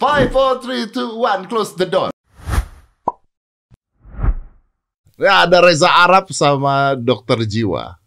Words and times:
Five, 0.00 0.32
four, 0.32 0.56
three, 0.58 0.88
two, 0.88 1.12
one, 1.14 1.44
close 1.44 1.76
the 1.76 1.84
door. 1.84 2.08
Ya, 5.20 5.44
ada 5.44 5.60
Reza 5.60 5.92
Arab 5.92 6.32
sama 6.32 6.96
dokter 6.96 7.44
jiwa, 7.44 8.00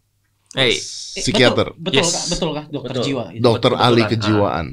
Hey, 0.58 0.74
psikiater, 1.14 1.78
Betul, 1.78 2.02
betul 2.02 2.02
Yes. 2.02 2.10
kah? 2.10 2.24
Betul 2.34 2.50
kah? 2.52 2.66
Dokter 2.66 2.90
Betul. 2.90 3.06
jiwa. 3.06 3.24
itu. 3.30 3.42
dokter 3.42 3.72
betul-betulan. 3.74 3.94
ahli 3.94 4.02
Ah. 4.02 4.10
kejiwaan, 4.10 4.68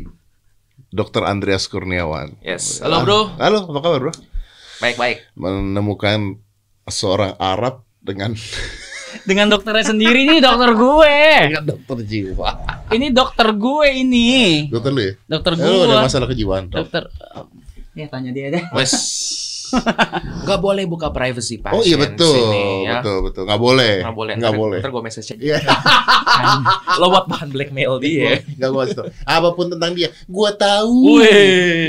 dokter 0.89 1.23
Andreas 1.29 1.65
Kurniawan. 1.69 2.29
yes. 2.41 2.81
Halo 2.81 3.05
bro, 3.05 3.21
Halo, 3.37 3.69
apa 3.69 3.79
kabar 3.79 4.01
bro? 4.01 4.13
baik-baik. 4.81 5.17
Menemukan 5.37 6.41
seorang 6.89 7.37
Arab 7.37 7.85
dengan 8.01 8.33
Dengan 9.23 9.47
dokternya 9.49 9.85
sendiri 9.87 10.23
ini 10.23 10.37
dokter 10.39 10.71
gue. 10.73 11.19
dengan 11.47 11.65
dokter 11.67 11.97
jiwa. 12.03 12.51
Ini 12.89 13.07
dokter 13.11 13.49
gue 13.53 13.87
ini. 13.97 14.29
Dokter 14.67 14.91
lu 14.91 15.01
ya? 15.01 15.13
Dokter 15.29 15.53
Eh, 15.53 15.61
lu 15.61 15.79
ada 15.81 15.95
gue. 15.97 16.03
masalah 16.03 16.27
kejiwaan. 16.27 16.65
Dokter 16.67 17.05
Ya 17.91 18.07
tanya 18.07 18.31
dia 18.31 18.49
deh. 18.49 18.63
Wes, 18.71 18.95
nggak 20.41 20.59
boleh 20.59 20.87
buka 20.87 21.11
privacy 21.11 21.59
pasien. 21.59 21.75
Oh 21.75 21.83
iya 21.83 21.97
betul, 21.97 22.33
sini, 22.33 22.87
ya. 22.87 22.99
betul, 22.99 23.17
betul. 23.25 23.43
Nggak 23.45 23.61
boleh. 23.61 23.95
Nggak 24.01 24.15
boleh. 24.15 24.35
Ntar- 24.37 24.55
boleh. 24.57 24.79
Ntar 24.79 24.91
gue 24.91 25.03
message 25.03 25.29
Iya. 25.37 25.59
Lo 27.01 27.07
buat 27.09 27.27
bahan 27.27 27.49
blackmail 27.49 27.99
dia. 27.99 28.41
Nggak 28.53 28.69
gua 28.69 28.83
kasih 28.85 28.97
tau. 28.97 29.07
Apa 29.25 29.49
pun 29.53 29.67
tentang 29.69 29.93
dia, 29.93 30.09
gua 30.27 30.51
tahu. 30.53 31.19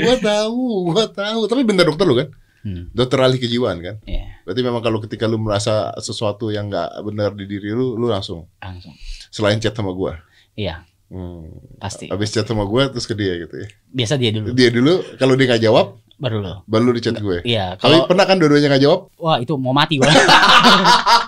Gua 0.02 0.16
tahu, 0.18 0.62
gua 0.88 1.06
tahu. 1.06 1.40
Tapi 1.46 1.62
bener 1.62 1.86
dokter 1.86 2.04
lu 2.04 2.14
kan? 2.16 2.28
Hmm. 2.62 2.88
Dokter 2.90 3.18
ahli 3.18 3.36
kejiwaan 3.36 3.78
kan? 3.78 3.96
Iya, 4.02 4.38
Berarti 4.42 4.60
memang 4.60 4.80
kalau 4.80 4.98
ketika 4.98 5.26
lu 5.26 5.36
merasa 5.36 5.90
sesuatu 5.96 6.48
yang 6.48 6.66
nggak 6.66 7.02
benar 7.02 7.30
di 7.32 7.44
diri 7.44 7.70
lu, 7.70 7.94
lu 7.94 8.06
langsung 8.06 8.46
langsung. 8.56 8.94
selain 9.28 9.58
chat 9.58 9.72
sama 9.72 9.90
gua. 9.90 10.22
Iya, 10.52 10.86
Hmm. 11.06 11.50
pasti. 11.76 12.06
Habis 12.06 12.30
chat 12.30 12.44
sama 12.44 12.62
gua 12.62 12.86
terus 12.86 13.04
ke 13.04 13.12
dia 13.12 13.34
gitu 13.36 13.52
ya. 13.52 13.66
Biasa 13.88 14.14
dia 14.14 14.30
dulu. 14.30 14.50
Dia 14.52 14.68
dulu 14.68 14.92
kalau 15.16 15.34
dia 15.34 15.46
nggak 15.46 15.60
jawab, 15.60 15.98
Baru 16.14 16.38
lo. 16.38 16.62
baru 16.64 16.82
lu 16.84 16.92
di 16.94 17.02
chat 17.02 17.16
gue. 17.16 17.42
Iya, 17.42 17.74
kalau 17.76 18.06
pernah 18.06 18.22
kan 18.22 18.38
dua-duanya 18.38 18.70
nggak 18.70 18.80
jawab? 18.80 19.10
wah 19.16 19.36
itu 19.36 19.52
mau 19.56 19.74
mati 19.74 19.98
gue. 19.98 20.06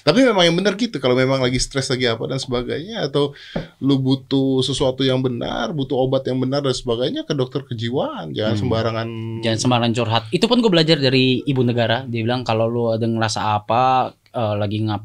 Tapi 0.00 0.22
memang 0.22 0.42
yang 0.42 0.56
benar 0.56 0.74
gitu 0.74 0.96
kalau 0.96 1.12
memang 1.12 1.38
lagi 1.38 1.56
stres 1.56 1.86
lagi 1.86 2.04
apa 2.04 2.24
dan 2.24 2.36
sebagainya 2.36 3.04
atau 3.04 3.36
lu 3.78 3.96
butuh 3.96 4.60
sesuatu 4.60 5.00
yang 5.00 5.20
benar, 5.20 5.70
butuh 5.70 5.94
obat 5.94 6.24
yang 6.24 6.36
benar 6.36 6.60
dan 6.60 6.72
sebagainya 6.72 7.22
ke 7.22 7.32
dokter 7.32 7.60
kejiwaan, 7.62 8.32
jangan 8.32 8.54
Hmm. 8.54 8.62
sembarangan. 8.62 9.08
Jangan 9.40 9.58
sembarangan 9.58 9.92
curhat. 9.94 10.22
Itu 10.30 10.44
pun 10.44 10.58
gue 10.58 10.68
belajar 10.68 10.96
dari 10.96 11.42
ibu 11.42 11.60
negara. 11.60 12.02
Dia 12.02 12.20
bilang 12.20 12.42
kalau 12.42 12.64
lu 12.64 12.90
ada 12.90 13.04
ngerasa 13.04 13.40
apa, 13.54 13.82
eh, 14.26 14.54
lagi 14.56 14.80
ngap 14.80 15.02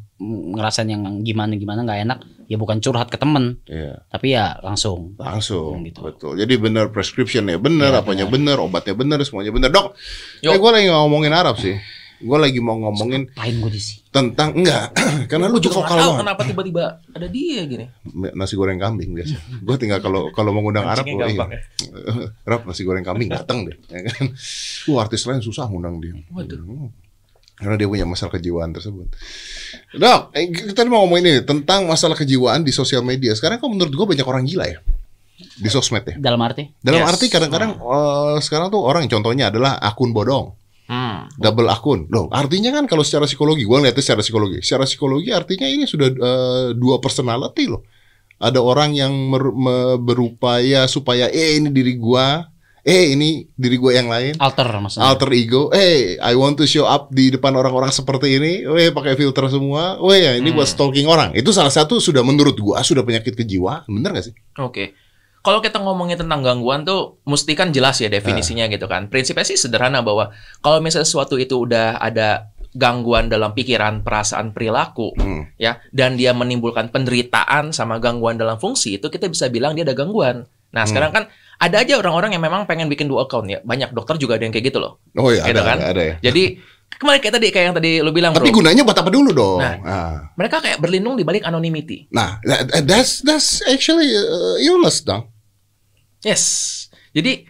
ngerasain 0.55 0.87
yang 0.87 1.03
gimana 1.21 1.53
gimana 1.53 1.83
nggak 1.83 1.99
enak, 2.01 2.19
ya 2.45 2.55
bukan 2.55 2.79
curhat 2.79 3.09
ke 3.09 3.17
temen, 3.17 3.59
Iya, 3.65 3.99
tapi 4.07 4.31
ya 4.31 4.55
langsung. 4.61 5.11
langsung 5.17 5.83
Gitu. 5.83 5.99
betul. 5.99 6.39
Jadi 6.39 6.55
benar 6.55 6.87
prescription 6.87 7.43
ya 7.45 7.59
benar, 7.59 7.91
Iya, 7.91 7.99
apanya 7.99 8.25
benar, 8.25 8.57
obatnya 8.57 8.95
benar, 8.95 9.19
semuanya 9.21 9.51
benar. 9.51 9.75
Dok, 9.75 9.91
Yuk. 10.39 10.51
eh, 10.51 10.57
gue 10.57 10.71
lagi 10.71 10.87
ngomongin 10.87 11.35
Arab 11.35 11.59
sih. 11.59 11.75
Gue 12.15 12.37
lagi 12.39 12.63
mau 12.63 12.79
ngomongin 12.79 13.27
gue 13.35 13.71
di 13.71 13.81
sini. 13.81 13.99
tentang 14.07 14.55
enggak, 14.55 14.95
karena 15.31 15.51
lu 15.51 15.59
Gue 15.59 15.67
juga 15.67 15.83
tahu 15.83 15.99
banget. 15.99 16.19
kenapa 16.23 16.41
tiba-tiba 16.47 16.83
ada 17.11 17.27
dia 17.27 17.67
gini. 17.67 17.85
Nasi 18.31 18.55
goreng 18.55 18.79
kambing 18.79 19.11
biasa. 19.11 19.35
Gue 19.59 19.75
tinggal 19.75 19.99
kalau 19.99 20.31
kalau 20.31 20.55
mau 20.55 20.63
ngundang 20.63 20.87
Arab, 20.87 21.03
Mancingnya 21.03 21.27
oh, 21.27 21.31
iya. 21.31 21.45
ya. 21.51 21.59
Rap 22.49 22.61
nasi 22.63 22.87
goreng 22.87 23.03
kambing 23.03 23.27
datang 23.27 23.67
deh, 23.67 23.75
ya 23.91 23.99
kan? 24.07 24.31
Wah 24.87 24.99
artis 25.03 25.27
lain 25.27 25.43
susah 25.43 25.67
ngundang 25.67 25.99
dia. 25.99 26.15
Waduh. 26.31 26.55
Hmm. 26.63 26.89
Karena 27.55 27.75
dia 27.79 27.87
punya 27.87 28.03
masalah 28.03 28.35
kejiwaan 28.35 28.71
tersebut. 28.71 29.07
Dok, 29.95 30.21
eh, 30.35 30.51
kita 30.51 30.83
mau 30.87 31.07
ngomongin 31.07 31.23
ini 31.23 31.41
tentang 31.43 31.87
masalah 31.87 32.15
kejiwaan 32.15 32.63
di 32.63 32.71
sosial 32.71 32.99
media. 32.99 33.31
Sekarang 33.31 33.59
kok 33.59 33.71
menurut 33.71 33.95
gue 33.95 34.07
banyak 34.15 34.27
orang 34.27 34.43
gila 34.43 34.67
ya 34.67 34.79
di 35.35 35.67
sosmed 35.67 36.03
ya. 36.03 36.15
Dalam 36.19 36.39
arti? 36.39 36.67
Dalam 36.79 37.03
Yes. 37.03 37.11
arti 37.11 37.25
kadang-kadang 37.27 37.75
eh, 37.75 38.37
sekarang 38.39 38.71
tuh 38.71 38.83
orang 38.83 39.07
contohnya 39.07 39.51
adalah 39.51 39.79
akun 39.79 40.11
bodong, 40.11 40.51
Hmm. 40.85 41.25
double 41.41 41.65
akun. 41.65 42.05
Loh, 42.13 42.29
artinya 42.29 42.69
kan 42.69 42.85
kalau 42.85 43.01
secara 43.01 43.25
psikologi, 43.25 43.65
gue 43.65 43.73
ngeliatnya 43.73 44.05
secara 44.05 44.21
psikologi. 44.21 44.61
Secara 44.61 44.85
psikologi 44.85 45.33
artinya 45.33 45.65
ini 45.65 45.89
sudah 45.89 46.07
eh, 46.13 46.67
dua 46.77 47.01
personality 47.01 47.65
loh. 47.65 47.81
Ada 48.35 48.59
orang 48.59 48.91
yang 48.93 49.13
berupaya 50.03 50.85
supaya 50.85 51.31
eh 51.31 51.55
ini 51.57 51.71
diri 51.71 51.95
gua, 51.95 52.51
eh 52.83 53.15
ini 53.15 53.47
diri 53.55 53.79
gua 53.79 53.95
yang 53.95 54.11
lain. 54.11 54.35
Alter 54.37 54.67
maksudnya. 54.77 55.07
Alter 55.07 55.29
ego, 55.33 55.71
eh 55.71 56.19
I 56.19 56.33
want 56.35 56.59
to 56.59 56.67
show 56.67 56.83
up 56.83 57.09
di 57.09 57.31
depan 57.31 57.55
orang-orang 57.55 57.89
seperti 57.89 58.35
ini, 58.35 58.67
weh 58.67 58.91
pakai 58.91 59.15
filter 59.15 59.47
semua, 59.47 59.97
weh 60.03 60.19
ya 60.19 60.35
ini 60.35 60.51
buat 60.51 60.67
Hmm. 60.67 60.75
stalking 60.75 61.07
orang. 61.07 61.31
Itu 61.31 61.55
salah 61.55 61.71
satu 61.71 61.97
sudah 61.97 62.21
menurut 62.21 62.59
gua 62.59 62.83
sudah 62.83 63.01
penyakit 63.01 63.33
kejiwaan, 63.33 63.87
bener 63.87 64.19
gak 64.19 64.25
sih? 64.27 64.35
Oke. 64.59 64.91
Kalau 65.45 65.61
kita 65.61 65.77
ngomongin 65.77 66.17
tentang 66.17 66.41
gangguan 66.41 66.81
tuh 66.81 67.21
mesti 67.23 67.53
kan 67.53 67.69
jelas 67.69 68.01
ya 68.01 68.09
definisinya 68.09 68.65
gitu 68.65 68.89
kan. 68.89 69.05
Prinsipnya 69.05 69.45
sih 69.45 69.55
sederhana 69.55 70.01
bahwa 70.01 70.33
kalau 70.59 70.81
misalnya 70.81 71.05
sesuatu 71.05 71.37
itu 71.37 71.61
udah 71.61 72.01
ada 72.01 72.49
gangguan 72.73 73.29
dalam 73.29 73.53
pikiran, 73.53 74.01
perasaan, 74.01 74.51
perilaku 74.51 75.15
Hmm. 75.15 75.47
ya 75.55 75.79
dan 75.91 76.17
dia 76.17 76.33
menimbulkan 76.33 76.89
penderitaan 76.89 77.71
sama 77.71 78.01
gangguan 78.01 78.35
dalam 78.35 78.57
fungsi 78.57 78.97
itu 78.97 79.07
kita 79.07 79.29
bisa 79.29 79.47
bilang 79.47 79.71
dia 79.71 79.85
ada 79.85 79.93
gangguan. 79.93 80.43
Nah, 80.73 80.83
Hmm. 80.83 80.89
sekarang 80.89 81.11
kan 81.13 81.23
ada 81.55 81.79
aja 81.79 81.95
orang-orang 81.95 82.35
yang 82.35 82.43
memang 82.43 82.67
pengen 82.67 82.91
bikin 82.91 83.07
dua 83.07 83.23
account 83.23 83.47
ya. 83.47 83.63
Banyak 83.63 83.95
dokter 83.95 84.17
juga 84.17 84.35
ada 84.35 84.43
yang 84.43 84.51
kayak 84.51 84.73
gitu 84.73 84.81
loh. 84.81 84.99
Oh 85.15 85.31
iya 85.31 85.45
Gitu 85.45 85.55
ada, 85.55 85.63
kan? 85.63 85.77
ada, 85.79 85.87
ada 85.87 86.01
ya. 86.03 86.15
Jadi 86.19 86.43
kemarin 86.99 87.19
kayak 87.21 87.35
tadi 87.37 87.47
kayak 87.47 87.65
yang 87.65 87.75
tadi 87.75 87.91
lu 88.03 88.11
bilang 88.11 88.35
Tapi 88.35 88.51
bro. 88.51 88.59
gunanya 88.59 88.83
buat 88.83 88.97
apa 88.97 89.07
dulu 89.07 89.29
dong? 89.31 89.59
Nah. 89.63 89.75
Nah, 89.79 90.13
Mereka 90.35 90.59
kayak 90.59 90.79
berlindung 90.83 91.15
di 91.15 91.23
balik 91.23 91.47
anonymity. 91.47 92.11
nah 92.11 92.43
that- 92.43 92.83
that's 92.83 93.23
that's 93.23 93.63
actually 93.63 94.11
uh, 94.11 94.59
illness 94.59 94.99
dong. 94.99 95.31
Yes. 96.25 96.43
Jadi 97.13 97.45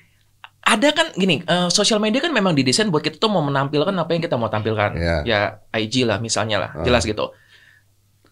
ada 0.66 0.90
kan 0.91 1.13
gini, 1.16 1.46
eh, 1.46 1.69
sosial 1.72 2.02
media 2.02 2.19
kan 2.19 2.34
memang 2.34 2.58
didesain 2.58 2.90
buat 2.91 3.06
kita 3.06 3.22
tuh 3.22 3.30
mau 3.30 3.40
menampilkan 3.40 3.94
apa 3.94 4.12
yang 4.12 4.22
kita 4.25 4.36
mau 4.36 4.50
tampilkan. 4.52 4.97
Iya. 4.97 5.18
Ya 5.24 5.40
IG 5.72 6.03
lah 6.03 6.18
misalnya 6.19 6.58
lah, 6.59 6.69
Ah. 6.75 6.84
jelas 6.84 7.08
gitu. 7.08 7.31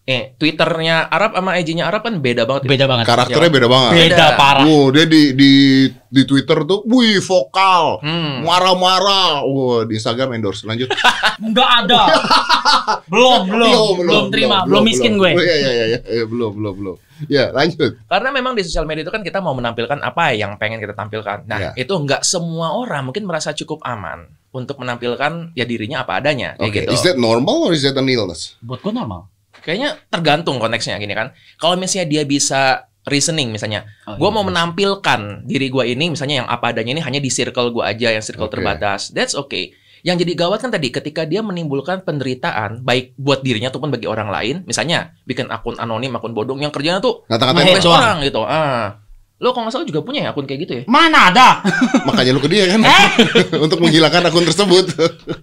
Eh, 0.04 0.36
Twitternya 0.36 1.08
Arab 1.08 1.32
sama 1.32 1.56
IG-nya 1.56 1.88
Arab 1.88 2.04
kan 2.04 2.20
beda 2.20 2.44
banget. 2.44 2.68
Beda 2.68 2.84
banget. 2.84 3.08
Karakternya 3.08 3.48
beda 3.48 3.68
banget. 3.72 3.90
Beda 3.96 4.04
Beda. 4.04 4.26
parah. 4.36 4.64
Wow, 4.68 4.92
dia 4.92 5.08
di 5.08 5.32
di 5.32 5.52
di 5.88 6.22
Twitter 6.22 6.60
tuh, 6.62 6.84
wih 6.84 7.18
vokal, 7.18 8.04
Hmm. 8.04 8.44
marah-marah. 8.44 9.48
Wah, 9.48 9.88
di 9.88 9.96
Instagram 9.96 10.36
endorse. 10.36 10.68
Lanjut. 10.68 10.92
Enggak 11.40 11.68
ada. 11.82 12.02
belum, 13.12 13.48
belum, 13.48 13.88
belum, 14.04 14.24
terima, 14.28 14.68
belum, 14.68 14.84
miskin 14.84 15.16
gue. 15.16 15.32
Iya, 15.32 15.56
iya, 15.56 15.70
iya, 15.72 15.86
iya, 16.04 16.24
belum, 16.28 16.52
belum, 16.52 16.74
belum. 16.76 16.96
Ya, 17.24 17.48
lanjut. 17.48 17.96
Karena 18.04 18.28
memang 18.28 18.52
di 18.52 18.62
sosial 18.62 18.84
media 18.84 19.02
itu 19.02 19.12
kan 19.14 19.24
kita 19.24 19.40
mau 19.40 19.56
menampilkan 19.56 20.04
apa 20.04 20.36
yang 20.36 20.60
pengen 20.60 20.84
kita 20.84 20.92
tampilkan. 20.92 21.48
Nah, 21.48 21.72
Iya. 21.72 21.80
itu 21.80 21.94
nggak 21.94 22.20
semua 22.22 22.76
orang 22.76 23.08
mungkin 23.08 23.24
merasa 23.24 23.56
cukup 23.56 23.80
aman 23.80 24.28
untuk 24.52 24.76
menampilkan 24.78 25.56
ya 25.56 25.64
dirinya 25.64 26.04
apa 26.04 26.20
adanya 26.20 26.54
kayak 26.54 26.68
Oke, 26.68 26.80
gitu. 26.84 26.92
is 26.92 27.02
that 27.02 27.16
normal 27.16 27.66
or 27.66 27.72
is 27.72 27.82
that 27.82 27.96
an 27.96 28.04
illness? 28.04 28.54
Buat 28.60 28.84
gue 28.84 28.92
normal. 28.92 29.32
Kayaknya 29.64 29.96
tergantung 30.12 30.60
konteksnya 30.60 31.00
gini 31.00 31.16
kan. 31.16 31.32
Kalau 31.56 31.74
misalnya 31.80 32.06
dia 32.06 32.22
bisa 32.28 32.86
reasoning 33.04 33.52
misalnya, 33.52 33.84
Oh, 34.08 34.16
gue 34.16 34.28
iya. 34.28 34.34
mau 34.36 34.44
menampilkan 34.44 35.44
diri 35.44 35.68
gue 35.68 35.84
ini 35.92 36.12
misalnya 36.12 36.44
yang 36.44 36.48
apa 36.48 36.72
adanya 36.72 36.96
ini 36.96 37.02
hanya 37.04 37.20
di 37.20 37.28
circle 37.28 37.72
gue 37.72 37.84
aja 37.84 38.12
yang 38.12 38.24
circle 38.24 38.48
Oke. 38.48 38.60
terbatas. 38.60 39.12
That's 39.12 39.36
okay. 39.36 39.76
Yang 40.04 40.28
jadi 40.28 40.32
gawat 40.36 40.60
kan 40.60 40.68
tadi 40.68 40.92
ketika 40.92 41.24
dia 41.24 41.40
menimbulkan 41.40 42.04
penderitaan 42.04 42.84
baik 42.84 43.16
buat 43.16 43.40
dirinya 43.40 43.72
ataupun 43.72 43.88
bagi 43.88 44.04
orang 44.04 44.28
lain, 44.28 44.56
misalnya 44.68 45.16
bikin 45.24 45.48
akun 45.48 45.80
anonim, 45.80 46.12
akun 46.12 46.36
bodong 46.36 46.60
yang 46.60 46.68
kerjanya 46.68 47.00
tuh 47.00 47.24
Ngata-ngatain 47.24 47.80
orang 47.80 48.20
gitu. 48.20 48.44
Ah. 48.44 49.03
Lo 49.44 49.52
kalau 49.52 49.68
nggak 49.68 49.76
salah 49.76 49.84
juga 49.84 50.00
punya 50.00 50.24
ya 50.24 50.28
akun 50.32 50.48
kayak 50.48 50.60
gitu 50.64 50.72
ya? 50.72 50.82
Mana 50.88 51.28
ada? 51.28 51.60
Makanya 52.08 52.32
lu 52.32 52.40
ke 52.40 52.48
dia 52.48 52.64
kan 52.64 52.80
untuk 53.68 53.76
menghilangkan 53.78 54.24
akun 54.24 54.48
tersebut. 54.48 54.96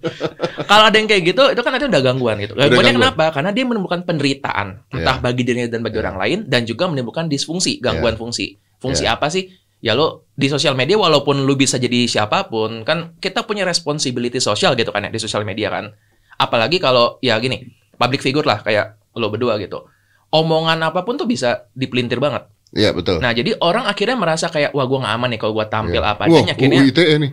Kalau 0.70 0.84
ada 0.90 0.96
yang 0.98 1.06
kayak 1.06 1.22
gitu, 1.22 1.42
itu 1.54 1.60
kan 1.62 1.70
itu 1.76 1.86
udah 1.86 2.02
gangguan 2.02 2.36
gitu. 2.38 2.52
Udah 2.54 2.66
Gangguannya 2.66 2.92
gangguan. 2.98 3.14
kenapa? 3.14 3.24
Karena 3.30 3.50
dia 3.52 3.62
menimbulkan 3.62 4.00
penderitaan, 4.02 4.66
entah 4.90 5.16
Iya. 5.18 5.22
bagi 5.22 5.42
dirinya 5.44 5.68
dan 5.68 5.80
bagi 5.80 5.96
Iya. 5.96 6.02
orang 6.02 6.16
lain, 6.18 6.38
dan 6.48 6.62
juga 6.64 6.84
menimbulkan 6.88 7.30
disfungsi, 7.30 7.78
gangguan 7.78 8.16
fungsi. 8.16 8.58
Fungsi 8.78 9.04
Iya. 9.04 9.14
apa 9.14 9.28
sih? 9.28 9.46
Ya 9.78 9.94
lo 9.94 10.26
di 10.32 10.46
sosial 10.46 10.74
media 10.74 10.94
walaupun 10.94 11.42
lu 11.42 11.54
bisa 11.54 11.76
jadi 11.76 12.06
siapa 12.06 12.46
pun, 12.46 12.82
kan 12.82 13.14
kita 13.18 13.42
punya 13.42 13.62
responsibility 13.62 14.38
sosial 14.38 14.74
gitu 14.74 14.90
kan 14.90 15.02
ya 15.02 15.10
di 15.10 15.18
sosial 15.18 15.42
media 15.42 15.70
kan. 15.70 15.90
Apalagi 16.36 16.78
kalau 16.78 17.18
ya 17.18 17.38
gini, 17.38 17.66
public 17.94 18.18
figure 18.18 18.46
lah 18.46 18.58
kayak 18.58 18.98
lo 19.14 19.28
berdua 19.28 19.58
gitu. 19.58 19.86
Omongan 20.30 20.80
apa 20.80 21.02
pun 21.02 21.14
tuh 21.14 21.26
bisa 21.26 21.68
dipelintir 21.70 22.16
banget. 22.16 22.46
Iya, 22.72 22.96
betul. 22.96 23.20
Nah, 23.20 23.36
jadi 23.36 23.52
orang 23.60 23.84
akhirnya 23.84 24.16
merasa 24.16 24.48
kayak 24.48 24.72
wah 24.72 24.88
gua 24.88 25.04
nggak 25.04 25.14
aman 25.20 25.28
nih 25.36 25.38
kalau 25.44 25.52
gua 25.52 25.68
tampil 25.68 26.00
Iya. 26.00 26.12
apa 26.16 26.22
Wah, 26.24 26.40
adanya 26.40 26.52
akhirnya 26.56 26.80
UU 26.80 26.88
ITE 26.88 27.14
nih. 27.20 27.30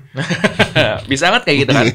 bisa 1.12 1.24
banget 1.31 1.44
kayak 1.47 1.57
gitu 1.63 1.71
kan. 1.71 1.86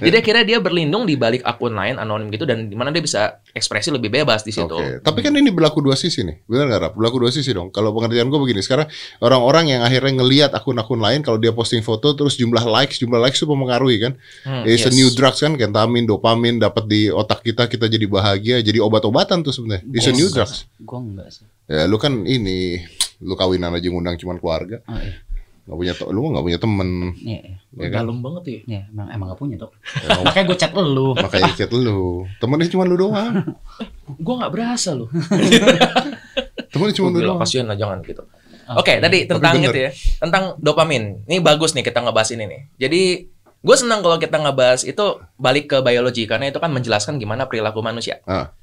Jadi 0.00 0.16
akhirnya 0.16 0.44
dia 0.48 0.58
berlindung 0.64 1.04
di 1.04 1.14
balik 1.14 1.44
akun 1.44 1.76
lain 1.76 2.00
anonim 2.00 2.32
gitu 2.32 2.48
dan 2.48 2.72
di 2.72 2.76
mana 2.76 2.88
dia 2.88 3.04
bisa 3.04 3.44
ekspresi 3.52 3.92
lebih 3.92 4.08
bebas 4.08 4.48
di 4.48 4.52
situ. 4.52 4.72
Oke, 4.72 5.04
tapi 5.04 5.20
kan 5.20 5.36
ini 5.36 5.52
berlaku 5.52 5.84
dua 5.84 5.92
sisi 5.92 6.24
nih, 6.24 6.40
benar 6.48 6.72
nggak 6.72 6.80
Rap? 6.80 6.92
Berlaku 6.96 7.16
dua 7.20 7.30
sisi 7.32 7.52
dong. 7.52 7.68
Kalau 7.68 7.92
pengertian 7.92 8.32
gue 8.32 8.40
begini, 8.40 8.64
sekarang 8.64 8.88
orang-orang 9.20 9.76
yang 9.76 9.80
akhirnya 9.84 10.12
ngelihat 10.24 10.50
akun-akun 10.56 10.96
lain, 10.96 11.20
kalau 11.20 11.36
dia 11.36 11.52
posting 11.52 11.84
foto 11.84 12.16
terus 12.16 12.40
jumlah 12.40 12.64
likes, 12.64 12.96
jumlah 12.96 13.20
likes 13.20 13.36
itu 13.36 13.48
mempengaruhi 13.48 13.96
kan? 14.00 14.12
Hmm, 14.44 14.64
It's 14.64 14.84
a 14.84 14.92
yes. 14.92 14.96
new 14.96 15.08
drugs 15.12 15.44
kan, 15.44 15.52
kentamin, 15.56 16.08
dopamin 16.08 16.56
dapat 16.56 16.88
di 16.88 17.12
otak 17.12 17.44
kita, 17.44 17.68
kita 17.68 17.92
jadi 17.92 18.08
bahagia, 18.08 18.56
jadi 18.64 18.80
obat-obatan 18.80 19.44
tuh 19.44 19.52
sebenarnya. 19.52 19.84
It's 19.92 20.08
a 20.08 20.16
new 20.16 20.32
drugs. 20.32 20.64
Gue 20.80 20.96
enggak 20.96 21.28
sih. 21.28 21.44
Ya, 21.66 21.90
lu 21.90 21.98
kan 21.98 22.22
ini 22.26 22.78
Lu 23.24 23.34
kawinan 23.36 23.72
aja 23.72 23.88
ngundang 23.88 24.20
cuman 24.20 24.36
keluarga. 24.36 24.84
Oh, 24.84 24.98
iya. 25.00 25.16
Nggak 25.66 25.78
punya 25.82 25.92
lu 26.14 26.20
nggak 26.30 26.44
punya 26.46 26.58
temen. 26.60 26.88
Iya, 27.18 27.40
iya. 27.42 27.56
Ya 27.74 27.88
kan? 27.90 27.98
Dalam 28.06 28.18
banget 28.22 28.42
ya. 28.44 28.58
Iya, 28.66 28.82
emang, 28.92 29.06
emang 29.10 29.26
gak 29.34 29.40
punya 29.40 29.56
tuh. 29.58 29.70
Emang 30.04 30.22
Makanya 30.30 30.44
gue 30.46 30.58
chat 30.60 30.72
lu. 30.76 31.08
makanya 31.16 31.52
chat 31.56 31.70
lu. 31.72 32.22
Temennya 32.38 32.68
cuma 32.70 32.84
lu 32.86 32.96
doang. 32.96 33.34
Gua 34.24 34.34
nggak 34.44 34.52
berasa 34.52 34.94
loh. 34.94 35.08
Temennya 36.72 36.94
cuma 36.94 37.08
lu 37.10 37.18
doang. 37.18 37.38
kasihan 37.40 37.66
lah 37.66 37.76
jangan 37.76 37.98
gitu. 38.04 38.22
Oke, 38.66 38.98
tadi 38.98 39.30
tentang 39.30 39.62
itu 39.62 39.78
ya, 39.78 39.90
tentang 40.18 40.58
dopamin. 40.58 41.22
Ini 41.30 41.38
bagus 41.38 41.70
nih 41.74 41.86
kita 41.86 42.02
ngebahas 42.02 42.34
ini 42.34 42.44
nih. 42.50 42.60
Jadi 42.82 43.02
gue 43.62 43.76
senang 43.78 44.02
kalau 44.02 44.18
kita 44.18 44.42
ngebahas 44.42 44.82
itu 44.86 45.22
balik 45.38 45.70
ke 45.70 45.78
biologi 45.82 46.26
karena 46.26 46.50
itu 46.50 46.58
kan 46.58 46.70
menjelaskan 46.70 47.18
gimana 47.18 47.46
perilaku 47.46 47.78
manusia. 47.82 48.22
Ah. 48.26 48.54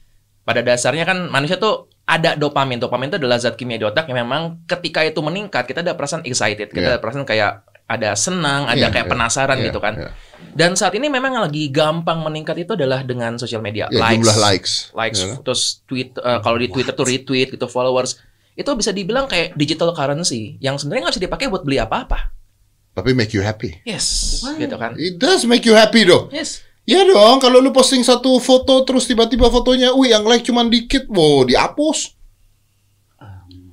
Pada 0.44 0.60
dasarnya 0.60 1.08
kan 1.08 1.32
manusia 1.32 1.56
tuh 1.56 1.88
ada 2.04 2.36
dopamin. 2.36 2.78
Dopamin 2.78 3.08
itu 3.08 3.18
adalah 3.18 3.38
zat 3.38 3.56
kimia 3.56 3.76
di 3.76 3.86
otak 3.86 4.06
yang 4.06 4.22
memang 4.22 4.64
ketika 4.66 5.02
itu 5.02 5.20
meningkat 5.20 5.64
kita 5.64 5.80
ada 5.80 5.96
perasaan 5.96 6.24
excited, 6.24 6.68
kita 6.68 6.84
Iya. 6.84 6.92
ada 6.96 7.00
perasaan 7.00 7.24
kayak 7.24 7.52
ada 7.84 8.16
senang, 8.16 8.66
ada 8.66 8.80
Iya, 8.80 8.90
kayak 8.90 9.08
iya, 9.08 9.12
penasaran 9.12 9.58
iya, 9.60 9.66
gitu 9.68 9.80
kan. 9.80 9.94
iya. 9.96 10.10
Dan 10.54 10.76
saat 10.76 10.94
ini 10.94 11.08
memang 11.08 11.36
lagi 11.36 11.68
gampang 11.68 12.20
meningkat 12.20 12.56
itu 12.58 12.72
adalah 12.74 13.02
dengan 13.02 13.36
sosial 13.36 13.60
media, 13.60 13.88
Ya, 13.88 14.04
jumlah 14.10 14.38
likes. 14.38 14.92
likes 14.92 15.20
kan? 15.20 15.44
terus 15.44 15.84
tweet 15.84 16.16
eh, 16.16 16.40
kalau 16.40 16.58
di 16.58 16.68
Twitter 16.68 16.94
tuh 16.94 17.04
retweet 17.04 17.52
gitu 17.52 17.68
followers 17.68 18.20
itu 18.54 18.70
bisa 18.72 18.92
dibilang 18.92 19.26
kayak 19.26 19.56
digital 19.56 19.92
currency 19.92 20.60
yang 20.60 20.78
sebenarnya 20.78 21.10
nggak 21.10 21.16
bisa 21.18 21.26
dipakai 21.26 21.46
buat 21.50 21.64
beli 21.64 21.82
apa-apa. 21.82 22.32
Tapi 22.94 23.10
make 23.12 23.34
you 23.34 23.42
happy. 23.42 23.82
Yes, 23.82 24.38
gitu 24.54 24.78
kan. 24.78 24.94
It 24.94 25.18
does 25.18 25.42
make 25.44 25.66
you 25.66 25.74
happy 25.74 26.06
dong. 26.06 26.30
Yes. 26.30 26.62
Ya 26.84 27.00
dong, 27.08 27.40
kalau 27.40 27.64
lu 27.64 27.72
posting 27.72 28.04
satu 28.04 28.44
foto 28.44 28.84
terus 28.84 29.08
tiba-tiba 29.08 29.48
fotonya, 29.48 29.96
wih 29.96 30.12
yang 30.12 30.28
like 30.28 30.44
cuman 30.44 30.68
dikit, 30.68 31.08
wow 31.08 31.48
dihapus. 31.48 32.20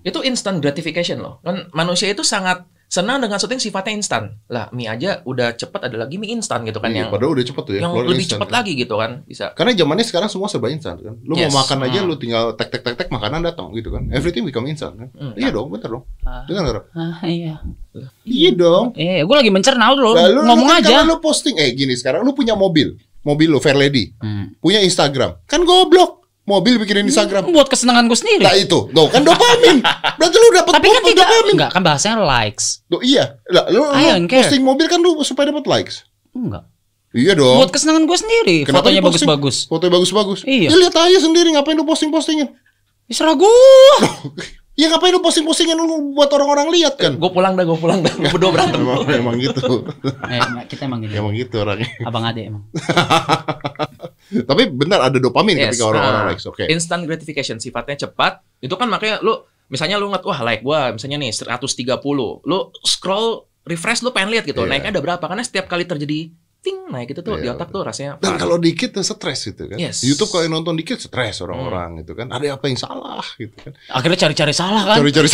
Itu 0.07 0.23
instant 0.23 0.63
gratification 0.63 1.19
loh. 1.19 1.43
Kan 1.43 1.67
manusia 1.75 2.07
itu 2.07 2.23
sangat 2.23 2.70
senang 2.91 3.23
dengan 3.23 3.39
sesuatu 3.39 3.55
yang 3.55 3.63
sifatnya 3.63 3.95
instan. 3.95 4.23
Lah, 4.47 4.67
mie 4.71 4.85
aja 4.85 5.23
udah 5.23 5.55
cepet 5.55 5.79
ada 5.81 5.95
lagi 5.97 6.19
mie 6.19 6.35
instan 6.35 6.67
gitu 6.67 6.77
kan 6.77 6.91
Iya, 6.91 7.07
yang 7.07 7.09
padahal 7.09 7.33
udah 7.33 7.45
cepet 7.47 7.63
tuh 7.63 7.73
ya. 7.73 7.81
yang 7.81 7.95
lebih 7.95 8.19
instan 8.19 8.35
cepat 8.35 8.49
kan. 8.49 8.57
lagi 8.59 8.73
gitu 8.75 8.95
kan 8.99 9.11
bisa. 9.25 9.45
Karena 9.55 9.71
zamannya 9.73 10.03
sekarang 10.03 10.27
semua 10.27 10.51
serba 10.51 10.69
instan 10.69 10.99
kan. 10.99 11.15
Lu 11.23 11.33
Yes. 11.33 11.49
mau 11.49 11.63
makan 11.63 11.79
aja 11.87 11.99
Hmm. 11.99 12.09
lu 12.11 12.15
tinggal 12.17 12.45
tek 12.53 12.69
tek 12.69 12.83
tek 12.83 12.95
tek 12.97 13.09
makanan 13.09 13.41
datang 13.41 13.71
gitu 13.73 13.89
kan. 13.89 14.11
Everything 14.11 14.43
become 14.43 14.67
instan 14.67 14.93
kan. 14.93 15.09
Hmm. 15.13 15.33
Iya 15.33 15.49
dong, 15.49 15.71
bener 15.71 15.87
dong. 15.89 16.05
Ah, 16.21 16.43
Dengar 16.45 16.63
nggak, 16.67 16.85
ah, 16.93 17.17
iya. 17.25 17.55
Iya 18.23 18.51
dong. 18.53 18.91
Eh, 18.95 19.23
gue 19.23 19.37
lagi 19.37 19.49
mencerna 19.49 19.91
lu, 19.93 20.11
Lalu 20.11 20.31
lu 20.33 20.41
ngomong 20.45 20.69
kan 20.69 20.83
aja. 20.83 21.03
lu 21.03 21.17
posting 21.19 21.55
eh 21.57 21.71
gini 21.71 21.95
sekarang 21.95 22.21
lu 22.21 22.33
punya 22.33 22.53
mobil. 22.53 22.99
Mobil 23.21 23.47
lu 23.47 23.59
Fair 23.59 23.75
Lady. 23.75 24.11
Hmm. 24.17 24.57
Punya 24.59 24.81
Instagram. 24.81 25.39
Kan 25.45 25.63
goblok. 25.63 26.20
Mobil 26.51 26.75
bikinin 26.83 27.07
Instagram. 27.07 27.47
Buat 27.47 27.71
kesenangan 27.71 28.11
gue 28.11 28.19
sendiri. 28.19 28.43
Nah 28.43 28.59
itu, 28.59 28.91
tuh 28.91 29.07
kan 29.07 29.23
dopamin. 29.23 29.79
Berarti 30.19 30.37
lu 30.43 30.49
dapat 30.51 30.73
Tapi 30.75 30.87
kan 30.91 30.99
bonus 30.99 31.11
tidak, 31.15 31.27
dopamin. 31.31 31.53
enggak 31.55 31.71
kan 31.71 31.83
bahasanya 31.87 32.17
likes. 32.19 32.83
Tuh, 32.91 32.99
iya. 33.07 33.39
Lah, 33.47 33.71
lu, 33.71 33.87
posting 34.27 34.63
mobil 34.67 34.91
kan 34.91 34.99
lu 34.99 35.23
supaya 35.23 35.55
dapat 35.55 35.71
likes. 35.71 36.03
Enggak. 36.35 36.67
Iya 37.11 37.35
dong. 37.35 37.59
Buat 37.59 37.71
kesenangan 37.75 38.07
gue 38.07 38.19
sendiri. 38.19 38.57
Kenapa 38.63 38.87
Fotonya 38.87 39.03
bagus-bagus. 39.03 39.57
Fotonya 39.67 39.93
bagus-bagus. 39.99 40.41
Iya. 40.47 40.71
Ya 40.71 40.77
lihat 40.79 40.95
aja 40.95 41.19
sendiri 41.19 41.51
ngapain 41.55 41.75
lu 41.75 41.83
posting-postingin. 41.83 42.55
Serah 43.11 43.35
gue. 43.35 43.51
Ya 44.79 44.87
ngapain 44.87 45.11
lu 45.11 45.19
posting-postingin 45.19 45.75
lu 45.75 46.15
buat 46.15 46.31
orang-orang 46.31 46.71
lihat 46.71 46.95
kan? 47.03 47.19
Gue 47.19 47.31
pulang 47.35 47.59
dah, 47.59 47.67
gue 47.67 47.79
pulang 47.79 48.01
dah. 48.07 48.15
Gue 48.15 48.31
berdua 48.31 48.51
berantem. 48.55 48.79
Emang, 48.81 49.03
emang 49.11 49.37
gitu. 49.43 49.91
eh, 50.31 50.41
kita 50.71 50.87
emang 50.87 51.03
gini. 51.03 51.13
emang 51.19 51.35
gitu 51.35 51.67
orangnya. 51.67 51.91
Abang 52.07 52.23
Ade 52.23 52.47
emang. 52.47 52.63
Tapi 54.31 54.63
benar 54.71 55.11
ada 55.11 55.19
dopamin 55.19 55.59
Yes. 55.59 55.75
ketika 55.75 55.91
orang-orang 55.91 56.23
Nah, 56.23 56.31
likes. 56.31 56.47
Oke. 56.47 56.65
Instant 56.67 57.03
gratification 57.05 57.59
sifatnya 57.59 58.07
cepat. 58.07 58.41
Itu 58.59 58.79
kan 58.79 58.87
makanya 58.87 59.19
lu 59.21 59.35
misalnya 59.67 59.99
lu 59.99 60.11
ngeliat 60.11 60.25
wah 60.25 60.41
like 60.43 60.63
gua 60.63 60.95
misalnya 60.95 61.19
nih 61.19 61.35
130. 61.35 62.43
Lu 62.47 62.59
scroll 62.83 63.45
refresh 63.67 64.01
lu 64.01 64.11
pengen 64.11 64.33
lihat 64.33 64.47
gitu. 64.47 64.63
Iya. 64.63 64.71
Naiknya 64.71 64.91
ada 64.95 65.03
berapa? 65.03 65.25
Karena 65.25 65.43
setiap 65.43 65.67
kali 65.67 65.85
terjadi 65.85 66.31
ting 66.61 66.93
naik 66.93 67.17
itu 67.17 67.25
tuh 67.25 67.41
di 67.41 67.49
Iya, 67.49 67.57
otak 67.57 67.73
tuh 67.73 67.81
rasanya 67.81 68.21
Dan 68.21 68.37
kalau 68.37 68.61
dikit 68.61 68.93
tuh 68.93 69.01
stres 69.01 69.49
gitu 69.49 69.65
kan. 69.65 69.81
Yes. 69.81 70.05
YouTube 70.05 70.29
kalau 70.29 70.45
yang 70.45 70.61
nonton 70.61 70.77
dikit 70.77 71.01
stres 71.01 71.41
orang-orang 71.41 72.05
gitu 72.05 72.13
kan. 72.13 72.29
Ada 72.29 72.61
apa 72.61 72.69
yang 72.69 72.77
salah 72.77 73.25
gitu 73.41 73.57
kan. 73.57 73.73
Akhirnya 73.89 74.29
cari-cari 74.29 74.53
salah 74.53 74.83
kan. 74.85 74.97
Cari-cari 75.01 75.29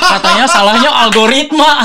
Katanya 0.00 0.48
salahnya 0.48 0.90
algoritma. 1.04 1.72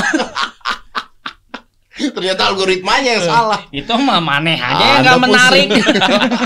Ternyata 2.16 2.52
algoritmanya 2.52 3.10
yang 3.20 3.24
salah. 3.24 3.60
Itu 3.72 3.92
mah 3.96 4.20
maneh 4.20 4.60
aja 4.60 4.84
yang 4.84 4.98
Anda 5.00 5.10
gak 5.16 5.22
menarik. 5.24 5.68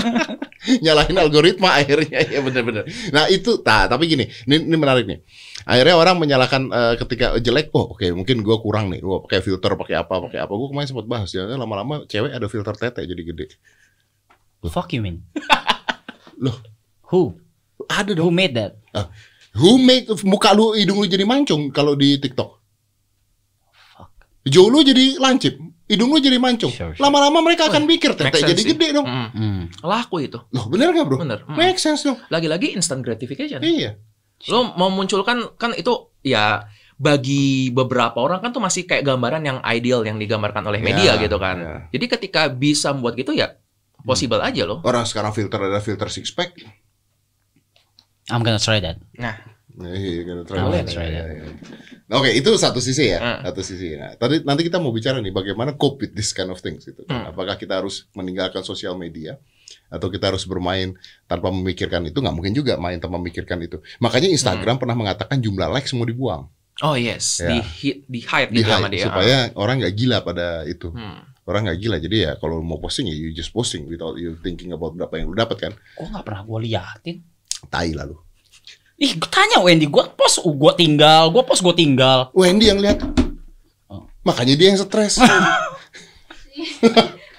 Nyalahin 0.85 1.17
algoritma 1.17 1.73
akhirnya 1.81 2.21
ya 2.21 2.39
bener-bener. 2.39 2.85
Nah 3.09 3.25
itu, 3.33 3.65
nah 3.65 3.89
tapi 3.89 4.05
gini, 4.05 4.29
ini, 4.45 4.61
ini 4.61 4.75
menarik 4.77 5.09
nih. 5.09 5.25
Akhirnya 5.65 5.97
orang 5.97 6.21
menyalahkan 6.21 6.69
eh, 6.69 6.93
ketika 7.01 7.33
jelek, 7.41 7.73
oh 7.73 7.97
oke 7.97 8.05
mungkin 8.13 8.45
gua 8.45 8.61
kurang 8.61 8.93
nih, 8.93 9.01
gua 9.01 9.25
pakai 9.25 9.41
filter, 9.41 9.73
pakai 9.73 9.97
apa, 9.97 10.21
pakai 10.21 10.37
apa. 10.37 10.53
Gua 10.53 10.69
kemarin 10.69 10.85
sempat 10.85 11.09
bahas 11.09 11.33
ya, 11.33 11.49
lama-lama 11.49 12.05
cewek 12.05 12.29
ada 12.29 12.45
filter 12.45 12.77
tete 12.77 13.01
jadi 13.09 13.21
gede. 13.25 13.45
Fuck 14.69 14.93
you 14.93 15.01
mean. 15.01 15.25
Loh, 16.37 16.61
Who? 17.09 17.41
ada 17.89 18.13
Who 18.13 18.29
dong. 18.29 18.37
made 18.37 18.53
that? 18.53 18.77
Ah, 18.93 19.09
who 19.57 19.81
make 19.81 20.05
muka 20.21 20.53
lu 20.53 20.77
hidung 20.77 21.01
lu 21.01 21.09
jadi 21.09 21.25
mancung 21.25 21.73
kalau 21.73 21.97
di 21.97 22.21
TikTok? 22.21 22.60
Jauh 24.41 24.73
lu 24.73 24.81
jadi 24.81 25.21
lancip, 25.21 25.53
hidung 25.85 26.09
lu 26.09 26.17
jadi 26.17 26.41
mancung. 26.41 26.73
Lama-lama 26.97 27.45
mereka 27.45 27.69
akan 27.69 27.85
mikir 27.85 28.17
Make 28.17 28.33
tete 28.33 28.49
jadi 28.49 28.57
sih. 28.57 28.69
gede 28.73 28.87
dong. 28.97 29.05
Mm. 29.05 29.29
Hmm. 29.29 29.61
laku 29.85 30.25
itu. 30.25 30.41
Loh 30.49 30.65
bener 30.65 30.89
gak 30.91 31.05
bro? 31.05 31.21
Bener. 31.21 31.45
Mm. 31.45 31.53
Make 31.53 31.77
sense 31.77 32.01
dong. 32.01 32.17
Lagi-lagi 32.33 32.73
instant 32.73 33.05
gratification. 33.05 33.61
Iya. 33.61 34.01
Lu 34.49 34.73
mau 34.73 34.89
munculkan 34.89 35.53
kan 35.55 35.77
itu 35.77 35.93
ya 36.25 36.65
bagi 36.97 37.69
beberapa 37.69 38.17
orang 38.17 38.41
kan 38.41 38.49
tuh 38.49 38.61
masih 38.61 38.85
kayak 38.85 39.05
gambaran 39.05 39.41
yang 39.41 39.57
ideal 39.61 40.01
yang 40.01 40.17
digambarkan 40.17 40.65
oleh 40.65 40.81
media 40.81 41.17
Ya, 41.17 41.21
gitu 41.21 41.37
kan. 41.37 41.57
ya. 41.57 41.75
Jadi 41.93 42.05
ketika 42.09 42.49
bisa 42.49 42.93
membuat 42.93 43.13
gitu 43.17 43.33
ya 43.33 43.57
possible 44.01 44.41
aja 44.41 44.65
loh. 44.65 44.81
Orang 44.81 45.05
sekarang 45.05 45.33
filter 45.33 45.61
ada 45.61 45.77
filter 45.77 46.09
six 46.09 46.33
pack. 46.33 46.57
I'm 48.29 48.41
gonna 48.41 48.57
try 48.57 48.79
that. 48.79 48.97
Nah, 49.17 49.37
Gonna 49.77 50.43
try 50.43 50.83
try 50.83 51.07
iya. 51.07 51.23
Oke, 52.11 52.29
itu 52.35 52.51
satu 52.59 52.83
sisi 52.83 53.07
ya, 53.07 53.19
Hmm. 53.19 53.39
satu 53.47 53.61
sisi. 53.63 53.95
Nah, 53.95 54.19
tadi 54.19 54.43
nanti 54.43 54.67
kita 54.67 54.83
mau 54.83 54.91
bicara 54.91 55.23
nih 55.23 55.31
bagaimana 55.31 55.79
cope 55.79 56.03
with 56.03 56.13
this 56.13 56.35
kind 56.35 56.51
of 56.51 56.59
things 56.59 56.83
kan. 56.83 57.07
Hmm. 57.07 57.31
Apakah 57.31 57.55
kita 57.55 57.79
harus 57.79 58.11
meninggalkan 58.11 58.61
sosial 58.61 58.99
media 58.99 59.39
atau 59.87 60.11
kita 60.11 60.27
harus 60.27 60.43
bermain 60.43 60.91
tanpa 61.23 61.47
memikirkan 61.49 62.03
itu? 62.03 62.19
Nggak 62.19 62.35
mungkin 62.35 62.51
juga 62.51 62.75
main 62.75 62.99
tanpa 62.99 63.15
memikirkan 63.15 63.63
itu. 63.63 63.79
Makanya 63.99 64.27
Instagram 64.27 64.75
pernah 64.75 64.93
mengatakan 64.93 65.39
jumlah 65.39 65.71
likes 65.71 65.95
mau 65.95 66.03
dibuang, 66.03 66.51
oh 66.83 66.95
yes, 66.95 67.39
Ya. 67.39 67.55
di 67.55 67.57
hit 67.63 67.97
di 68.11 68.19
hide 68.21 68.51
di 68.51 68.59
gitu 68.59 68.69
sama 68.69 68.91
hide, 68.91 68.95
dia. 68.99 69.05
supaya 69.07 69.37
orang 69.55 69.79
nggak 69.79 69.95
gila 69.95 70.17
pada 70.21 70.67
itu. 70.67 70.91
Hmm. 70.91 71.23
Orang 71.41 71.65
nggak 71.65 71.79
gila, 71.79 71.97
jadi 71.97 72.17
ya 72.21 72.31
kalau 72.37 72.61
mau 72.61 72.77
posting 72.77 73.09
ya 73.09 73.15
you 73.17 73.33
just 73.33 73.49
posting 73.49 73.89
without 73.89 74.13
you 74.15 74.37
thinking 74.39 74.71
about 74.71 74.93
berapa 74.93 75.15
yang 75.17 75.31
lu 75.31 75.35
dapat 75.35 75.57
kan. 75.57 75.73
Gue 75.97 76.05
gak 76.07 76.21
pernah 76.21 76.45
gue 76.45 76.59
liatin. 76.69 77.17
Tai 77.65 77.89
lalu. 77.93 78.15
Ih, 79.01 79.17
gue 79.17 79.29
tanya 79.33 79.57
Wendy, 79.65 79.89
gue 79.89 80.03
post, 80.13 80.45
uh, 80.45 80.53
gue 80.53 80.73
tinggal, 80.77 81.33
gue 81.33 81.41
post, 81.41 81.65
gue 81.65 81.73
tinggal. 81.73 82.29
Wendy 82.37 82.69
yang 82.69 82.77
lihat. 82.77 83.01
Oh. 83.89 84.05
Makanya 84.21 84.53
dia 84.53 84.69
yang 84.69 84.77
stres. 84.77 85.17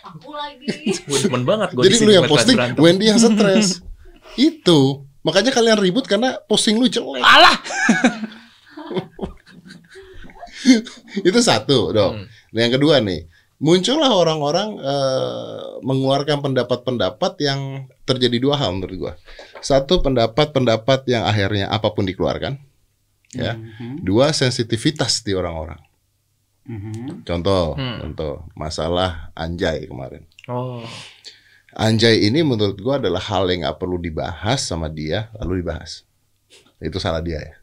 aku 0.03 0.31
lagi 0.35 0.67
Gue 1.07 1.19
demen 1.23 1.47
banget 1.47 1.71
gue 1.71 1.87
Jadi 1.87 2.03
lu 2.03 2.11
yang 2.11 2.27
posting, 2.27 2.59
Wendy 2.83 3.07
yang 3.07 3.23
stres. 3.23 3.79
itu. 4.35 5.07
Makanya 5.23 5.55
kalian 5.55 5.79
ribut 5.79 6.03
karena 6.11 6.35
posting 6.51 6.83
lu 6.83 6.91
jelek. 6.91 7.23
Alah, 7.23 7.55
itu 11.29 11.39
satu 11.39 11.95
dong. 11.95 12.27
Hmm. 12.27 12.27
Nah, 12.51 12.61
yang 12.67 12.75
kedua 12.75 12.99
nih, 12.99 13.31
muncullah 13.63 14.11
orang-orang 14.11 14.83
eh, 14.83 15.79
mengeluarkan 15.87 16.43
pendapat-pendapat 16.43 17.33
yang 17.39 17.87
terjadi 18.03 18.43
dua 18.43 18.59
hal 18.59 18.75
menurut 18.75 18.97
gua. 18.99 19.15
Satu 19.63 20.03
pendapat-pendapat 20.03 21.07
yang 21.07 21.23
akhirnya 21.23 21.71
apa 21.71 21.89
pun 21.89 22.03
dikeluarkan. 22.03 22.59
Ya. 23.33 23.55
Mhm, 23.55 24.03
Dua 24.03 24.29
sensitivitas 24.31 25.23
di 25.23 25.33
orang-orang. 25.33 25.81
mhm. 26.63 27.25
Contoh, 27.25 27.75
Hmm. 27.75 27.99
contoh 28.01 28.47
masalah 28.53 29.33
anjay 29.33 29.87
kemarin. 29.87 30.23
Oh. 30.47 30.83
Anjay 31.73 32.23
ini 32.23 32.45
menurut 32.45 32.77
gua 32.77 33.01
adalah 33.01 33.19
hal 33.19 33.49
yang 33.49 33.65
nggak 33.65 33.79
perlu 33.79 33.97
dibahas 33.97 34.61
sama 34.61 34.87
dia 34.87 35.33
lalu 35.41 35.65
dibahas. 35.65 36.05
Itu 36.77 36.99
salah 36.99 37.19
dia 37.19 37.41
ya. 37.41 37.55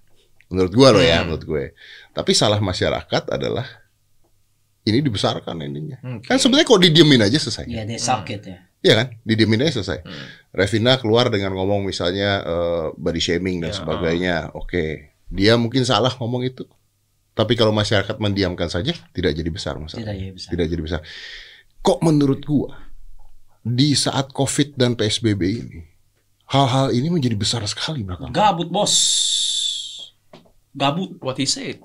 Menurut 0.50 0.74
gua 0.74 0.89
loh 0.89 1.00
ya, 1.00 1.22
Hmm. 1.22 1.29
menurut 1.29 1.46
gue. 1.46 1.65
Tapi 2.10 2.32
salah 2.34 2.58
masyarakat 2.58 3.24
adalah 3.29 3.70
ini 4.82 5.00
dibesarkan 5.00 5.62
ininya. 5.62 6.01
Oke. 6.18 6.25
Kan 6.25 6.41
sebenarnya 6.41 6.65
kok 6.65 6.82
didiemin 6.82 7.22
aja 7.22 7.38
selesai. 7.38 7.70
Iya, 7.70 7.86
dia 7.86 8.00
sakit 8.01 8.41
ya. 8.41 8.58
Iya 8.79 8.93
kan? 8.95 9.07
Didiemin 9.21 9.59
aja 9.59 9.79
selesai. 9.79 10.07
Hmm. 10.07 10.27
Revina 10.50 10.95
keluar 10.95 11.27
dengan 11.27 11.51
ngomong 11.51 11.83
misalnya 11.83 12.41
eh, 12.41 12.86
body 12.95 13.19
shaming 13.19 13.59
dan 13.59 13.71
Ya. 13.71 13.77
sebagainya. 13.77 14.36
Oke. 14.55 15.12
Dia 15.27 15.59
mungkin 15.59 15.83
salah 15.83 16.09
ngomong 16.15 16.43
itu. 16.43 16.63
Tapi 17.36 17.55
kalau 17.55 17.71
masyarakat 17.71 18.15
mendiamkan 18.17 18.67
saja 18.67 18.91
tidak 19.12 19.31
jadi 19.31 19.48
besar 19.48 19.75
masalah. 19.75 20.03
Tidak 20.03 20.15
ya 20.15 20.29
bisa. 20.31 20.48
Tidak 20.50 20.65
jadi 20.65 20.81
besar. 20.81 21.00
Kok 21.79 22.00
menurut 22.01 22.43
gua 22.43 22.75
di 23.59 23.95
saat 23.95 24.31
Covid 24.31 24.75
dan 24.75 24.95
PSBB 24.95 25.41
ini 25.43 25.79
hal-hal 26.50 26.89
ini 26.89 27.07
menjadi 27.07 27.36
besar 27.36 27.62
sekali 27.63 28.03
belakang. 28.03 28.31
Gabut 28.31 28.67
bos. 28.67 28.95
Gabut. 30.71 31.19
What 31.19 31.38
he 31.38 31.45
said. 31.45 31.79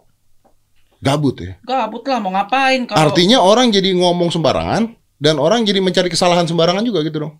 Gabut 0.98 1.36
ya. 1.36 1.58
Gabut 1.60 2.00
lah 2.02 2.18
mau 2.18 2.32
ngapain 2.32 2.88
kalau 2.88 2.98
Artinya 3.10 3.38
orang 3.38 3.68
jadi 3.68 3.92
ngomong 3.92 4.32
sembarangan 4.32 4.96
dan 5.18 5.38
orang 5.38 5.62
jadi 5.62 5.78
mencari 5.78 6.10
kesalahan 6.10 6.46
sembarangan 6.46 6.84
juga 6.84 7.02
gitu 7.06 7.28
dong. 7.28 7.34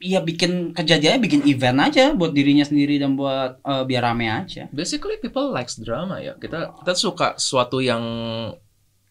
Iya 0.00 0.24
bikin 0.24 0.72
kejadiannya 0.72 1.20
bikin 1.20 1.40
event 1.44 1.78
aja 1.84 2.16
buat 2.16 2.32
dirinya 2.32 2.64
sendiri 2.64 2.96
dan 2.96 3.20
buat 3.20 3.60
eh, 3.60 3.84
biar 3.84 4.02
rame 4.08 4.32
aja. 4.32 4.64
Basically 4.72 5.20
people 5.20 5.52
likes 5.52 5.76
drama 5.76 6.24
ya. 6.24 6.40
Kita 6.40 6.72
kita 6.80 6.92
suka 6.96 7.36
sesuatu 7.36 7.84
yang 7.84 8.00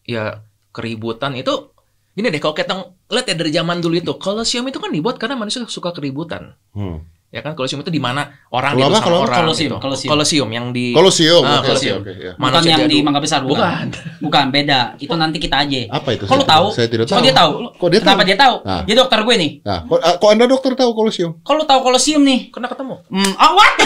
ya 0.10 0.42
keributan 0.74 1.38
itu 1.38 1.70
gini 2.18 2.34
deh 2.34 2.42
kalau 2.42 2.58
kita 2.58 2.74
lihat 3.14 3.26
ya 3.30 3.36
dari 3.38 3.52
zaman 3.54 3.78
dulu 3.80 3.96
itu 4.02 4.14
Colosseum 4.18 4.66
itu 4.66 4.82
kan 4.82 4.90
dibuat 4.90 5.22
karena 5.22 5.38
manusia 5.38 5.62
suka 5.70 5.94
keributan. 5.94 6.58
Hmm. 6.74 7.06
Ya 7.30 7.46
kan 7.46 7.54
Colosseum 7.54 7.86
itu 7.86 7.94
di 7.94 8.02
mana 8.02 8.26
orang 8.50 8.74
itu 8.74 8.90
sama 8.90 9.06
Kalau 9.06 9.22
orang 9.22 9.46
Colosseum, 9.46 9.78
gitu. 9.78 10.10
Colosseum 10.10 10.50
yang 10.50 10.74
di 10.74 10.98
Kolosium. 10.98 11.46
Ah, 11.46 11.62
oke, 11.62 11.70
Colosseum. 11.70 12.02
oke, 12.02 12.10
oke, 12.10 12.24
ya. 12.26 12.34
Bukan 12.34 12.62
yang 12.66 12.82
di. 12.90 12.98
Mangga 13.06 13.22
Besar 13.22 13.46
bukan. 13.46 13.62
Bukan. 13.62 13.86
Bukan 14.18 14.46
beda. 14.50 14.98
Itu 14.98 15.14
nanti 15.14 15.38
kita 15.38 15.62
aja. 15.62 15.94
Apa 15.94 16.18
itu? 16.18 16.26
Kalau 16.26 16.42
Saya 16.42 16.50
tahu? 16.50 16.66
tidak- 16.66 16.74
Saya 16.74 16.88
tidak 16.90 17.06
Kok 17.06 17.14
tahu. 17.14 17.22
dia 17.22 17.36
tahu? 17.38 17.52
Kok 17.78 17.88
dia 17.88 18.00
Kenapa 18.02 18.18
tahu? 18.18 18.26
dia 18.26 18.34
tahu? 18.36 18.56
Ah. 18.66 18.82
Dia 18.82 18.96
dokter 18.98 19.20
gue 19.22 19.36
nih. 19.38 19.52
Nah, 19.62 19.80
kok, 19.86 20.00
ah, 20.00 20.16
kok 20.18 20.30
Anda 20.32 20.46
dokter 20.46 20.72
tahu 20.74 20.90
kolosium? 20.92 21.32
Kalau 21.42 21.64
tahu 21.64 21.80
Colosseum 21.84 22.22
nih. 22.24 22.40
Kena 22.50 22.66
ketemu. 22.66 22.96
Hmm, 23.08 23.34
ah, 23.36 23.52
what? 23.54 23.74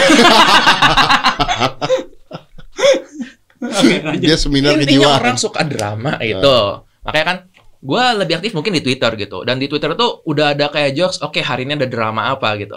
Oke, 3.64 3.96
lanjut. 4.02 4.22
Dia 4.22 4.36
seminar 4.36 4.72
Intinya 4.74 4.88
kejiwaan. 4.88 5.20
orang 5.20 5.36
suka 5.36 5.60
drama 5.64 6.16
gitu. 6.20 6.58
Makanya 7.00 7.24
kan 7.24 7.36
gue 7.80 8.04
lebih 8.18 8.34
aktif 8.38 8.52
mungkin 8.52 8.72
di 8.72 8.80
Twitter 8.80 9.12
gitu. 9.16 9.44
Dan 9.44 9.56
di 9.56 9.68
Twitter 9.68 9.92
tuh 9.92 10.24
udah 10.24 10.52
ada 10.52 10.68
kayak 10.68 10.92
jokes, 10.92 11.20
oke 11.20 11.40
hari 11.40 11.64
ini 11.64 11.76
ada 11.76 11.84
drama 11.84 12.28
apa 12.30 12.56
gitu. 12.56 12.76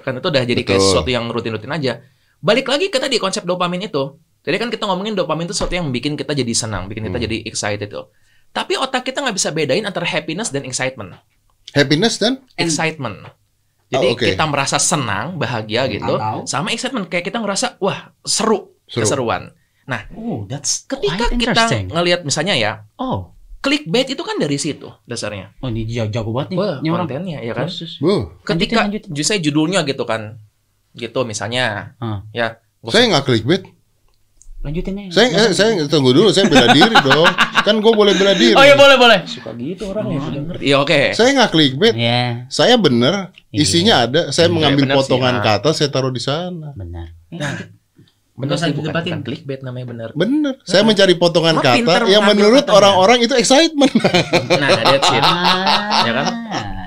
Kan 0.00 0.18
itu 0.18 0.28
udah 0.28 0.42
jadi 0.44 0.62
kayak 0.62 0.80
sesuatu 0.80 1.08
yang 1.08 1.26
rutin-rutin 1.28 1.70
aja. 1.70 2.02
Balik 2.38 2.70
lagi 2.70 2.86
kita 2.88 3.10
di 3.10 3.18
konsep 3.18 3.42
dopamin 3.42 3.86
itu. 3.86 4.18
Jadi 4.46 4.56
kan 4.56 4.68
kita 4.70 4.86
ngomongin 4.86 5.18
dopamin 5.18 5.44
itu 5.44 5.54
sesuatu 5.54 5.74
yang 5.74 5.90
bikin 5.90 6.14
kita 6.14 6.32
jadi 6.32 6.52
senang, 6.54 6.86
bikin 6.86 7.04
kita 7.10 7.18
Hmm. 7.18 7.26
jadi 7.26 7.36
excited 7.44 7.90
tuh. 7.90 8.08
Tapi 8.48 8.78
otak 8.78 9.04
kita 9.04 9.20
nggak 9.20 9.36
bisa 9.36 9.50
bedain 9.50 9.84
antara 9.84 10.06
happiness 10.06 10.48
dan 10.48 10.64
excitement. 10.64 11.18
Happiness 11.76 12.16
dan 12.16 12.40
Excitement. 12.56 13.28
Jadi 13.88 14.06
Oh, 14.08 14.14
oke. 14.16 14.24
kita 14.24 14.44
merasa 14.44 14.76
senang, 14.76 15.36
bahagia 15.36 15.88
gitu, 15.88 16.16
Atau? 16.16 16.44
sama 16.44 16.72
excitement 16.72 17.08
kayak 17.08 17.28
kita 17.28 17.40
ngerasa 17.40 17.80
wah 17.80 18.12
seru, 18.20 18.76
Seru. 18.84 19.04
keseruan. 19.04 19.52
Oh, 20.12 20.44
that's 20.44 20.84
Ketika 20.84 21.32
kita 21.32 21.64
ngelihat 21.88 22.20
misalnya 22.20 22.52
ya, 22.52 22.72
Oh, 23.00 23.32
clickbait 23.58 24.06
itu 24.06 24.20
kan 24.20 24.36
dari 24.36 24.54
situ 24.54 24.86
dasarnya. 25.02 25.50
oh 25.58 25.68
ini 25.68 25.82
jago, 25.84 26.10
jago 26.10 26.30
banget 26.32 26.48
nih. 26.52 26.58
Wah, 26.58 26.76
kontennya 26.80 27.38
ya 27.40 27.52
kan. 27.52 27.66
Terus, 27.66 27.98
Ketika 28.42 28.46
Lanjutin, 28.46 28.76
lanjutin. 28.78 29.10
justru 29.12 29.36
judulnya 29.40 29.82
gitu 29.82 30.02
kan. 30.02 30.38
Gitu 30.92 31.18
misalnya. 31.22 31.94
Ah. 31.96 32.22
Ya. 32.30 32.62
gua- 32.78 32.90
saya 32.90 33.10
nggak 33.10 33.24
clickbait. 33.24 33.62
Lanjutin 34.58 34.94
aja. 34.98 35.10
Saya 35.12 35.26
eh, 35.30 35.50
saya 35.52 35.70
tunggu 35.86 36.10
dulu, 36.10 36.30
saya 36.30 36.46
bela 36.46 36.66
diri 36.70 36.90
dong. 37.06 37.30
Kan 37.58 37.78
gue 37.78 37.92
boleh 37.92 38.14
bela 38.14 38.34
diri. 38.34 38.54
Oh 38.54 38.62
iya 38.62 38.74
boleh 38.74 38.96
boleh. 38.96 39.18
suka 39.24 39.54
gitu 39.54 39.90
orang 39.90 40.06
ya 40.08 40.18
ngerti. 40.18 40.62
Iya 40.64 40.76
oke. 40.78 41.00
Saya 41.12 41.28
nggak 41.30 41.50
clickbait. 41.50 41.94
Iya, 41.94 42.22
Saya 42.48 42.74
bener, 42.74 43.30
isinya 43.50 44.02
ada. 44.02 44.30
Saya 44.30 44.48
Iya, 44.48 44.54
mengambil 44.54 44.82
bener 44.82 44.94
sih, 44.94 44.98
potongan 45.04 45.34
ah. 45.36 45.42
kata, 45.44 45.68
saya 45.72 45.88
taruh 45.88 46.10
di 46.10 46.18
sana. 46.18 46.74
benar. 46.74 47.14
Bener 48.38 48.54
sih 48.54 48.70
bukan, 48.70 48.94
bukan 48.94 49.20
clickbait 49.26 49.60
namanya 49.66 49.86
bener. 49.90 50.08
Bener. 50.14 50.54
Saya 50.62 50.86
mencari 50.86 51.18
potongan 51.18 51.58
Emang 51.58 51.82
kata 51.82 52.06
yang 52.06 52.22
menurut 52.22 52.62
orang-orang 52.70 53.26
itu 53.26 53.34
excitement. 53.34 53.90
Nah, 54.62 54.68
that's 54.94 55.10
it. 55.10 55.22
Ah, 55.22 56.06
Ya 56.06 56.12
kan? 56.14 56.26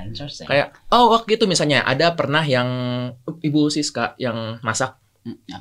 Interesting. 0.08 0.48
Kayak 0.48 0.76
oh 0.92 1.12
waktu 1.12 1.36
itu 1.36 1.46
misalnya 1.48 1.84
ada 1.84 2.16
pernah 2.16 2.44
yang 2.44 2.68
Ibu 3.28 3.68
Siska 3.68 4.16
yang 4.16 4.64
masak. 4.64 4.96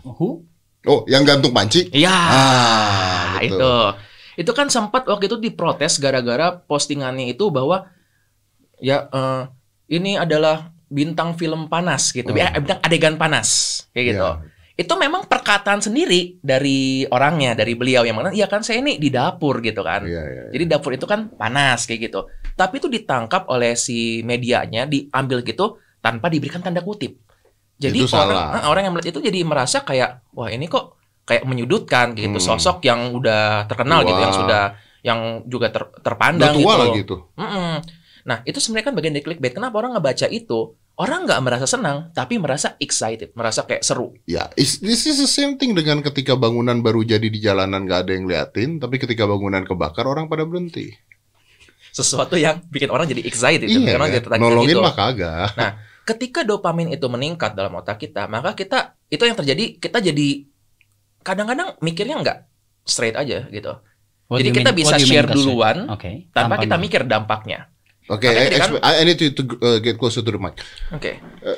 Who? 0.07 0.47
Oh, 0.87 1.05
yang 1.11 1.27
gantung 1.27 1.51
panci? 1.51 1.91
Iya. 1.91 2.11
Ah, 2.11 3.37
betul. 3.43 3.59
itu. 3.59 3.75
Itu 4.47 4.53
kan 4.55 4.71
sempat 4.71 5.05
waktu 5.11 5.27
itu 5.27 5.37
diprotes 5.43 5.99
gara-gara 5.99 6.55
postingannya 6.55 7.35
itu 7.35 7.51
bahwa 7.51 7.91
ya 8.81 9.11
eh, 9.11 9.43
ini 9.91 10.17
adalah 10.17 10.71
bintang 10.91 11.35
film 11.39 11.67
panas 11.71 12.11
gitu. 12.11 12.31
Oh. 12.31 12.39
Eh, 12.39 12.51
bintang 12.63 12.81
adegan 12.83 13.15
panas 13.19 13.83
kayak 13.95 14.07
gitu. 14.15 14.23
Iya. 14.23 14.50
Itu 14.81 14.97
memang 14.97 15.29
perkataan 15.29 15.85
sendiri 15.85 16.41
dari 16.41 17.05
orangnya, 17.05 17.53
dari 17.53 17.77
beliau 17.77 18.01
yang 18.01 18.17
mana, 18.17 18.33
ya 18.33 18.49
kan 18.49 18.65
saya 18.65 18.81
ini 18.81 18.97
di 18.97 19.13
dapur 19.13 19.61
gitu 19.61 19.85
kan. 19.85 20.01
Iya, 20.09 20.23
iya. 20.25 20.43
iya. 20.49 20.53
Jadi 20.57 20.65
dapur 20.65 20.97
itu 20.97 21.05
kan 21.05 21.29
panas 21.37 21.85
kayak 21.85 22.09
gitu. 22.09 22.25
Tapi 22.57 22.81
itu 22.81 22.89
ditangkap 22.89 23.45
oleh 23.47 23.77
si 23.77 24.25
medianya, 24.25 24.89
diambil 24.89 25.45
gitu 25.45 25.77
tanpa 26.01 26.33
diberikan 26.33 26.65
tanda 26.65 26.81
kutip. 26.81 27.21
Jadi 27.77 28.05
Itu 28.05 28.13
orang 28.17 28.29
salah. 28.33 28.49
eh, 28.57 28.65
orang 28.65 28.83
yang 28.89 28.93
melihat 28.97 29.13
itu 29.13 29.21
jadi 29.21 29.41
merasa 29.45 29.81
kayak 29.81 30.25
wah 30.33 30.49
ini 30.49 30.65
kok 30.65 30.97
kayak 31.25 31.45
menyudutkan 31.45 32.17
gitu 32.17 32.41
Hmm. 32.41 32.49
sosok 32.57 32.81
yang 32.81 33.13
udah 33.13 33.69
terkenal 33.69 34.01
gitu, 34.05 34.17
yang 34.17 34.33
sudah 34.33 34.63
yang 35.01 35.21
juga 35.45 35.69
ter- 35.73 35.89
Udah 35.89 36.01
terpandang 36.01 36.57
tua 36.57 36.73
gitu. 36.73 36.81
lah 36.81 36.89
gitu. 36.97 37.17
Mm-mm. 37.37 37.73
Nah 38.29 38.39
itu 38.45 38.61
sebenarnya 38.61 38.93
kan 38.93 38.95
bagian 38.97 39.13
dari 39.17 39.25
clickbait. 39.25 39.53
Kenapa 39.53 39.77
orang 39.77 39.97
ngebaca 39.97 40.29
itu? 40.29 40.77
Orang 41.01 41.25
nggak 41.25 41.41
merasa 41.41 41.65
senang, 41.65 42.13
tapi 42.13 42.37
merasa 42.37 42.77
excited, 42.77 43.33
merasa 43.33 43.65
kayak 43.65 43.81
seru. 43.81 44.13
Ya, 44.29 44.53
is- 44.53 44.85
this 44.85 45.09
is 45.09 45.17
the 45.17 45.25
same 45.25 45.57
thing 45.57 45.73
dengan 45.73 46.05
ketika 46.05 46.37
bangunan 46.37 46.85
baru 46.85 47.01
jadi 47.01 47.25
di 47.25 47.41
jalanan 47.41 47.89
gak 47.89 48.05
ada 48.05 48.13
yang 48.13 48.29
liatin, 48.29 48.77
tapi 48.77 49.01
ketika 49.01 49.25
bangunan 49.25 49.65
kebakar 49.65 50.05
orang 50.05 50.29
pada 50.29 50.45
berhenti. 50.45 50.93
Sesuatu 51.91 52.37
yang 52.37 52.61
bikin 52.69 52.93
orang 52.93 53.09
jadi 53.09 53.25
excited. 53.25 53.65
gitu. 53.65 53.81
Iya, 53.81 53.97
Karena 53.97 54.21
kan? 54.21 54.39
nolongin 54.39 54.77
gitu. 54.77 54.85
mah 54.85 54.93
kagak. 54.93 55.49
ketika 56.05 56.45
dopamin 56.45 56.93
itu 56.93 57.07
meningkat 57.09 57.57
dalam 57.57 57.73
otak 57.75 57.97
kita, 57.97 58.29
maka 58.29 58.53
kita 58.53 58.93
itu 59.09 59.25
yang 59.25 59.35
terjadi 59.35 59.81
kita 59.81 60.05
jadi 60.05 60.29
kadang-kadang 61.23 61.81
mikirnya 61.81 62.21
nggak 62.21 62.39
straight 62.85 63.17
aja 63.17 63.49
gitu. 63.49 63.73
What 64.29 64.39
jadi 64.39 64.51
kita 64.53 64.71
mean- 64.71 64.81
bisa 64.85 64.95
mean 64.97 65.09
share 65.09 65.27
duluan 65.27 65.89
Oke. 65.89 66.29
tanpa 66.31 66.61
kita 66.61 66.77
Tampangnya. 66.77 66.79
mikir 66.79 67.03
dampaknya. 67.09 67.59
Oke, 68.11 68.27
Makanya 68.27 68.51
I, 68.51 68.59
kan- 68.59 68.83
I 68.83 69.03
need 69.05 69.17
to, 69.17 69.31
to 69.31 69.43
uh, 69.57 69.79
get 69.79 69.95
closer 69.95 70.19
to 70.19 70.29
the 70.29 70.37
mic. 70.37 70.59
Oke. 70.91 71.23
Uh, 71.41 71.55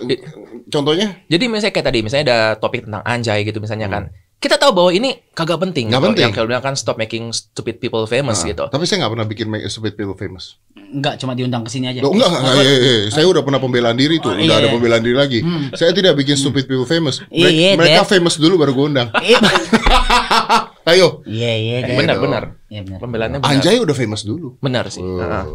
contohnya? 0.68 1.24
Jadi 1.24 1.48
misalnya 1.48 1.72
kayak 1.72 1.86
tadi, 1.88 1.98
misalnya 1.98 2.24
ada 2.26 2.38
topik 2.54 2.84
tentang 2.84 3.00
anjay 3.02 3.40
gitu 3.40 3.56
misalnya 3.56 3.88
Hmm. 3.88 3.96
kan. 3.98 4.04
Kita 4.36 4.58
tahu 4.58 4.74
bahwa 4.74 4.90
ini 4.90 5.22
kagak 5.30 5.54
penting. 5.56 5.86
Nggak 5.86 5.96
gitu. 5.96 6.08
penting. 6.10 6.24
Yang 6.26 6.34
kalau 6.34 6.46
bilang 6.50 6.60
kan 6.60 6.74
stop 6.74 6.98
making 6.98 7.30
stupid 7.30 7.78
people 7.78 8.02
famous 8.04 8.42
Nah, 8.42 8.50
gitu. 8.50 8.64
Tapi 8.66 8.84
saya 8.84 9.00
nggak 9.00 9.12
pernah 9.14 9.24
bikin 9.24 9.46
make 9.46 9.64
stupid 9.66 9.94
people 9.94 10.12
famous. 10.12 10.58
Enggak, 10.74 11.16
cuma 11.16 11.32
diundang 11.32 11.62
ke 11.62 11.70
sini 11.70 11.86
aja. 11.88 12.02
Loh, 12.02 12.10
enggak, 12.10 12.26
enggak, 12.26 12.42
enggak, 12.42 12.66
iya, 12.66 12.76
iya. 12.76 12.96
Saya 13.08 13.24
udah 13.24 13.40
pernah 13.40 13.56
pembelaan 13.56 13.94
diri 13.94 14.18
tuh, 14.18 14.28
Oh, 14.28 14.36
udah 14.36 14.42
iya, 14.42 14.58
ada 14.58 14.66
iya. 14.66 14.74
pembelaan 14.74 15.00
diri 15.00 15.16
lagi. 15.16 15.38
Saya 15.72 15.94
tidak 15.94 16.18
bikin 16.18 16.34
stupid 16.34 16.66
people 16.66 16.84
famous. 16.84 17.22
Mereka, 17.24 17.48
Iya, 17.48 17.70
mereka 17.78 18.02
famous 18.04 18.34
dulu 18.36 18.58
baru 18.58 18.74
gue 18.74 18.86
undang. 18.90 19.08
Iya, 19.16 19.38
Ayo, 20.90 21.22
iya, 21.24 21.52
iya. 21.54 21.74
Eh, 21.86 21.94
benar, 21.94 22.18
benar. 22.18 22.42
Iya. 22.66 22.98
Pembelaannya 22.98 23.38
benar. 23.38 23.54
Anjay 23.54 23.78
udah 23.78 23.94
famous 23.94 24.26
dulu. 24.26 24.58
Benar 24.58 24.90
sih. 24.90 25.00
Oh. 25.00 25.54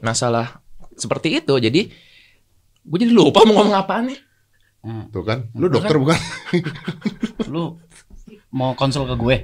Masalah 0.00 0.62
seperti 0.98 1.42
itu. 1.42 1.54
Jadi 1.58 1.90
gue 2.88 2.98
jadi 2.98 3.12
lupa 3.12 3.44
mau 3.44 3.62
ngomong 3.62 3.76
apaan 3.78 4.04
nih. 4.10 4.18
Hmm. 4.78 5.10
Tuh 5.10 5.26
kan, 5.26 5.50
lu 5.58 5.66
dokter 5.66 5.98
bukan? 5.98 6.14
Lu 7.52 7.82
mau 8.54 8.72
konsul 8.78 9.10
ke 9.10 9.14
gue? 9.18 9.36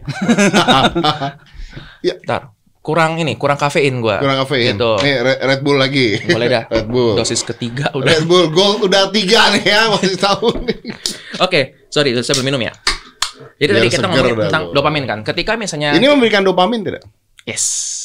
Ntar, 2.24 2.54
kurang 2.84 3.16
ini, 3.16 3.34
kurang 3.34 3.56
kafein 3.56 3.98
gua. 3.98 4.20
Kurang 4.22 4.44
kafein. 4.44 4.76
Gitu. 4.76 4.92
Nih 5.02 5.16
Red, 5.24 5.38
Red 5.40 5.60
Bull 5.64 5.78
lagi. 5.80 6.20
Boleh 6.28 6.48
dah. 6.52 6.64
Red 6.70 6.86
Bull. 6.86 7.16
Dosis 7.16 7.42
ketiga 7.42 7.88
udah. 7.96 8.06
Red 8.06 8.24
Bull 8.28 8.52
Gold 8.52 8.86
udah 8.86 9.08
tiga 9.08 9.52
nih 9.56 9.64
ya, 9.64 9.82
masih 9.90 10.16
tahu 10.20 10.48
nih. 10.68 10.78
Oke, 11.44 11.88
sorry, 11.88 12.12
saya 12.20 12.38
belum 12.38 12.54
minum 12.54 12.62
ya. 12.62 12.72
Jadi 13.58 13.70
Biar 13.72 13.80
tadi 13.82 13.88
kita 13.90 14.06
ngomongin 14.06 14.36
tentang 14.46 14.64
dopamin 14.70 15.04
kan. 15.08 15.18
Ketika 15.26 15.58
misalnya 15.58 15.96
Ini 15.98 16.06
memberikan 16.06 16.46
dopamin 16.46 16.86
tidak? 16.86 17.02
Yes. 17.48 17.64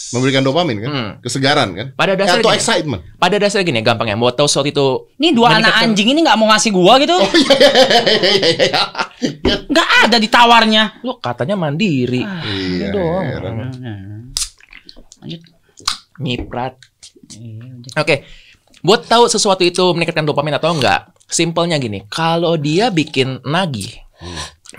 Memberikan 0.09 0.41
dopamin 0.41 0.81
kan? 0.81 0.89
Hmm. 0.89 1.11
Kesegaran 1.21 1.69
kan? 1.77 1.87
Pada 1.93 2.17
dasarnya 2.17 2.41
Atau 2.41 2.51
gini, 2.51 2.59
excitement? 2.59 3.01
pada 3.21 3.35
dasarnya 3.37 3.65
gini, 3.67 3.79
gampang 3.85 4.07
ya. 4.09 4.17
Mau 4.17 4.33
tahu 4.33 4.49
sesuatu 4.49 4.69
itu 4.69 4.87
Nih 5.21 5.31
dua 5.35 5.61
anak 5.61 5.85
anjing 5.85 6.11
ini 6.11 6.25
nggak 6.25 6.37
mau 6.39 6.49
ngasih 6.49 6.71
gua 6.73 6.97
gitu? 6.97 7.13
Oh 7.13 7.29
iya 7.29 7.55
iya 7.55 7.69
iya 7.69 8.19
iya 8.25 8.47
iya. 8.49 8.81
iya. 9.21 9.55
Nggak 9.69 9.89
ada 10.09 10.17
ditawarnya. 10.17 10.83
Lu 11.05 11.21
katanya 11.21 11.55
mandiri. 11.55 12.25
Iya. 12.25 12.89
doang. 12.89 13.25
heran. 13.27 13.55
Lanjut. 15.21 15.41
Nyiprat. 16.19 16.73
Iya. 17.37 18.01
Oke. 18.01 18.15
Buat 18.79 19.11
tahu 19.11 19.27
sesuatu 19.27 19.59
itu 19.67 19.83
meningkatkan 19.91 20.23
dopamin 20.23 20.55
atau 20.55 20.71
enggak, 20.71 21.11
simpelnya 21.27 21.75
gini, 21.75 22.07
kalau 22.07 22.55
dia 22.55 22.87
bikin 22.87 23.43
nagih, 23.43 23.91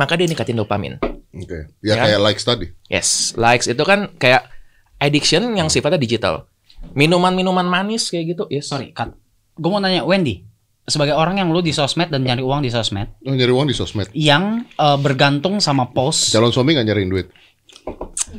maka 0.01 0.17
dia 0.17 0.25
ningkatin 0.25 0.57
dopamin. 0.57 0.97
Oke. 1.33 1.71
Ya 1.81 1.95
Ya. 1.95 2.03
kayak 2.07 2.21
likes 2.21 2.43
tadi. 2.43 2.67
Yes, 2.87 3.09
likes 3.35 3.67
itu 3.67 3.83
kan 3.83 4.11
kayak 4.17 4.51
addiction 4.97 5.47
yang 5.53 5.67
sifatnya 5.67 5.97
digital. 5.97 6.51
Minuman-minuman 6.93 7.63
manis 7.63 8.09
kayak 8.09 8.35
gitu, 8.35 8.45
yes. 8.49 8.67
Sorry, 8.67 8.91
cut. 8.91 9.15
Gue 9.53 9.69
mau 9.69 9.79
nanya 9.79 10.03
Wendy, 10.03 10.43
sebagai 10.83 11.13
orang 11.13 11.37
yang 11.37 11.49
lu 11.49 11.61
di 11.61 11.71
sosmed 11.71 12.09
dan 12.09 12.21
nyari 12.21 12.41
uang 12.41 12.61
di 12.61 12.69
sosmed, 12.69 13.15
Oh, 13.21 13.31
nyari 13.31 13.53
uang 13.53 13.69
di 13.69 13.77
sosmed. 13.77 14.09
yang 14.11 14.65
eh, 14.67 14.99
bergantung 14.99 15.61
sama 15.61 15.87
post, 15.87 16.33
Calon 16.33 16.51
suami 16.51 16.73
gak 16.73 16.85
nyariin 16.85 17.09
duit. 17.09 17.29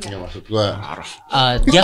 Ya 0.02 0.16
maksud 0.16 0.44
gua. 0.46 0.76
eh, 1.30 1.54
dia 1.64 1.82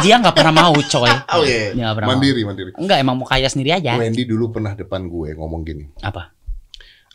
dia 0.00 0.14
nggak 0.16 0.34
pernah 0.34 0.52
mau 0.52 0.74
coy. 0.74 1.10
Oh 1.30 1.42
iya. 1.42 1.72
Dia 1.72 1.84
nggak 1.84 1.96
pernah 1.96 2.08
Mandiri, 2.12 2.40
mandiri. 2.42 2.70
Enggak 2.74 2.98
emang 2.98 3.16
mau 3.16 3.26
kaya 3.26 3.46
sendiri 3.46 3.72
aja. 3.72 3.96
Wendy 3.96 4.24
dulu 4.24 4.50
pernah 4.50 4.72
depan 4.72 5.06
gue 5.06 5.32
ngomong 5.34 5.60
gini. 5.62 5.84
Apa? 6.00 6.32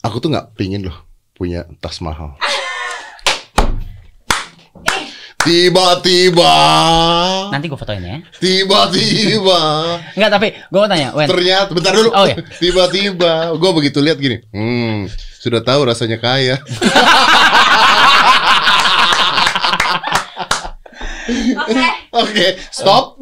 Aku 0.01 0.19
tuh 0.19 0.31
nggak 0.31 0.55
pingin 0.55 0.83
loh 0.83 0.95
punya 1.33 1.63
tas 1.79 1.99
mahal. 1.99 2.35
Tiba-tiba. 5.39 6.55
Nanti 7.47 7.71
gue 7.71 7.79
fotoin 7.79 8.03
ya. 8.03 8.19
Tiba-tiba. 8.43 9.61
Enggak 10.19 10.31
tapi 10.35 10.47
gue 10.51 10.79
mau 10.83 10.89
tanya, 10.91 11.15
Wen. 11.15 11.31
Ternyata 11.31 11.71
bentar 11.71 11.95
dulu. 11.95 12.11
Oh, 12.11 12.27
iya. 12.27 12.43
Tiba-tiba 12.61 13.55
gue 13.55 13.71
begitu 13.71 14.03
lihat 14.03 14.19
gini. 14.19 14.43
Hmm, 14.51 15.07
sudah 15.39 15.63
tahu 15.63 15.87
rasanya 15.87 16.19
kaya. 16.19 16.59
Oke. 21.69 21.87
Oke, 22.09 22.47
stop. 22.73 23.15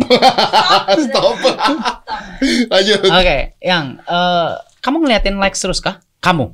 stop. 1.05 1.35
Lanjut. 2.71 2.99
Oke, 3.13 3.37
yang 3.61 4.01
eh, 4.01 4.51
kamu 4.81 5.05
ngeliatin 5.05 5.37
likes 5.37 5.61
terus 5.61 5.77
kah? 5.77 6.01
Kamu? 6.17 6.49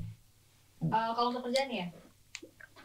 Eh, 0.92 1.12
kalau 1.16 1.32
untuk 1.32 1.48
kerjaan 1.48 1.72
ya. 1.72 1.88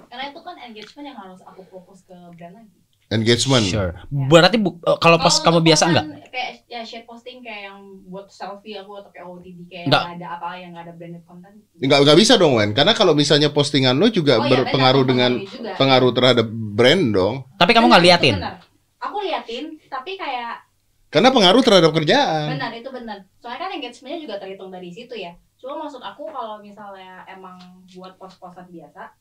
Karena 0.08 0.24
itu 0.26 0.40
kan 0.40 0.56
engagement 0.58 1.06
yang 1.06 1.18
harus 1.18 1.40
aku 1.40 1.62
fokus 1.64 2.02
ke 2.02 2.16
brand 2.32 2.54
lagi. 2.56 2.76
Engagement. 3.08 3.64
Sure. 3.64 3.96
Berarti 4.10 4.56
bu- 4.56 4.76
eh, 4.78 4.98
kalau 4.98 5.16
pas 5.16 5.32
kamu 5.32 5.60
biasa 5.62 5.84
enggak? 5.86 6.28
Kayak 6.28 6.50
ya 6.66 6.80
share 6.82 7.04
posting 7.04 7.40
kayak 7.40 7.72
yang 7.72 7.80
buat 8.04 8.28
selfie 8.28 8.76
aku 8.76 8.92
atau 8.94 9.08
kayak 9.08 9.24
OOTD 9.24 9.64
kayak 9.64 9.84
Enggak. 9.88 10.02
nggak 10.02 10.16
ada 10.18 10.26
apa 10.30 10.48
yang 10.54 10.70
nggak 10.70 10.84
ada 10.84 10.92
branded 10.92 11.24
content. 11.24 11.56
Nggak 11.74 11.98
nggak 12.04 12.18
bisa 12.18 12.32
dong, 12.36 12.52
Wen. 12.54 12.70
Karena 12.70 12.92
kalau 12.92 13.12
misalnya 13.12 13.48
postingan 13.48 13.96
lo 13.96 14.08
juga 14.08 14.36
Oh, 14.36 14.44
iya, 14.44 14.60
berpengaruh 14.60 15.02
benar, 15.02 15.10
dengan 15.10 15.32
juga. 15.40 15.72
pengaruh 15.74 16.12
terhadap 16.12 16.46
brand 16.50 17.04
dong. 17.10 17.34
Tapi 17.54 17.70
kamu 17.72 17.86
nggak 17.88 18.04
liatin. 18.04 18.34
benar. 18.36 18.56
Aku 18.98 19.16
liatin, 19.18 19.64
tapi 19.86 20.12
kayak 20.14 20.68
Karena 21.08 21.32
pengaruh 21.32 21.62
terhadap 21.62 21.88
kerjaan. 21.90 22.52
benar 22.52 22.68
itu 22.70 22.92
benar. 22.92 23.24
Soalnya 23.38 23.60
kan 23.62 23.70
engagementnya 23.72 24.20
juga 24.20 24.36
terhitung 24.36 24.68
dari 24.68 24.92
situ 24.92 25.16
ya. 25.16 25.32
Cuma 25.56 25.80
maksud 25.80 25.98
aku 25.98 26.28
kalau 26.28 26.60
misalnya 26.60 27.24
emang 27.26 27.56
buat 27.88 28.14
pos-posan 28.14 28.68
biasa, 28.68 29.16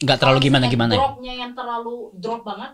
Nggak 0.00 0.18
terlalu 0.18 0.38
gimana 0.40 0.64
gimana 0.72 0.92
ya? 0.96 0.98
Dropnya 0.98 1.34
yang 1.36 1.52
terlalu 1.52 1.96
drop 2.16 2.42
banget, 2.42 2.72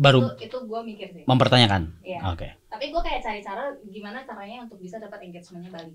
Baru 0.00 0.32
itu, 0.40 0.48
itu 0.48 0.56
gue 0.64 0.80
mikir 0.88 1.08
sih. 1.12 1.24
mempertanyakan. 1.28 1.82
Iya. 2.00 2.20
Oke. 2.32 2.48
Tapi 2.72 2.88
gue 2.88 3.02
kayak 3.04 3.20
cari 3.20 3.40
cara 3.44 3.76
gimana 3.84 4.24
caranya 4.24 4.64
untuk 4.64 4.80
bisa 4.80 4.96
dapat 4.96 5.20
engagementnya 5.28 5.68
balik. 5.68 5.92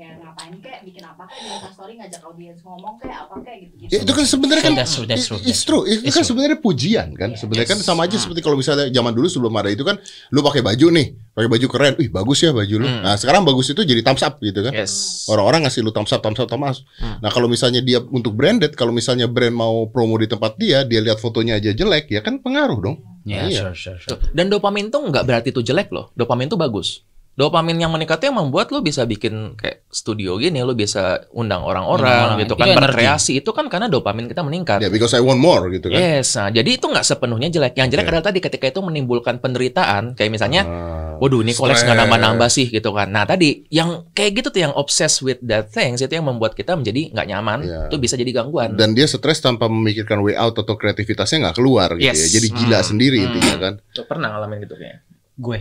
Ya 0.00 0.16
ngapain 0.16 0.56
kayak 0.56 0.80
bikin 0.80 1.04
apa 1.04 1.28
kayak 1.28 1.44
di 1.44 1.48
Instastory 1.52 1.92
ngajak 2.00 2.22
audiens 2.24 2.60
ngomong 2.64 2.96
kayak 2.96 3.18
apa 3.20 3.34
kayak 3.44 3.58
gitu 3.60 3.74
gitu. 3.76 3.90
Ya, 3.92 3.98
itu 4.00 4.12
kan 4.16 4.24
sebenarnya 4.24 4.62
kan 4.64 4.72
That's 4.72 4.94
true, 4.96 5.04
that's 5.04 5.26
true, 5.28 5.36
it's 5.36 5.44
that's 5.44 5.62
true. 5.62 5.82
Itu 5.84 6.08
kan 6.10 6.24
sebenarnya 6.24 6.58
pujian 6.58 7.08
kan. 7.12 7.28
Iya. 7.30 7.38
Sebenarnya 7.38 7.68
kan 7.68 7.78
Yes. 7.78 7.84
sama 7.84 8.00
aja 8.02 8.16
Hmm. 8.16 8.22
seperti 8.24 8.40
kalau 8.40 8.56
misalnya 8.56 8.88
zaman 8.88 9.12
dulu 9.12 9.28
sebelum 9.28 9.52
ada 9.52 9.68
itu 9.68 9.84
kan 9.84 10.00
lu 10.32 10.40
pakai 10.40 10.64
baju 10.64 10.86
nih, 10.88 11.06
pakai 11.30 11.48
baju 11.48 11.66
keren. 11.68 11.94
Ih, 12.00 12.08
bagus 12.08 12.38
ya 12.40 12.50
baju 12.50 12.74
lu. 12.76 12.88
Hmm. 12.88 13.02
Nah, 13.02 13.14
sekarang 13.14 13.44
bagus 13.44 13.66
itu 13.68 13.82
jadi 13.82 14.00
thumbs 14.00 14.22
up 14.22 14.40
gitu 14.40 14.60
kan. 14.62 14.72
Yes. 14.72 15.28
Orang-orang 15.28 15.68
ngasih 15.68 15.84
lu 15.84 15.92
thumbs 15.92 16.08
up, 16.10 16.24
thumbs 16.24 16.40
up, 16.40 16.48
thumbs 16.48 16.80
up. 16.80 16.88
Hmm. 16.96 17.20
Nah, 17.20 17.28
kalau 17.28 17.44
misalnya 17.44 17.84
dia 17.84 18.00
untuk 18.00 18.32
branded, 18.32 18.72
kalau 18.72 18.90
misalnya 18.90 19.28
brand 19.28 19.52
mau 19.52 19.84
promo 19.86 20.16
di 20.16 20.24
tempat 20.24 20.56
dia, 20.56 20.80
dia 20.82 21.04
lihat 21.04 21.20
fotonya 21.20 21.60
aja 21.60 21.70
jelek, 21.70 22.08
ya 22.08 22.24
kan 22.24 22.40
pengaruh 22.40 22.80
dong. 22.80 22.96
Ya, 23.20 23.44
Iya. 23.44 23.68
sure, 23.68 23.76
sure, 23.76 23.98
sure. 24.00 24.20
Dan 24.32 24.48
dopamin 24.48 24.88
tuh 24.88 25.04
nggak 25.04 25.28
berarti 25.28 25.48
itu 25.52 25.60
jelek 25.60 25.92
loh. 25.92 26.08
Dopamin 26.14 26.48
tuh 26.48 26.56
bagus. 26.56 27.04
Dopamin 27.40 27.80
yang 27.80 27.88
meningkat 27.88 28.20
yang 28.20 28.36
membuat 28.36 28.68
lo 28.68 28.84
bisa 28.84 29.02
bikin 29.02 29.56
kayak 29.56 29.88
studio 29.88 30.36
gini, 30.36 30.60
lo 30.60 30.76
bisa 30.76 31.24
undang 31.32 31.64
orang-orang 31.64 32.04
orang. 32.04 32.28
gitu 32.36 32.52
Itu 32.52 32.54
kan 32.54 32.68
energi. 32.68 32.80
berkreasi 32.84 33.32
itu 33.40 33.50
kan 33.50 33.64
karena 33.66 33.88
dopamin 33.88 34.28
kita 34.28 34.44
meningkat. 34.44 34.78
Ya, 34.78 34.92
because 34.92 35.16
I 35.16 35.24
want 35.24 35.40
more 35.40 35.66
gitu 35.66 35.88
kan. 35.88 35.96
Yes, 35.96 36.36
nah 36.36 36.52
jadi 36.52 36.68
itu 36.70 36.84
nggak 36.84 37.00
sepenuhnya 37.00 37.48
jelek. 37.48 37.72
Yang 37.74 37.88
jelek 37.90 38.04
Oke. 38.04 38.10
adalah 38.12 38.24
tadi 38.26 38.38
ketika 38.38 38.66
itu 38.68 38.80
menimbulkan 38.80 39.40
penderitaan, 39.40 40.12
kayak 40.12 40.28
misalnya, 40.28 40.62
Ah, 40.62 41.16
waduh 41.16 41.40
ini 41.40 41.52
koleksi 41.52 41.82
nggak 41.82 41.98
nambah-nambah 41.98 42.48
sih 42.48 42.68
gitu 42.68 42.92
kan. 42.92 43.08
Nah 43.08 43.24
tadi 43.24 43.64
yang 43.68 44.04
kayak 44.10 44.36
gitu 44.36 44.48
tuh 44.50 44.60
yang 44.60 44.74
obsessed 44.74 45.20
with 45.20 45.40
that 45.40 45.70
things 45.70 45.98
itu 45.98 46.12
yang 46.12 46.26
membuat 46.26 46.52
kita 46.52 46.76
menjadi 46.76 47.08
nggak 47.10 47.26
nyaman, 47.26 47.58
Iya. 47.62 47.80
itu 47.88 47.96
bisa 47.96 48.14
jadi 48.14 48.32
gangguan. 48.34 48.76
Dan 48.76 48.92
dia 48.92 49.08
stres 49.08 49.40
tanpa 49.40 49.64
memikirkan 49.64 50.20
way 50.20 50.34
out 50.34 50.52
atau 50.54 50.74
kreativitasnya 50.74 51.40
nggak 51.42 51.56
keluar 51.56 51.96
gitu 51.96 52.04
Yes. 52.04 52.20
ya. 52.26 52.36
Jadi 52.36 52.48
gila 52.52 52.78
Hmm. 52.78 52.86
sendiri 52.86 53.16
Hmm. 53.16 53.26
intinya 53.30 53.56
kan. 53.56 53.72
Lo 53.96 54.02
pernah 54.04 54.28
ngalamin 54.30 54.58
gitu 54.60 54.76
kayaknya? 54.76 55.00
Gue 55.40 55.58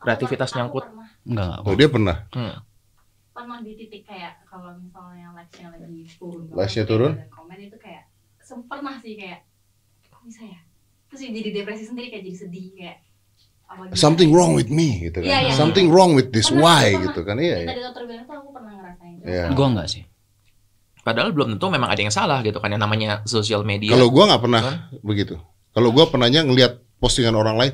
Kreativitas 0.00 0.50
nyangkut. 0.52 0.84
enggak 1.22 1.46
enggak. 1.54 1.56
Oh, 1.62 1.74
dia 1.74 1.88
pernah. 1.88 2.16
Hmm. 2.30 2.56
pernah 3.30 3.56
di 3.60 3.72
titik 3.72 4.04
kayak 4.04 4.44
kalau 4.44 4.74
misalnya 4.74 5.32
likes-nya 5.32 5.70
lagi 5.70 6.04
turun 6.12 6.44
Likes-nya 6.50 6.84
turun? 6.84 7.12
ada 7.14 7.24
komen 7.30 7.56
itu 7.58 7.76
kayak 7.76 8.04
sem- 8.38 8.66
pernah 8.66 8.96
sih 8.98 9.14
kayak 9.14 9.48
kok 10.04 10.20
bisa 10.20 10.42
ya 10.42 10.60
terus 11.06 11.20
jadi 11.24 11.48
depresi 11.54 11.84
sendiri 11.86 12.06
kayak 12.08 12.22
jadi 12.22 12.36
sedih 12.38 12.66
kayak 12.74 12.96
apa 13.64 13.80
gitu. 13.86 13.96
Something 13.96 14.28
wrong 14.30 14.52
with 14.52 14.68
me 14.68 14.98
gitu 15.00 15.20
kan. 15.20 15.30
Iya, 15.30 15.38
iya. 15.46 15.52
Something 15.54 15.88
wrong 15.88 16.12
with 16.12 16.30
this 16.30 16.48
Pernah, 16.48 16.60
why 16.60 16.84
pernah. 16.90 17.02
gitu 17.06 17.20
kan. 17.22 17.36
Iya, 17.36 17.46
Yang 17.46 17.56
iya. 17.56 17.68
tadi 17.70 17.80
dokter 17.80 18.02
bilang 18.04 18.24
tuh 18.24 18.36
aku 18.36 18.48
pernah 18.50 18.72
ngerasain 18.74 19.14
Iya. 19.22 19.44
Gua 19.50 19.66
enggak 19.68 19.88
sih. 19.88 20.02
Padahal 21.00 21.30
belum 21.30 21.48
tentu 21.50 21.66
memang 21.66 21.88
ada 21.88 22.00
yang 22.00 22.12
salah 22.12 22.38
gitu 22.40 22.58
kan 22.58 22.68
yang 22.68 22.78
namanya 22.78 23.24
sosial 23.24 23.62
media. 23.62 23.88
Kalau 23.90 24.10
gua 24.10 24.24
nggak 24.28 24.42
pernah 24.42 24.62
begitu. 25.00 25.38
Kalau 25.70 25.88
gua 25.90 26.04
pernahnya 26.06 26.44
ngelihat 26.44 26.72
postingan 26.98 27.32
orang 27.32 27.56
lain, 27.56 27.72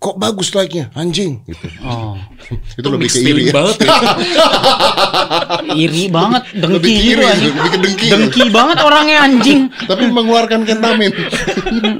kok 0.00 0.16
bagus 0.16 0.56
like-nya, 0.56 0.88
anjing 0.96 1.44
gitu. 1.44 1.68
Oh. 1.84 2.16
Itu 2.80 2.88
lebih 2.88 3.04
ke 3.12 3.20
mixed 3.20 3.20
feeling 3.20 3.46
iri 3.46 3.52
ya. 3.52 3.54
banget 3.54 3.76
ya. 3.84 3.88
Iri 5.70 6.04
banget, 6.08 6.42
dengki 6.56 6.92
gitu 6.96 7.20
iri, 7.20 7.24
anjing. 7.28 7.52
lebih 7.52 7.70
ke 7.70 7.78
dengki. 7.78 8.06
Dengki 8.08 8.42
banget 8.48 8.78
orangnya 8.80 9.16
anjing. 9.28 9.60
Tapi 9.90 10.04
mengeluarkan 10.08 10.64
kentamin. 10.64 11.12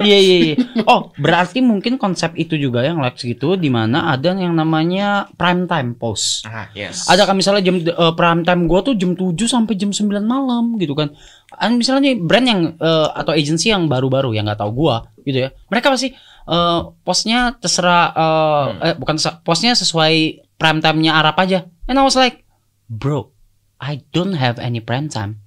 Iya 0.00 0.18
iya 0.18 0.36
iya. 0.40 0.54
Oh, 0.88 1.12
berarti 1.20 1.60
mungkin 1.60 2.00
konsep 2.00 2.32
itu 2.40 2.56
juga 2.56 2.80
yang 2.82 3.04
likes 3.04 3.20
gitu 3.20 3.60
di 3.60 3.68
mana 3.68 4.16
ada 4.16 4.32
yang 4.32 4.56
namanya 4.56 5.28
prime 5.36 5.68
time 5.68 5.92
post. 5.92 6.48
Ah, 6.48 6.72
yes. 6.72 7.04
Ada 7.04 7.28
kan 7.28 7.36
misalnya 7.36 7.62
jam 7.62 7.76
eh, 7.84 8.12
prime 8.16 8.42
time 8.48 8.64
gua 8.64 8.80
tuh 8.80 8.96
jam 8.96 9.12
7 9.12 9.36
sampai 9.44 9.76
jam 9.76 9.92
9 9.92 10.08
malam 10.24 10.80
gitu 10.80 10.96
kan. 10.96 11.12
An 11.60 11.76
misalnya 11.76 12.10
nih 12.10 12.16
brand 12.16 12.46
yang 12.48 12.60
eh, 12.80 13.08
atau 13.12 13.36
agency 13.36 13.70
yang 13.70 13.86
baru-baru 13.92 14.32
yang 14.32 14.48
nggak 14.48 14.64
tahu 14.64 14.72
gua 14.88 15.04
gitu 15.22 15.46
ya. 15.46 15.48
Mereka 15.68 15.92
pasti 15.92 16.16
eh, 16.50 16.80
postnya 17.00 17.54
terserah 17.56 18.04
eh, 18.10 18.66
eh 18.84 18.94
bukan 18.98 19.14
postnya 19.40 19.72
sesuai 19.72 20.14
prime 20.58 20.80
time-nya 20.80 21.14
Arab 21.14 21.38
aja. 21.38 21.64
And 21.86 21.94
I 21.94 22.02
was 22.02 22.14
like, 22.14 22.42
"Bro, 22.86 23.30
I 23.78 24.02
don't 24.10 24.34
have 24.34 24.58
any 24.58 24.78
prime 24.78 25.06
time." 25.06 25.40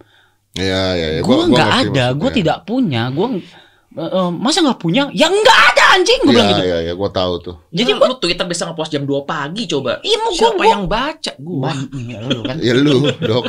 Iya, 0.54 0.84
iya, 0.94 1.08
iya. 1.18 1.22
Gua 1.22 1.46
nggak 1.46 1.72
ada, 1.84 2.06
gua 2.14 2.30
maksudnya. 2.30 2.38
tidak 2.38 2.58
punya. 2.64 3.02
Gua 3.10 3.28
eh, 3.34 3.42
eh, 4.02 4.30
masa 4.34 4.62
nggak 4.62 4.80
punya? 4.80 5.10
Ya 5.12 5.28
nggak 5.28 5.60
ada 5.70 5.84
anjing 5.94 6.20
gua 6.24 6.32
bilang 6.32 6.46
Iya, 6.46 6.54
gitu. 6.54 6.64
iya, 6.64 6.78
iya, 6.82 6.94
gua 6.94 7.10
tahu 7.10 7.34
tuh. 7.42 7.56
Jadi 7.70 7.90
Lu- 7.90 7.98
gua 7.98 8.08
lu 8.10 8.18
Twitter 8.18 8.46
bisa 8.46 8.64
ngepost 8.64 8.90
jam 8.90 9.04
2 9.04 9.22
pagi 9.24 9.64
coba. 9.66 9.98
Iya, 10.02 10.18
mau 10.18 10.30
gua- 10.30 10.38
Siapa 10.40 10.56
gua- 10.58 10.72
yang 10.72 10.84
baca? 10.86 11.32
Gua. 11.38 11.62
Wah, 11.64 11.78
iya, 11.94 12.18
lu 12.22 12.40
kan. 12.42 12.58
Ya 12.58 12.74
lu, 12.74 12.96
Dok. 13.20 13.44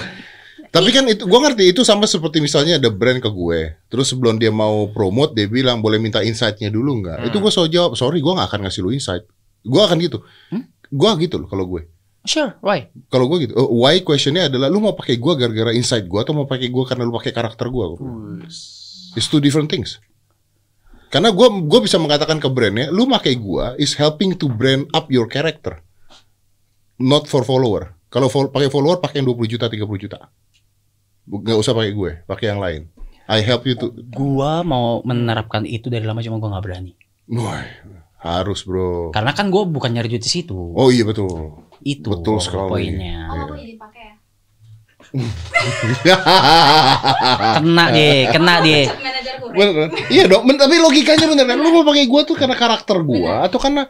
Tapi 0.75 0.91
kan 0.91 1.07
itu 1.07 1.23
gua 1.31 1.39
ngerti 1.47 1.71
itu 1.71 1.87
sama 1.87 2.03
seperti 2.11 2.43
misalnya 2.43 2.83
ada 2.83 2.91
brand 2.91 3.23
ke 3.23 3.31
gue. 3.31 3.79
Terus 3.87 4.11
sebelum 4.11 4.43
dia 4.43 4.51
mau 4.51 4.91
promote 4.91 5.39
dia 5.39 5.47
bilang 5.47 5.79
boleh 5.79 6.03
minta 6.03 6.19
insight-nya 6.19 6.67
dulu 6.67 6.99
nggak? 6.99 7.19
Hmm. 7.23 7.29
Itu 7.31 7.39
gua 7.39 7.55
selalu 7.55 7.71
jawab, 7.71 7.91
"Sorry, 7.95 8.19
gua 8.19 8.43
nggak 8.43 8.49
akan 8.51 8.61
ngasih 8.67 8.83
lu 8.83 8.91
insight." 8.91 9.23
Gua 9.63 9.87
akan 9.87 10.03
gitu. 10.03 10.19
Hmm? 10.51 10.67
Gua 10.91 11.15
gitu 11.15 11.39
loh 11.39 11.47
kalau 11.47 11.71
gue. 11.71 11.87
Sure, 12.27 12.59
why? 12.59 12.89
Kalau 13.07 13.29
gue 13.31 13.47
gitu. 13.47 13.55
Oh, 13.55 13.85
why 13.85 14.01
questionnya 14.01 14.49
adalah 14.51 14.67
lu 14.67 14.83
mau 14.83 14.99
pakai 14.99 15.15
gua 15.21 15.39
gara-gara 15.39 15.71
insight 15.71 16.11
gua 16.11 16.27
atau 16.27 16.35
mau 16.35 16.49
pakai 16.49 16.73
gua 16.75 16.89
karena 16.89 17.07
lu 17.07 17.15
pakai 17.15 17.31
karakter 17.31 17.71
bilang. 17.71 17.95
It's 19.15 19.31
two 19.31 19.39
different 19.39 19.71
things. 19.71 20.03
Karena 21.07 21.31
gua 21.31 21.55
gua 21.55 21.81
bisa 21.87 22.03
mengatakan 22.03 22.43
ke 22.43 22.51
brandnya, 22.51 22.91
lu 22.91 23.07
pakai 23.07 23.39
gua 23.39 23.79
is 23.79 23.95
helping 23.95 24.35
to 24.35 24.51
brand 24.51 24.91
up 24.91 25.07
your 25.07 25.31
character. 25.31 25.79
Not 26.99 27.31
for 27.31 27.47
follower. 27.47 27.95
Kalau 28.11 28.27
fol- 28.27 28.51
pakai 28.51 28.71
follower 28.71 28.99
pakai 28.99 29.23
yang 29.23 29.31
20 29.31 29.47
juta, 29.47 29.71
30 29.71 30.01
juta. 30.01 30.19
Nggak 31.25 31.57
usah 31.57 31.73
pakai 31.73 31.93
gue, 31.93 32.11
pakai 32.25 32.47
yang 32.53 32.61
lain. 32.61 32.83
I 33.25 33.41
help 33.41 33.65
you 33.65 33.73
to 33.81 33.89
Gua 34.13 34.61
mau 34.61 35.01
menerapkan 35.01 35.65
itu 35.65 35.89
dari 35.89 36.05
lama 36.05 36.21
cuma 36.21 36.37
gua 36.37 36.57
nggak 36.57 36.65
berani. 36.65 36.93
Wah, 37.33 37.65
harus, 38.21 38.69
Bro. 38.69 39.17
Karena 39.17 39.33
kan 39.33 39.49
gua 39.49 39.65
bukan 39.65 39.97
nyari 39.97 40.13
duit 40.13 40.21
di 40.21 40.29
situ. 40.29 40.57
Oh 40.77 40.93
iya 40.93 41.05
betul. 41.09 41.65
itu 41.85 42.09
betul 42.09 42.41
sekali. 42.41 42.65
poinnya. 42.71 43.29
oh 43.29 43.45
aku 43.45 43.61
izin 43.61 43.77
pakai 43.77 44.17
ya 46.01 46.17
Kena 47.61 47.85
deh, 47.93 48.19
kena 48.33 48.55
deh. 48.65 48.85
Bener, 49.53 49.93
iya 50.09 50.25
dong, 50.25 50.49
men- 50.49 50.57
tapi 50.57 50.81
logikanya 50.81 51.29
bener 51.29 51.45
kan. 51.45 51.61
Lu 51.61 51.69
mau 51.77 51.85
pakai 51.85 52.09
gua 52.09 52.25
tuh 52.25 52.37
karena 52.41 52.57
karakter 52.57 53.05
gua 53.05 53.45
atau 53.45 53.61
karena 53.61 53.85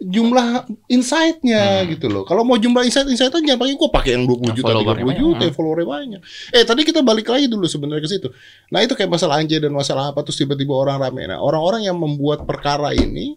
jumlah 0.00 0.64
insight-nya 0.88 1.62
gitu 1.86 2.06
loh. 2.06 2.22
Kalau 2.22 2.42
mau 2.42 2.54
jumlah 2.54 2.82
insight 2.82 3.06
insight 3.06 3.28
aja 3.28 3.42
jangan 3.44 3.60
pakai 3.60 3.74
gua 3.74 3.90
pakai 3.90 4.10
yang 4.14 4.24
20 4.24 4.38
Yang 4.44 4.56
juta, 4.56 4.66
followernya 4.68 5.04
30 5.04 5.12
juta, 5.12 5.26
banyak. 5.28 5.42
yang 5.42 5.54
followernya 5.54 5.88
banyak. 5.88 6.20
Eh, 6.50 6.64
tadi 6.64 6.80
kita 6.82 7.00
balik 7.00 7.26
lagi 7.26 7.46
dulu 7.46 7.66
sebenarnya 7.66 8.02
ke 8.02 8.10
situ. 8.10 8.28
Nah, 8.68 8.80
itu 8.80 8.92
kayak 8.92 9.08
masalah 9.08 9.38
anjay 9.38 9.58
dan 9.58 9.70
masalah 9.70 10.10
apa 10.10 10.22
terus 10.22 10.36
tiba-tiba 10.36 10.72
orang 10.72 10.98
rame. 10.98 11.26
Nah, 11.26 11.38
orang-orang 11.38 11.84
yang 11.84 11.96
membuat 11.96 12.42
perkara 12.44 12.90
ini 12.90 13.34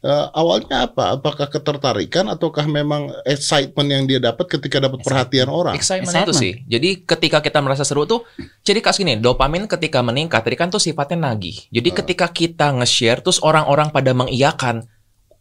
eh, 0.00 0.26
awalnya 0.30 0.84
apa? 0.84 1.16
Apakah 1.16 1.48
ketertarikan 1.48 2.28
ataukah 2.28 2.62
memang 2.64 3.08
excitement 3.24 3.88
yang 3.88 4.04
dia 4.04 4.20
dapat 4.20 4.44
ketika 4.50 4.76
dapat 4.76 5.00
perhatian 5.00 5.48
orang? 5.48 5.72
Excitement, 5.72 6.12
Excitement. 6.12 6.28
itu 6.28 6.32
sih. 6.36 6.52
Jadi 6.68 6.88
ketika 7.02 7.40
kita 7.40 7.58
merasa 7.58 7.82
seru 7.82 8.04
tuh, 8.04 8.20
jadi 8.60 8.78
kas 8.78 8.96
gini, 8.96 9.16
dopamin 9.16 9.64
ketika 9.64 9.98
meningkat, 9.98 10.44
tadi 10.44 10.54
kan 10.54 10.68
tuh 10.68 10.76
sifatnya 10.76 11.32
nagih. 11.32 11.56
Jadi 11.72 11.88
Ah. 11.88 11.94
ketika 11.98 12.26
kita 12.28 12.76
nge-share, 12.76 13.18
terus 13.18 13.40
orang-orang 13.40 13.88
pada 13.88 14.12
mengiyakan, 14.12 14.84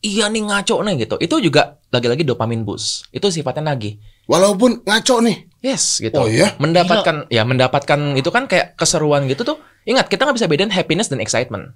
iya 0.04 0.28
nih 0.28 0.44
ngaco 0.44 0.84
nih 0.84 1.08
gitu. 1.08 1.16
Itu 1.18 1.40
juga 1.40 1.80
lagi-lagi 1.90 2.22
dopamin 2.22 2.62
boost. 2.62 3.08
Itu 3.10 3.32
sifatnya 3.32 3.72
nagih. 3.72 3.98
Walaupun 4.28 4.84
ngaco 4.84 5.24
nih. 5.24 5.48
Yes, 5.64 6.04
gitu. 6.04 6.20
Oh 6.20 6.28
iya? 6.28 6.54
Mendapatkan, 6.60 7.32
ya 7.32 7.48
mendapatkan 7.48 8.20
itu 8.20 8.28
kan 8.28 8.46
kayak 8.46 8.76
keseruan 8.76 9.26
gitu 9.26 9.48
tuh. 9.48 9.58
Ingat, 9.84 10.12
kita 10.12 10.28
nggak 10.28 10.36
bisa 10.38 10.48
bedain 10.52 10.72
happiness 10.72 11.08
dan 11.08 11.24
excitement. 11.24 11.76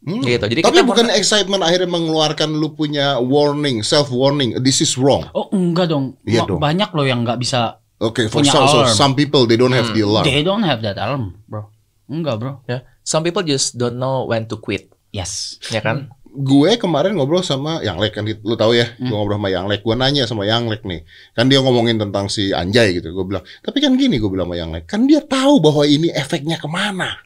Hmm. 0.00 0.24
Gitu. 0.24 0.40
Jadi 0.40 0.60
Tapi 0.64 0.80
kita 0.80 0.82
bukan 0.82 1.06
excitement 1.12 1.60
akhirnya 1.62 1.86
mengeluarkan 1.86 2.50
lu 2.50 2.72
punya 2.72 3.20
warning, 3.20 3.84
self 3.84 4.08
warning, 4.10 4.56
this 4.64 4.80
is 4.80 4.96
wrong. 4.96 5.28
Oh 5.30 5.46
enggak 5.52 5.92
dong. 5.92 6.16
Iya 6.24 6.48
dong. 6.48 6.58
Banyak 6.58 6.90
loh 6.90 7.06
yang 7.06 7.22
nggak 7.22 7.38
bisa. 7.38 7.78
Okay, 8.00 8.32
for 8.32 8.40
Punya 8.40 8.48
some, 8.48 8.64
so 8.64 8.80
alarm. 8.80 8.96
some 8.96 9.12
people 9.12 9.44
they 9.44 9.60
don't 9.60 9.76
have 9.76 9.92
Hmm. 9.92 9.96
the 9.96 10.02
alarm. 10.02 10.24
They 10.24 10.40
don't 10.40 10.64
have 10.64 10.80
that 10.80 10.96
alarm, 10.96 11.36
bro. 11.44 11.68
Enggak, 12.08 12.40
bro. 12.40 12.64
ya, 12.64 12.80
some 13.04 13.20
people 13.20 13.44
just 13.44 13.76
don't 13.76 13.94
know 13.94 14.24
when 14.24 14.48
to 14.48 14.56
quit, 14.56 14.88
Yes. 15.12 15.60
ya 15.68 15.78
kan? 15.78 16.08
Gue 16.30 16.78
kemarin 16.78 17.18
ngobrol 17.18 17.42
sama 17.42 17.82
Yang 17.82 17.98
Lek 18.06 18.12
kan 18.14 18.22
lu 18.22 18.54
tahu 18.54 18.78
ya, 18.78 18.86
gue 18.96 19.10
ngobrol 19.10 19.38
sama 19.38 19.50
Yang 19.50 19.66
Lek, 19.66 19.80
gue 19.82 19.94
nanya 19.98 20.24
sama 20.30 20.46
Yang 20.46 20.64
Lek 20.70 20.82
nih, 20.86 21.00
kan 21.34 21.50
dia 21.50 21.58
ngomongin 21.58 21.98
tentang 21.98 22.30
si 22.30 22.54
Anjay 22.54 23.02
gitu, 23.02 23.10
gue 23.10 23.24
bilang, 23.26 23.42
tapi 23.66 23.82
kan 23.82 23.98
gini 23.98 24.22
gue 24.22 24.30
bilang 24.30 24.46
sama 24.46 24.56
Yang 24.58 24.70
Lek, 24.70 24.84
kan 24.86 25.00
dia 25.10 25.20
tahu 25.26 25.58
bahwa 25.58 25.82
ini 25.82 26.08
efeknya 26.14 26.62
ke 26.62 26.70
mana. 26.70 27.18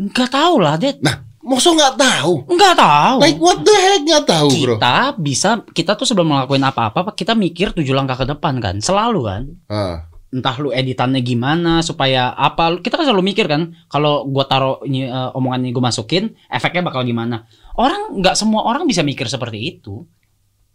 Enggak 0.00 0.32
tahu 0.32 0.56
lah, 0.56 0.80
Dad. 0.80 1.04
Nah, 1.04 1.20
masa 1.40 1.72
nggak 1.72 1.96
tahu? 1.96 2.32
Enggak 2.48 2.74
tahu. 2.76 3.16
Like 3.20 3.40
what 3.40 3.58
the 3.64 3.74
heck 3.76 4.02
nggak 4.04 4.24
tahu 4.28 4.48
bro? 4.48 4.76
kita 4.76 4.96
bisa 5.16 5.50
kita 5.72 5.92
tuh 5.96 6.06
sebelum 6.08 6.32
ngelakuin 6.32 6.64
apa-apa 6.64 7.12
kita 7.16 7.32
mikir 7.32 7.72
tujuh 7.72 7.96
langkah 7.96 8.16
ke 8.16 8.28
depan 8.28 8.60
kan 8.60 8.76
selalu 8.80 9.20
kan 9.24 9.42
Ah, 9.72 10.08
entah 10.30 10.54
lu 10.62 10.70
editannya 10.70 11.24
gimana 11.24 11.82
supaya 11.82 12.30
apa 12.36 12.78
kita 12.78 12.94
kan 13.00 13.08
selalu 13.08 13.34
mikir 13.34 13.50
kan 13.50 13.74
kalau 13.90 14.28
gua 14.28 14.46
taruh 14.46 14.84
ini 14.86 15.08
eh, 15.08 15.30
omongan 15.34 15.64
ini 15.66 15.70
gua 15.74 15.90
masukin 15.90 16.36
efeknya 16.46 16.86
bakal 16.86 17.02
gimana 17.02 17.48
orang 17.80 18.20
nggak 18.20 18.36
semua 18.36 18.68
orang 18.68 18.84
bisa 18.84 19.00
mikir 19.00 19.24
seperti 19.26 19.58
itu. 19.58 20.04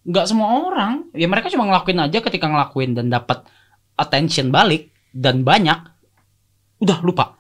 Nggak 0.06 0.26
semua 0.30 0.50
orang. 0.66 1.14
Ya 1.14 1.30
mereka 1.30 1.54
cuma 1.54 1.70
ngelakuin 1.70 2.02
aja 2.02 2.18
ketika 2.26 2.50
ngelakuin 2.50 2.98
dan 2.98 3.14
dapat 3.14 3.46
attention 3.96 4.50
balik 4.50 4.90
dan 5.14 5.46
banyak 5.46 5.78
udah 6.82 6.98
lupa. 7.06 7.38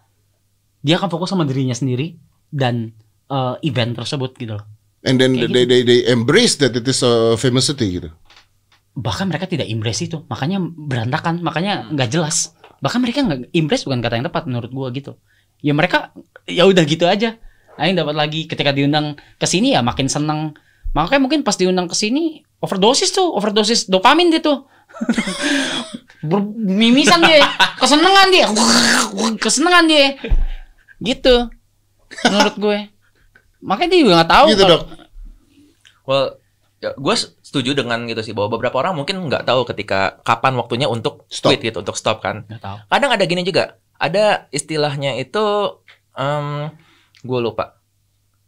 Dia 0.86 1.01
akan 1.01 1.10
fokus 1.10 1.34
sama 1.34 1.49
dirinya 1.49 1.73
sendiri 1.73 2.13
dan 2.54 2.93
eh, 3.28 3.56
event 3.65 3.97
tersebut 3.97 4.38
gitu 4.38 4.54
loh. 4.58 4.65
And 5.06 5.21
then 5.21 5.38
Kayak 5.38 5.54
they, 5.54 5.65
they 5.69 5.82
they 5.86 5.99
embrace 6.10 6.58
that 6.58 6.73
it 6.73 6.86
is 6.86 7.01
a 7.06 7.38
famousity 7.38 8.01
gitu. 8.01 8.10
bahkan 8.95 9.28
mereka 9.28 9.45
tidak 9.45 9.67
impress 9.67 9.99
itu. 10.01 10.23
Makanya 10.32 10.58
berantakan. 10.62 11.43
Makanya 11.43 11.91
nggak 11.91 12.10
jelas. 12.10 12.56
Bahkan 12.80 12.99
mereka 13.04 13.19
nggak 13.28 13.51
impress 13.51 13.84
bukan 13.84 13.99
kata 13.99 14.15
yang 14.17 14.28
tepat 14.32 14.43
menurut 14.47 14.71
gua 14.71 14.88
gitu. 14.89 15.19
Ya 15.60 15.75
mereka 15.75 16.15
ya 16.47 16.63
udah 16.63 16.84
gitu 16.88 17.04
aja 17.06 17.36
Aing 17.75 17.95
dapat 17.95 18.15
lagi 18.15 18.47
ketika 18.47 18.71
diundang 18.71 19.13
ke 19.35 19.45
sini 19.45 19.75
ya 19.75 19.83
makin 19.83 20.07
seneng 20.07 20.55
makanya 20.95 21.27
mungkin 21.27 21.43
pas 21.43 21.59
diundang 21.59 21.91
ke 21.91 21.95
sini 21.95 22.39
overdosis 22.63 23.11
tuh 23.11 23.35
overdosis 23.35 23.91
dopamin 23.91 24.31
dia 24.31 24.39
tuh 24.39 24.63
mimisan 26.55 27.19
dia 27.21 27.43
kesenengan 27.75 28.27
dia 28.31 28.47
kesenengan 29.43 29.85
dia 29.85 30.15
gitu 30.97 31.51
menurut 32.23 32.55
gue 32.55 32.77
makanya 33.59 33.89
dia 33.91 33.99
juga 34.01 34.13
nggak 34.21 34.31
tahu 34.31 34.45
gitu 34.51 34.63
kalau- 34.63 34.71
dok. 34.71 34.83
Well, 36.05 36.25
ya, 36.77 36.93
gue 36.93 37.15
setuju 37.41 37.73
dengan 37.73 38.05
gitu 38.05 38.21
sih 38.21 38.29
bahwa 38.29 38.53
beberapa 38.53 38.77
orang 38.77 38.93
mungkin 38.93 39.25
nggak 39.25 39.49
tahu 39.49 39.65
ketika 39.65 40.21
kapan 40.21 40.53
waktunya 40.53 40.85
untuk 40.85 41.25
Stop. 41.33 41.49
quit 41.49 41.65
gitu, 41.65 41.81
untuk 41.81 41.97
stop 41.97 42.21
kan. 42.21 42.45
nggak 42.45 42.61
tahu 42.61 42.77
Kadang 42.85 43.09
ada 43.09 43.25
gini 43.25 43.41
juga, 43.41 43.81
ada 43.97 44.45
istilahnya 44.53 45.17
itu, 45.17 45.41
gue 47.25 47.39
lupa, 47.41 47.81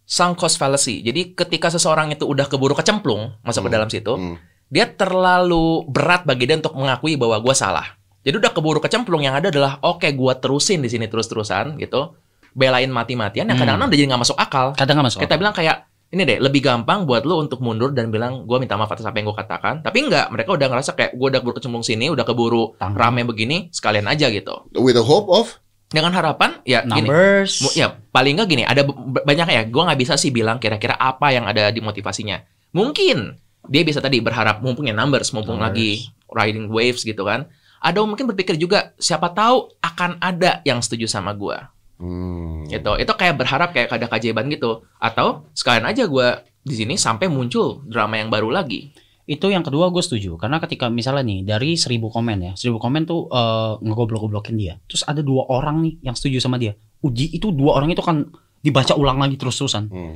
sunk 0.03 0.37
cost 0.37 0.55
fallacy. 0.55 1.01
Jadi 1.01 1.33
ketika 1.33 1.67
seseorang 1.67 2.09
itu 2.09 2.23
udah 2.23 2.45
keburu 2.45 2.73
kecemplung 2.73 3.35
masuk 3.41 3.65
ke 3.65 3.69
Hmm. 3.69 3.75
dalam 3.75 3.89
situ, 3.89 4.13
Hmm. 4.13 4.37
dia 4.67 4.87
terlalu 4.87 5.83
berat 5.85 6.23
bagi 6.23 6.45
dia 6.45 6.55
untuk 6.55 6.73
mengakui 6.73 7.17
bahwa 7.17 7.37
gue 7.37 7.51
salah. 7.51 7.97
Jadi 8.21 8.35
udah 8.37 8.51
keburu 8.51 8.79
kecemplung 8.79 9.23
yang 9.23 9.33
ada 9.33 9.47
adalah 9.47 9.79
oke 9.81 10.05
gue 10.05 10.33
terusin 10.37 10.79
di 10.79 10.87
sini 10.87 11.07
terus-terusan 11.07 11.75
gitu, 11.77 12.15
belain 12.51 12.87
mati-matian. 12.87 13.47
Yang 13.47 13.59
Hmm. 13.59 13.63
kadang-kadang 13.65 13.89
udah 13.89 13.97
jadi 13.97 14.07
nggak 14.07 14.21
masuk 14.23 14.37
akal. 14.37 14.67
kadang 14.75 14.95
nggak 14.99 15.07
masuk 15.09 15.19
Kita 15.23 15.35
bilang 15.35 15.55
kayak 15.55 15.77
ini 16.07 16.23
deh 16.23 16.39
lebih 16.39 16.63
gampang 16.63 17.03
buat 17.03 17.27
lu 17.27 17.35
untuk 17.37 17.59
mundur 17.59 17.91
dan 17.91 18.07
bilang 18.07 18.47
gue 18.47 18.57
minta 18.57 18.79
maaf 18.79 18.87
atas 18.87 19.03
apa 19.03 19.19
yang 19.19 19.27
gue 19.27 19.35
katakan. 19.35 19.83
Tapi 19.83 20.07
enggak, 20.07 20.31
mereka 20.31 20.55
udah 20.55 20.67
ngerasa 20.67 20.95
kayak 20.95 21.11
gue 21.13 21.27
udah 21.27 21.39
keburu 21.39 21.55
kecemplung 21.55 21.83
sini, 21.83 22.07
udah 22.07 22.23
keburu 22.23 22.79
Tanggung. 22.79 22.95
rame 22.95 23.21
begini, 23.23 23.67
sekalian 23.71 24.07
aja 24.07 24.31
gitu. 24.31 24.71
With 24.71 24.95
the 24.95 25.03
hope 25.03 25.27
of 25.27 25.59
Dengan 25.87 26.11
harapan 26.11 26.59
ya 26.63 26.83
gini. 26.83 27.07
numbers 27.07 27.63
mu- 27.63 27.71
Ya 27.73 27.87
paling 28.11 28.35
nggak 28.35 28.47
gini, 28.47 28.63
ada 28.63 28.83
banyak 29.23 29.47
ya. 29.47 29.61
Gue 29.63 29.83
nggak 29.83 29.97
bisa 29.97 30.13
sih 30.15 30.29
bilang 30.29 30.57
kira-kira 30.57 30.93
apa 30.93 31.31
yang 31.31 31.43
ada 31.43 31.71
di 31.71 31.79
motivasinya. 31.79 32.43
Mungkin 32.71 33.39
dia 33.65 33.83
bisa 33.83 33.99
tadi 33.99 34.19
berharap 34.19 34.59
mumpung 34.59 34.83
ya 34.83 34.93
numbers, 34.93 35.31
mumpung 35.31 35.55
Numbers. 35.55 35.71
lagi 35.71 35.91
riding 36.27 36.67
waves 36.67 37.01
gitu 37.01 37.23
kan. 37.23 37.47
Ada 37.77 38.01
mungkin 38.01 38.25
berpikir 38.25 38.55
juga 38.55 38.91
siapa 38.97 39.31
tahu 39.31 39.69
akan 39.79 40.19
ada 40.19 40.59
yang 40.63 40.81
setuju 40.81 41.05
sama 41.05 41.31
gue 41.31 41.55
Hmm. 41.97 42.69
gitu 42.69 42.93
itu 42.93 43.09
kayak 43.09 43.37
berharap 43.37 43.73
kayak 43.73 43.89
ada 43.89 44.05
keajaiban 44.05 44.45
gitu 44.49 44.85
atau 44.97 45.49
sekalian 45.51 45.81
aja 45.83 46.05
gua 46.05 46.41
di 46.61 46.77
sini 46.77 46.93
sampai 46.93 47.25
muncul 47.25 47.81
drama 47.85 48.21
yang 48.21 48.29
baru 48.29 48.53
lagi 48.53 48.93
itu 49.27 49.51
yang 49.51 49.59
kedua 49.59 49.91
gue 49.91 49.99
setuju 49.99 50.39
karena 50.39 50.57
ketika 50.57 50.87
misalnya 50.87 51.27
nih 51.27 51.39
dari 51.43 51.75
seribu 51.75 52.07
komen 52.07 52.37
ya 52.41 52.51
seribu 52.55 52.79
komen 52.79 53.03
tuh 53.03 53.27
eh, 53.27 53.73
ngegoblok-goblokin 53.83 54.55
dia 54.55 54.79
terus 54.87 55.03
ada 55.03 55.19
dua 55.19 55.43
orang 55.51 55.83
nih 55.83 55.93
yang 56.01 56.15
setuju 56.15 56.39
sama 56.39 56.55
dia 56.55 56.79
uji 57.03 57.35
itu 57.35 57.51
dua 57.51 57.75
orang 57.75 57.91
itu 57.91 57.99
kan 57.99 58.23
dibaca 58.57 58.95
ulang 58.95 59.19
lagi 59.19 59.35
terus-terusan 59.35 59.91
Hmm. 59.91 60.15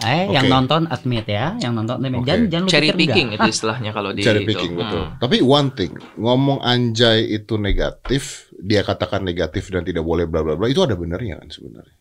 eh 0.00 0.24
Oke. 0.24 0.32
yang 0.32 0.48
nonton 0.48 0.88
admit 0.88 1.28
ya 1.28 1.60
yang 1.60 1.76
nonton 1.76 2.00
admit 2.00 2.16
Oke. 2.16 2.24
jangan 2.24 2.44
jangan 2.48 2.64
lu 2.64 2.72
cherry 2.72 2.88
pikir 2.88 2.96
picking 3.04 3.28
enggak. 3.28 3.44
itu 3.44 3.48
istilahnya 3.52 3.90
kalau 3.92 4.10
di 4.10 4.20
Cherry 4.24 4.42
itu. 4.42 4.48
picking 4.48 4.72
betul. 4.72 5.04
Hmm. 5.04 5.16
Tapi 5.20 5.36
one 5.44 5.68
thing, 5.70 5.92
ngomong 6.16 6.58
anjay 6.64 7.20
itu 7.28 7.54
negatif, 7.60 8.48
dia 8.56 8.80
katakan 8.80 9.20
negatif 9.20 9.68
dan 9.68 9.84
tidak 9.84 10.00
boleh 10.00 10.24
bla 10.24 10.40
bla 10.40 10.56
bla 10.56 10.72
itu 10.72 10.80
ada 10.80 10.96
benernya 10.96 11.36
kan 11.36 11.52
sebenarnya. 11.52 11.96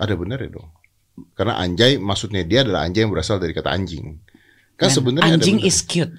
Ada 0.00 0.14
benernya 0.16 0.48
dong. 0.48 0.72
Karena 1.36 1.60
anjay 1.60 2.00
maksudnya 2.00 2.48
dia 2.48 2.64
adalah 2.64 2.88
anjay 2.88 3.04
yang 3.04 3.12
berasal 3.12 3.36
dari 3.36 3.52
kata 3.52 3.68
anjing. 3.68 4.24
Kan 4.78 4.88
sebenarnya 4.88 5.34
ada 5.34 5.42
anjing 5.42 5.58
bener. 5.58 5.68
is 5.68 5.82
cute 5.82 6.14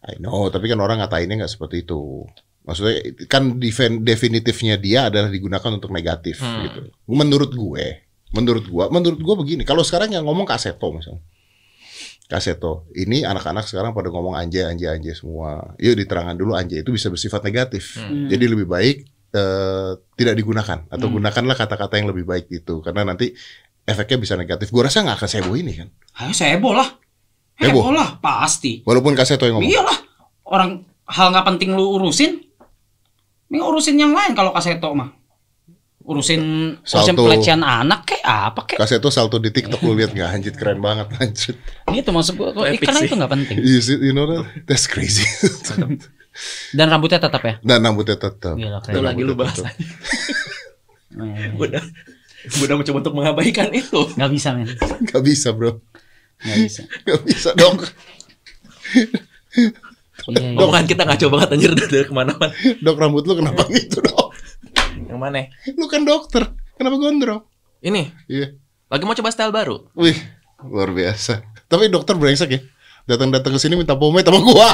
I 0.00 0.14
know, 0.16 0.46
tapi 0.46 0.70
kan 0.70 0.78
orang 0.78 1.02
ngatainnya 1.02 1.42
nggak 1.42 1.50
seperti 1.50 1.82
itu. 1.82 2.22
Maksudnya 2.62 2.94
kan 3.26 3.58
definitifnya 3.98 4.78
dia 4.78 5.10
adalah 5.10 5.26
digunakan 5.26 5.70
untuk 5.74 5.90
negatif 5.90 6.38
Hmm. 6.38 6.62
gitu. 6.64 6.80
Menurut 7.04 7.50
gue, 7.50 8.06
menurut 8.30 8.64
gua, 8.64 8.86
menurut 8.88 9.18
gua 9.18 9.34
begini. 9.34 9.64
Kalau 9.64 9.82
sekarang 9.82 10.14
yang 10.14 10.22
ngomong 10.22 10.46
Kaseto 10.46 10.94
misalnya. 10.94 11.24
Kaseto, 12.28 12.84
ini 12.92 13.24
anak-anak 13.24 13.64
sekarang 13.64 13.90
pada 13.90 14.12
ngomong 14.12 14.36
anjay, 14.36 14.68
anjay, 14.68 14.92
anjay 14.92 15.16
semua. 15.16 15.72
Yuk 15.80 15.96
diterangkan 15.96 16.36
dulu 16.36 16.52
anjay 16.52 16.84
itu 16.84 16.92
bisa 16.92 17.08
bersifat 17.08 17.40
negatif. 17.42 17.96
Hmm. 17.96 18.28
Jadi 18.28 18.44
lebih 18.46 18.68
baik 18.68 18.96
eh, 19.28 19.92
tidak 20.14 20.34
digunakan 20.36 20.84
atau 20.86 21.06
Hmm. 21.08 21.16
gunakanlah 21.18 21.52
kata-kata 21.52 21.96
yang 21.96 22.08
lebih 22.08 22.22
baik 22.22 22.48
itu 22.48 22.80
karena 22.80 23.02
nanti 23.02 23.32
efeknya 23.82 24.16
bisa 24.16 24.34
negatif. 24.36 24.68
Gua 24.68 24.86
rasa 24.86 25.02
nggak 25.02 25.16
akan 25.16 25.28
sebo 25.28 25.52
ini 25.52 25.72
kan. 25.74 25.88
ayo 26.18 26.32
saya 26.32 26.54
heboh 26.54 26.72
lah 26.72 26.96
Heboh? 27.58 27.82
heboh 27.82 27.90
lah 27.90 28.08
pasti 28.18 28.80
Walaupun 28.82 29.12
Kaseto 29.12 29.42
yang 29.42 29.58
ngomong. 29.58 29.66
iyalah 29.66 29.98
orang 30.44 30.70
hal 31.04 31.28
nggak 31.28 31.46
penting 31.46 31.72
lu 31.72 31.96
urusin 31.96 32.38
ini 33.48 33.58
urusin 33.58 33.96
yang 33.96 34.12
lain 34.12 34.32
kalau 34.32 34.50
kaseto 34.50 34.92
mah 34.92 35.08
urusin 36.00 36.40
urusin 36.78 37.14
pelecehan 37.14 37.60
anak 37.60 38.04
kayak 38.04 38.24
apa 38.24 38.60
kayak 38.64 38.80
Kaseto 38.80 39.08
salto 39.08 39.36
di 39.36 39.50
TikTok 39.50 39.80
lu 39.82 39.92
lihat 39.94 40.10
nggak 40.10 40.28
anjir 40.30 40.52
keren 40.52 40.78
banget 40.78 41.08
anjir. 41.16 41.54
gitu 41.86 42.08
maksud 42.08 42.34
gua 42.34 42.48
Itu 42.50 42.60
epic 42.70 42.86
karena 42.86 43.00
sih. 43.00 43.06
itu 43.06 43.14
nggak 43.14 43.32
penting 43.34 43.56
You, 43.58 43.80
see, 43.80 43.96
you 43.98 44.12
know 44.12 44.24
that? 44.24 44.44
That's 44.64 44.84
crazy. 44.84 45.24
dan 46.72 46.86
rambutnya 46.86 47.18
tetap 47.18 47.42
ya 47.42 47.58
Dan 47.60 47.82
rambutnya 47.82 48.14
tetap. 48.14 48.54
Gila, 48.54 48.78
itu 48.78 48.86
keren. 48.86 49.02
lagi 49.02 49.20
lu 49.20 49.34
bahas 49.34 49.58
udah 51.58 51.82
udah 52.62 52.74
mencoba 52.74 52.96
untuk 53.00 53.14
mengabaikan 53.14 53.68
itu 53.72 54.00
nggak 54.10 54.30
bisa 54.30 54.48
men 54.54 54.70
Gak 55.04 55.20
bisa 55.20 55.50
bro. 55.50 55.82
Nggak 56.38 56.58
bisa 56.62 56.82
Gak 57.06 57.20
bisa 57.24 57.50
dong. 57.52 57.76
Iya, 58.88 59.06
iya. 59.58 59.70
omongan 60.54 60.84
kita 60.84 61.02
ngaco 61.04 61.26
banget 61.30 61.48
anjir 61.52 61.70
dari 61.72 62.04
ke 62.04 62.12
mana-mana 62.12 62.52
Dok 62.78 62.96
rambut 62.96 63.24
lu 63.24 63.34
kenapa 63.36 63.64
gitu 63.68 64.00
dok? 64.00 64.34
yang 65.08 65.16
mana 65.16 65.46
Lu 65.74 65.86
kan 65.86 66.02
dokter. 66.02 66.46
Kenapa 66.74 66.96
gondrong? 66.96 67.42
ini 67.80 68.10
Iya. 68.26 68.54
lagi 68.88 69.02
mau 69.04 69.14
coba 69.14 69.30
style 69.30 69.50
baru 69.50 69.86
Wih, 69.94 70.16
luar 70.64 70.90
biasa. 70.90 71.42
Tapi 71.64 71.86
dokter 71.86 72.16
brengsek 72.16 72.50
ya. 72.50 72.60
Datang-datang 73.04 73.56
ke 73.56 73.60
sini 73.60 73.76
minta 73.76 73.96
pomade 73.96 74.28
sama 74.28 74.40
gua. 74.40 74.68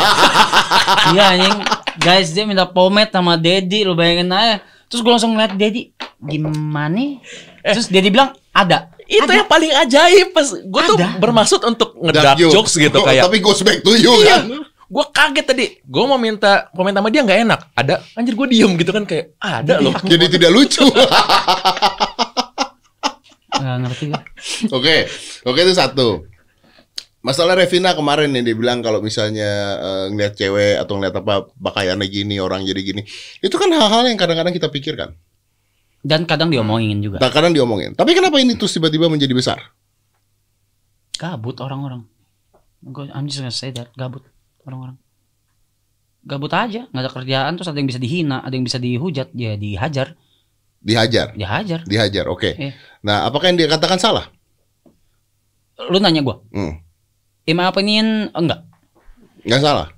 Iya 1.15 1.25
anjing 1.39 1.57
Guys 1.97 2.35
dia 2.35 2.45
minta 2.45 2.67
pomade 2.67 3.11
sama 3.11 3.39
Dedi 3.39 3.87
Lu 3.87 3.95
bayangin 3.95 4.31
aja 4.31 4.59
Terus 4.91 5.01
gue 5.01 5.13
langsung 5.13 5.37
ngeliat 5.37 5.55
Dedi 5.55 5.95
Gimana 6.19 7.21
Terus 7.63 7.87
Dedi 7.87 8.11
bilang 8.11 8.35
Ada 8.51 8.94
itu 9.07 9.31
yang 9.31 9.45
paling 9.45 9.73
ajaib 9.75 10.29
pas 10.31 10.49
gue 10.49 10.83
tuh 10.87 10.97
Ada. 10.97 11.21
bermaksud 11.21 11.61
untuk 11.63 11.93
Dark 12.09 12.41
jokes 12.41 12.75
gitu 12.75 12.97
Oh, 12.97 13.05
kayak 13.05 13.25
Tapi 13.25 13.39
goes 13.39 13.61
back 13.61 13.81
to 13.81 13.93
you 13.95 14.13
iya 14.21 14.41
kan. 14.41 14.65
gue 14.85 15.05
kaget 15.11 15.45
tadi 15.45 15.65
gue 15.81 16.05
mau 16.05 16.17
minta 16.17 16.69
komen 16.71 16.93
sama 16.93 17.09
dia 17.09 17.21
nggak 17.21 17.41
enak 17.45 17.61
ada 17.73 17.95
anjir 18.15 18.33
gue 18.33 18.47
diem 18.49 18.73
gitu 18.75 18.91
kan 18.91 19.05
kayak 19.05 19.37
ada 19.37 19.81
loh 19.81 19.93
Jadi 20.11 20.25
tidak 20.31 20.51
lucu. 20.51 20.85
Gak 23.55 23.77
ngerti 23.81 24.05
gue 24.11 24.23
Oke, 24.75 24.97
oke 25.47 25.61
itu 25.63 25.75
satu. 25.75 26.27
Masalah 27.25 27.57
Revina 27.57 27.97
kemarin 27.97 28.29
nih 28.29 28.45
dia 28.45 28.57
bilang 28.59 28.85
kalau 28.85 29.01
misalnya 29.01 29.49
eh, 29.81 30.05
ngeliat 30.13 30.35
cewek 30.37 30.77
atau 30.77 31.01
ngeliat 31.01 31.17
apa 31.17 31.49
pakaiannya 31.57 32.05
gini, 32.05 32.37
orang 32.37 32.67
jadi 32.67 32.83
gini. 32.83 33.03
Itu 33.41 33.57
kan 33.57 33.73
hal-hal 33.73 34.05
yang 34.05 34.19
kadang-kadang 34.21 34.53
kita 34.53 34.69
pikirkan. 34.69 35.17
Dan 36.05 36.29
kadang 36.29 36.53
diomongin 36.53 37.01
juga 37.01 37.17
Tak 37.17 37.33
kadang 37.33 37.57
diomongin. 37.57 37.97
Tapi 37.97 38.13
kenapa 38.13 38.37
ini 38.37 38.53
terus 38.55 38.77
tiba-tiba 38.77 39.09
menjadi 39.09 39.33
besar? 39.33 39.59
Gabut 41.15 41.57
orang-orang. 41.59 42.05
Gue 42.83 43.09
I'm 43.09 43.25
just 43.25 43.41
gonna 43.41 43.49
say 43.49 43.73
that, 43.73 43.89
gabut 43.95 44.21
orang-orang. 44.63 45.01
Gabut 46.21 46.53
aja, 46.53 46.85
nggak 46.89 47.03
ada 47.03 47.11
kerjaan 47.11 47.53
terus 47.55 47.69
ada 47.69 47.77
yang 47.77 47.89
bisa 47.89 47.97
dihina, 47.97 48.41
ada 48.41 48.53
yang 48.53 48.65
bisa 48.65 48.77
dihujat, 48.77 49.33
ya 49.33 49.57
dihajar, 49.57 50.17
Dihajar, 50.79 51.33
dihajar. 51.33 51.81
dihajar. 51.85 52.25
Oke. 52.29 52.53
Iya. 52.55 52.73
Nah, 53.01 53.25
apakah 53.25 53.49
yang 53.49 53.57
dia 53.57 53.69
katakan 53.69 53.97
salah? 53.97 54.29
Lu 55.89 55.97
nanya 55.97 56.21
gua, 56.21 56.45
Hmm. 56.51 56.81
in 57.45 57.55
my 57.55 57.65
opinion 57.65 58.29
enggak. 58.31 58.65
Nggak 59.43 59.61
salah. 59.61 59.89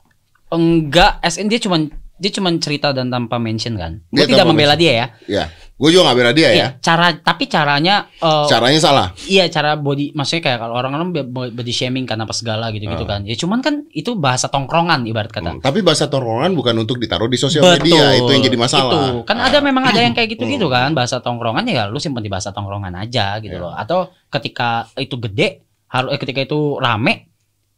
Enggak, 0.49 1.19
SN 1.23 1.47
dia 1.47 1.59
cuman 1.59 1.91
dia 2.17 2.31
cuman 2.33 2.59
cerita 2.59 2.91
dan 2.91 3.07
tanpa 3.07 3.37
mention 3.37 3.75
kan. 3.75 4.03
Gue 4.09 4.25
Dia 4.25 4.31
tidak 4.31 4.47
membela 4.47 4.73
mention. 4.73 4.83
dia 4.83 4.93
ya. 4.95 5.07
Ya, 5.27 5.45
gue 5.77 5.91
juga 5.93 6.09
nggak 6.09 6.17
bela 6.17 6.33
dia 6.33 6.49
ya. 6.49 6.53
Iya, 6.53 6.69
cara 6.81 7.13
tapi 7.15 7.45
caranya 7.47 8.09
eh, 8.17 8.47
Caranya 8.47 8.81
salah. 8.81 9.07
iya 9.25 9.45
cara 9.47 9.77
body 9.77 10.11
maksudnya 10.11 10.43
kayak 10.43 10.59
kalau 10.59 10.73
orang-orang 10.75 11.13
bo- 11.27 11.53
body 11.53 11.69
shaming 11.69 12.03
kan 12.03 12.17
apa 12.17 12.33
segala 12.33 12.73
gitu-gitu 12.73 13.05
kan. 13.05 13.23
Ya 13.23 13.37
cuman 13.37 13.61
kan 13.61 13.85
itu 13.91 14.17
bahasa 14.17 14.49
tongkrongan 14.49 15.05
ibarat 15.05 15.29
kata. 15.29 15.53
Hmm, 15.53 15.61
Tapi 15.61 15.85
bahasa 15.85 16.09
tongkrongan 16.09 16.53
bukan 16.53 16.73
untuk 16.79 16.97
ditaruh 16.97 17.29
di 17.29 17.37
sosial 17.37 17.61
Betul. 17.61 17.93
media, 17.93 18.17
itu 18.17 18.31
yang 18.31 18.41
jadi 18.43 18.57
masalah. 18.57 19.21
Itu. 19.21 19.29
Kan 19.29 19.37
ada 19.37 19.61
memang 19.61 19.85
ada 19.85 20.01
yang 20.01 20.11
kayak 20.11 20.27
Hmm. 20.27 20.35
gitu-gitu 20.41 20.67
kan, 20.67 20.97
bahasa 20.97 21.21
tongkrongan 21.21 21.69
ya 21.69 21.85
lu 21.87 22.01
simpan 22.01 22.21
di 22.21 22.33
bahasa 22.33 22.51
tongkrongan 22.51 22.97
aja 22.97 23.37
gitu 23.39 23.55
Iya. 23.55 23.65
loh. 23.69 23.77
Atau 23.77 23.99
ketika 24.27 24.89
itu 24.97 25.21
gede, 25.21 25.61
harus 25.87 26.09
eh, 26.09 26.19
ketika 26.19 26.41
itu 26.41 26.81
rame 26.81 27.29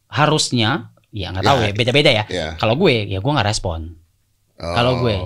harusnya 0.07 0.87
ya 1.11 1.29
nggak 1.29 1.43
tahu 1.43 1.57
Ya. 1.59 1.67
ya, 1.67 1.73
beda-beda 1.75 2.09
ya. 2.09 2.23
Ya. 2.27 2.47
Kalau 2.55 2.73
gue 2.75 3.05
ya 3.05 3.19
gue 3.19 3.31
nggak 3.33 3.43
respon. 3.45 3.99
Kalau 4.55 5.03
gue. 5.03 5.19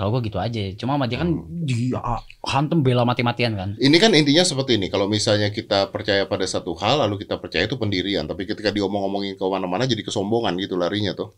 Kalau 0.00 0.16
gue 0.16 0.32
gitu 0.32 0.40
aja. 0.40 0.56
Cuma 0.80 0.96
sama 0.96 1.04
dia 1.04 1.20
kan 1.20 1.28
Hmm. 1.28 1.68
dia 1.68 2.00
hantem 2.40 2.80
bela 2.80 3.04
mati-matian 3.04 3.52
kan. 3.52 3.68
Ini 3.76 3.96
kan 4.00 4.16
intinya 4.16 4.40
seperti 4.40 4.80
ini. 4.80 4.88
Kalau 4.88 5.04
misalnya 5.04 5.52
kita 5.52 5.92
percaya 5.92 6.24
pada 6.24 6.48
satu 6.48 6.72
hal, 6.80 7.04
lalu 7.04 7.20
kita 7.28 7.36
percaya 7.36 7.68
itu 7.68 7.76
pendirian. 7.76 8.24
Tapi 8.24 8.48
ketika 8.48 8.72
diomong-omongin 8.72 9.36
ke 9.36 9.44
mana-mana 9.44 9.84
jadi 9.84 10.00
kesombongan 10.00 10.56
gitu 10.56 10.80
larinya 10.80 11.12
tuh. 11.12 11.36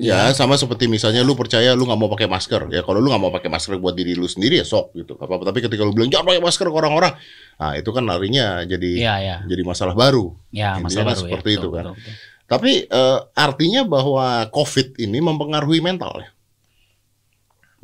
Iya. 0.00 0.32
Ya 0.32 0.34
sama 0.34 0.56
seperti 0.56 0.88
misalnya 0.88 1.20
lu 1.20 1.36
percaya 1.36 1.76
lu 1.76 1.84
nggak 1.86 2.00
mau 2.00 2.10
pakai 2.10 2.26
masker. 2.26 2.66
Ya 2.72 2.82
kalau 2.82 2.98
lu 2.98 3.12
nggak 3.12 3.22
mau 3.22 3.30
pakai 3.30 3.52
masker 3.52 3.76
buat 3.78 3.94
diri 3.94 4.16
lu 4.18 4.26
sendiri 4.26 4.58
ya 4.58 4.66
sok 4.66 4.96
gitu. 4.98 5.14
Apa 5.14 5.38
-apa. 5.38 5.52
Tapi 5.52 5.62
ketika 5.62 5.86
lu 5.86 5.94
bilang 5.94 6.10
jangan 6.10 6.26
pakai 6.32 6.42
masker 6.42 6.66
ke 6.66 6.74
orang-orang, 6.74 7.12
nah 7.60 7.72
itu 7.76 7.90
kan 7.94 8.02
larinya 8.02 8.66
jadi 8.66 8.90
Iya, 8.98 9.14
iya. 9.22 9.36
jadi 9.46 9.62
masalah 9.62 9.94
baru. 9.94 10.32
Ya, 10.50 10.74
Intinya 10.74 10.90
masalah 10.90 11.04
kan 11.06 11.14
baru 11.14 11.22
seperti 11.28 11.50
ya. 11.50 11.56
itu 11.60 11.68
Betul, 11.68 11.76
kan. 11.76 11.84
betul, 11.86 11.94
betul. 12.02 12.14
Tapi 12.44 12.72
eh, 12.88 13.18
artinya 13.36 13.80
bahwa 13.84 14.26
COVID 14.48 14.88
ini 14.98 15.18
mempengaruhi 15.22 15.80
mental 15.80 16.12
ya. 16.24 16.28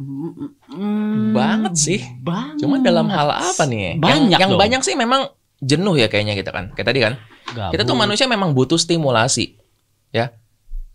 Hmm, 0.00 1.32
Banget 1.32 1.74
sih. 1.76 2.00
Banget. 2.20 2.64
Cuman 2.64 2.80
dalam 2.80 3.06
hal 3.08 3.28
apa 3.30 3.62
nih? 3.64 3.96
Yang- 3.96 4.00
Banyak 4.00 4.38
Yang, 4.40 4.50
dong. 4.50 4.60
banyak 4.60 4.80
sih 4.82 4.94
memang 4.94 5.20
jenuh 5.60 5.94
ya 5.94 6.08
kayaknya 6.08 6.34
kita 6.34 6.50
kan. 6.50 6.72
Kayak 6.72 6.88
tadi 6.88 7.00
kan. 7.00 7.12
Gabut. 7.50 7.72
Kita 7.76 7.82
tuh 7.84 7.96
manusia 7.98 8.24
memang 8.24 8.54
butuh 8.54 8.78
stimulasi. 8.78 9.58
Ya. 10.10 10.32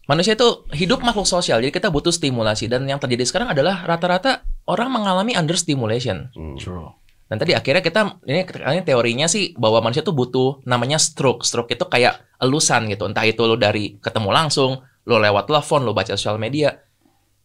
Manusia 0.05 0.37
itu 0.37 0.69
hidup 0.69 1.01
makhluk 1.01 1.25
sosial, 1.25 1.65
jadi 1.65 1.73
kita 1.73 1.89
butuh 1.89 2.13
stimulasi 2.13 2.69
dan 2.69 2.85
yang 2.85 3.01
terjadi 3.01 3.25
sekarang 3.25 3.49
adalah 3.49 3.81
rata-rata 3.89 4.45
orang 4.69 4.93
mengalami 4.93 5.33
understimulation. 5.33 6.29
Hmm. 6.37 6.53
True. 6.61 6.93
Dan 7.25 7.41
tadi 7.41 7.57
akhirnya 7.57 7.81
kita 7.81 8.21
ini, 8.29 8.45
ini 8.45 8.81
teorinya 8.85 9.25
sih 9.25 9.57
bahwa 9.57 9.81
manusia 9.81 10.05
tuh 10.05 10.13
butuh 10.13 10.61
namanya 10.61 11.01
stroke. 11.01 11.41
Stroke 11.41 11.73
itu 11.73 11.81
kayak 11.89 12.21
elusan 12.37 12.85
gitu. 12.85 13.09
Entah 13.09 13.25
itu 13.25 13.41
lo 13.41 13.57
dari 13.57 13.97
ketemu 13.97 14.29
langsung, 14.29 14.77
lo 15.09 15.17
lewat 15.17 15.49
telepon, 15.49 15.81
lo 15.81 15.97
baca 15.97 16.13
sosial 16.13 16.37
media. 16.37 16.84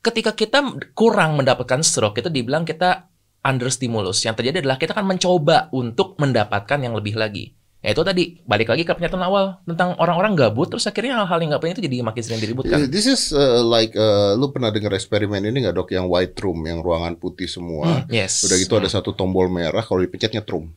Ketika 0.00 0.32
kita 0.32 0.64
kurang 0.96 1.36
mendapatkan 1.36 1.84
stroke 1.84 2.24
itu 2.24 2.32
dibilang 2.32 2.64
kita 2.64 3.10
understimulus. 3.44 4.20
Yang 4.24 4.40
terjadi 4.40 4.56
adalah 4.64 4.76
kita 4.80 4.92
akan 4.96 5.16
mencoba 5.16 5.68
untuk 5.72 6.16
mendapatkan 6.20 6.78
yang 6.80 6.96
lebih 6.96 7.16
lagi. 7.16 7.56
Ya 7.80 7.96
itu 7.96 8.04
tadi 8.04 8.36
balik 8.44 8.68
lagi 8.68 8.84
ke 8.84 8.92
pernyataan 8.92 9.24
awal 9.24 9.56
tentang 9.64 9.96
orang-orang 9.96 10.36
gabut 10.36 10.68
terus 10.68 10.84
akhirnya 10.84 11.16
hal-hal 11.16 11.40
yang 11.40 11.56
gak 11.56 11.64
penting 11.64 11.76
itu 11.80 11.84
jadi 11.88 11.96
makin 12.04 12.20
sering 12.20 12.40
diributkan. 12.44 12.76
Eh, 12.76 12.92
This 12.92 13.08
is 13.08 13.32
uh, 13.32 13.64
like 13.64 13.96
uh, 13.96 14.36
lu 14.36 14.52
pernah 14.52 14.68
dengar 14.68 14.92
eksperimen 14.92 15.40
ini 15.48 15.64
nggak 15.64 15.80
dok 15.80 15.88
yang 15.96 16.04
white 16.04 16.36
room 16.44 16.60
yang 16.68 16.84
ruangan 16.84 17.16
putih 17.16 17.48
semua. 17.48 18.04
Yes. 18.12 18.44
Udah 18.44 18.56
gitu 18.60 18.76
ada 18.76 18.84
satu 18.84 19.16
tombol 19.16 19.48
merah 19.48 19.80
kalau 19.80 20.04
dipencet 20.04 20.36
nyetrum. 20.36 20.68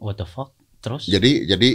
What 0.00 0.16
the 0.16 0.24
fuck? 0.24 0.56
Terus? 0.80 1.04
Jadi 1.04 1.44
jadi 1.44 1.68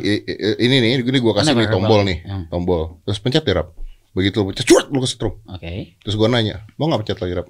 ini 0.58 0.76
nih 0.82 1.06
ini 1.06 1.20
gua 1.22 1.38
kasih 1.38 1.54
nih 1.54 1.70
tombol 1.70 2.02
nih. 2.02 2.26
Hmm. 2.26 2.46
tombol. 2.50 2.98
Terus 3.06 3.22
pencet 3.22 3.46
ya 3.46 3.62
Rap. 3.62 3.78
Begitu 4.18 4.42
lu 4.42 4.50
pencet, 4.50 4.66
cuat 4.66 4.90
lu 4.90 4.98
kesetrum. 4.98 5.38
Oke. 5.46 5.94
Terus 6.02 6.16
gua 6.18 6.26
nanya, 6.26 6.66
mau 6.82 6.90
nggak 6.90 7.06
pencet 7.06 7.22
lagi 7.22 7.34
Rap? 7.38 7.48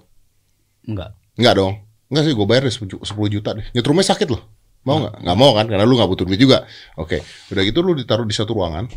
Enggak. 0.83 1.15
Enggak 1.39 1.53
dong. 1.55 1.73
Enggak 2.11 2.23
sih, 2.27 2.33
gua 2.35 2.43
bayar 2.43 2.67
deh 2.67 2.75
10 2.75 3.07
juta 3.31 3.49
deh. 3.55 3.63
Nyetrumnya 3.71 4.03
sakit 4.03 4.27
loh. 4.27 4.43
Mau 4.83 4.99
nggak? 4.99 5.23
Nggak 5.23 5.37
mau 5.39 5.51
kan? 5.55 5.65
Karena 5.71 5.87
lu 5.87 5.95
nggak 5.95 6.09
butuh 6.11 6.25
duit 6.27 6.39
juga. 6.39 6.67
Oke. 6.99 7.23
Udah 7.47 7.63
gitu 7.63 7.79
lu 7.79 7.95
ditaruh 7.95 8.27
di 8.27 8.35
satu 8.35 8.51
ruangan, 8.51 8.91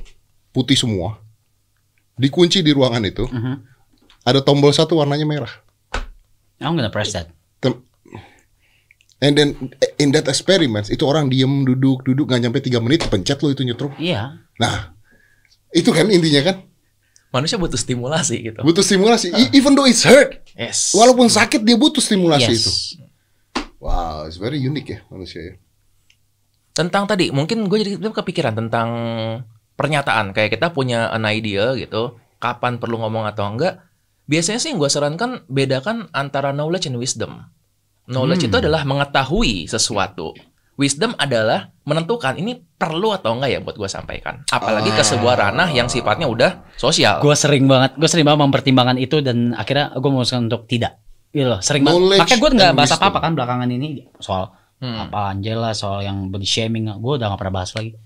putih 0.51 0.75
semua. 0.75 1.23
Dikunci 2.19 2.61
di 2.61 2.75
ruangan 2.75 3.07
itu, 3.07 3.25
Mhm. 3.31 3.55
ada 4.27 4.43
tombol 4.43 4.75
satu 4.75 4.99
warnanya 4.99 5.25
merah. 5.25 5.51
I'm 6.61 6.75
gonna 6.77 6.93
press 6.93 7.15
that. 7.15 7.31
Tem- 7.63 7.87
And 9.21 9.37
then 9.37 9.73
in 10.01 10.17
that 10.17 10.29
experiment 10.29 10.89
itu 10.89 11.05
orang 11.05 11.29
diem 11.29 11.65
duduk 11.65 12.09
duduk 12.09 12.25
nggak 12.29 12.41
nyampe 12.41 12.59
tiga 12.65 12.81
menit 12.81 13.05
pencet 13.05 13.37
lo 13.45 13.53
itu 13.53 13.61
nyetrum. 13.65 13.93
Iya. 14.01 14.41
Nah 14.57 14.97
itu 15.77 15.93
kan 15.93 16.09
intinya 16.09 16.41
kan 16.41 16.57
Manusia 17.31 17.57
butuh 17.57 17.79
stimulasi 17.79 18.37
gitu. 18.43 18.61
butuh 18.61 18.83
stimulasi. 18.83 19.31
E- 19.31 19.55
Even 19.55 19.73
though 19.73 19.87
it's 19.87 20.03
hurt, 20.03 20.43
Yes. 20.53 20.91
walaupun 20.93 21.27
sakit 21.27 21.63
dia 21.63 21.75
butuh 21.75 22.03
stimulasi 22.03 22.51
Yes. 22.51 22.59
itu. 22.59 22.73
Wow, 23.79 24.27
it's 24.27 24.37
very 24.37 24.59
unique 24.59 24.91
ya 24.91 25.01
manusia 25.09 25.41
ya. 25.41 25.55
tentang 26.71 27.05
tadi 27.05 27.29
mungkin 27.29 27.67
gue 27.67 27.83
jadi 27.83 27.99
kepikiran 27.99 28.55
tentang 28.55 28.89
pernyataan 29.75 30.31
kayak 30.31 30.55
kita 30.55 30.71
punya 30.71 31.11
an 31.11 31.27
idea 31.27 31.75
gitu 31.75 32.15
kapan 32.39 32.79
perlu 32.79 33.01
ngomong 33.01 33.27
atau 33.27 33.43
enggak 33.49 33.85
biasanya 34.25 34.63
sih 34.63 34.71
yang 34.71 34.79
gue 34.79 34.87
sarankan 34.87 35.43
bedakan 35.51 36.07
antara 36.15 36.55
knowledge 36.55 36.87
and 36.87 36.97
wisdom 36.97 37.43
knowledge 38.07 38.47
itu 38.47 38.55
adalah 38.55 38.87
mengetahui 38.87 39.67
sesuatu 39.67 40.33
wisdom 40.81 41.13
adalah 41.21 41.69
menentukan 41.85 42.41
ini 42.41 42.57
perlu 42.57 43.13
atau 43.13 43.37
enggak 43.37 43.51
ya 43.53 43.59
buat 43.61 43.77
gue 43.77 43.85
sampaikan 43.85 44.41
apalagi 44.49 44.89
ke 44.89 45.05
sebuah 45.05 45.37
ranah 45.37 45.69
yang 45.69 45.93
sifatnya 45.93 46.25
udah 46.25 46.65
sosial 46.81 47.21
Gue 47.21 47.37
sering 47.37 47.69
banget, 47.69 48.01
gue 48.01 48.09
sering 48.09 48.25
banget 48.25 48.41
mempertimbangkan 48.49 48.97
itu 48.97 49.21
dan 49.21 49.53
akhirnya 49.53 49.93
gue 49.93 50.09
memutuskan 50.09 50.49
untuk 50.49 50.65
tidak. 50.65 50.97
Gitu 51.31 51.45
loh, 51.47 51.61
sering 51.61 51.85
banget. 51.85 52.01
Knowledge 52.01 52.21
Makanya 52.25 52.41
gue 52.41 52.51
nggak 52.57 52.73
bahas 52.73 52.93
apa-apa 52.97 53.19
kan 53.21 53.33
belakangan 53.37 53.69
ini 53.69 54.09
soal 54.19 54.57
Hmm. 54.81 54.97
apa 54.97 55.37
Angela, 55.37 55.77
soal 55.77 56.01
yang 56.01 56.33
body 56.33 56.49
shaming, 56.49 56.89
gue 56.89 57.13
udah 57.21 57.29
gak 57.29 57.41
pernah 57.45 57.61
bahas 57.61 57.77
lagi. 57.77 58.01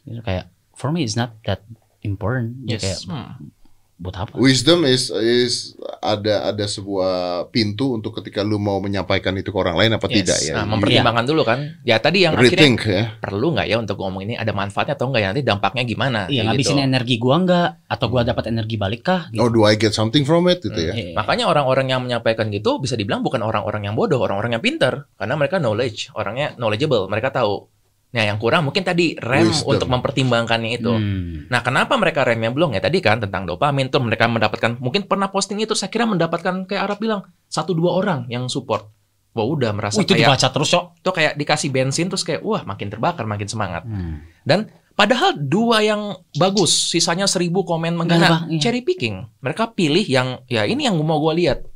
Gitu, 0.00 0.24
kayak 0.24 0.48
for 0.72 0.88
me 0.88 1.04
it's 1.04 1.12
not 1.12 1.36
that 1.44 1.60
important. 2.00 2.56
Ya, 2.64 2.80
kayak 2.80 2.96
yes 2.96 3.04
Hmm. 3.04 3.52
Buat 3.96 4.12
apa? 4.12 4.36
Wisdom 4.36 4.84
is 4.84 5.08
is 5.08 5.72
ada 6.04 6.52
ada 6.52 6.64
sebuah 6.68 7.48
pintu 7.48 7.96
untuk 7.96 8.20
ketika 8.20 8.44
lu 8.44 8.60
mau 8.60 8.76
menyampaikan 8.76 9.32
itu 9.40 9.48
ke 9.48 9.56
orang 9.56 9.72
lain 9.72 9.96
apa 9.96 10.04
Yes. 10.12 10.16
tidak 10.20 10.38
ya. 10.44 10.54
nah 10.60 10.64
mempertimbangkan 10.68 11.24
dulu 11.24 11.42
kan 11.48 11.58
ya 11.80 11.96
tadi 11.96 12.28
yang 12.28 12.36
akhirnya 12.36 12.60
Rethink 12.60 12.78
ya. 12.84 13.02
perlu 13.24 13.56
nggak 13.56 13.66
ya 13.66 13.76
untuk 13.80 13.96
ngomong 13.96 14.28
ini 14.28 14.34
ada 14.36 14.52
manfaatnya 14.52 15.00
atau 15.00 15.08
enggak 15.08 15.22
ya 15.24 15.28
nanti 15.32 15.44
dampaknya 15.48 15.82
gimana 15.88 16.20
Iya 16.28 16.44
ngabisin 16.44 16.76
gitu. 16.76 16.84
energi 16.84 17.14
gua 17.16 17.36
nggak 17.40 17.68
atau 17.88 18.06
gua 18.12 18.22
dapat 18.22 18.44
energi 18.52 18.76
balik 18.76 19.00
kah? 19.00 19.20
Gitu. 19.32 19.40
Oh, 19.40 19.48
do 19.48 19.64
I 19.64 19.80
get 19.80 19.96
something 19.96 20.28
from 20.28 20.44
it 20.52 20.60
gitu 20.60 20.76
ya. 20.76 20.92
Iya. 20.92 21.16
Makanya 21.16 21.48
orang-orang 21.48 21.88
yang 21.88 22.04
menyampaikan 22.04 22.52
gitu 22.52 22.76
bisa 22.76 23.00
dibilang 23.00 23.24
bukan 23.24 23.40
orang-orang 23.40 23.88
yang 23.88 23.94
bodoh, 23.96 24.20
orang-orang 24.20 24.58
yang 24.58 24.64
pintar. 24.64 25.08
Karena 25.16 25.34
mereka 25.40 25.56
knowledge, 25.56 26.12
orangnya 26.12 26.52
knowledgeable, 26.60 27.08
mereka 27.08 27.32
tahu. 27.32 27.72
Nah 28.16 28.24
yang 28.24 28.40
kurang 28.40 28.64
mungkin 28.64 28.80
tadi 28.80 29.12
rem 29.20 29.52
Wisdom. 29.52 29.76
untuk 29.76 29.88
mempertimbangkannya 29.92 30.70
itu. 30.72 30.88
Hmm. 30.88 31.44
Nah 31.52 31.60
kenapa 31.60 32.00
mereka 32.00 32.24
remnya 32.24 32.48
belum 32.48 32.72
ya 32.72 32.80
tadi 32.80 33.04
kan 33.04 33.20
tentang 33.20 33.44
dopamin 33.44 33.92
tuh 33.92 34.00
mereka 34.00 34.24
mendapatkan 34.24 34.80
mungkin 34.80 35.04
pernah 35.04 35.28
posting 35.28 35.60
itu 35.60 35.76
saya 35.76 35.92
kira 35.92 36.08
mendapatkan 36.08 36.64
kayak 36.64 36.80
Arab 36.80 36.96
bilang 36.96 37.20
satu 37.52 37.76
dua 37.76 37.92
orang 37.92 38.24
yang 38.32 38.48
support. 38.48 38.88
Wah 39.36 39.44
udah 39.44 39.76
merasa 39.76 40.00
Wah, 40.00 40.08
itu 40.08 40.16
kayak 40.16 40.32
dibaca 40.32 40.48
terus 40.48 40.70
kok. 40.72 40.84
tuh 41.04 41.12
kayak 41.12 41.36
dikasih 41.36 41.68
bensin 41.68 42.08
terus 42.08 42.24
kayak 42.24 42.40
wah 42.40 42.64
makin 42.64 42.88
terbakar 42.88 43.28
makin 43.28 43.44
semangat. 43.44 43.84
Hmm. 43.84 44.24
Dan 44.40 44.72
padahal 44.96 45.36
dua 45.36 45.84
yang 45.84 46.16
bagus, 46.40 46.72
sisanya 46.88 47.28
seribu 47.28 47.60
komen 47.68 48.00
menghina, 48.00 48.48
Nggak, 48.48 48.56
iya. 48.56 48.60
cherry 48.64 48.80
picking. 48.80 49.28
Mereka 49.44 49.76
pilih 49.76 50.08
yang 50.08 50.40
ya 50.48 50.64
ini 50.64 50.88
yang 50.88 50.96
mau 51.04 51.20
gue 51.20 51.36
lihat. 51.36 51.68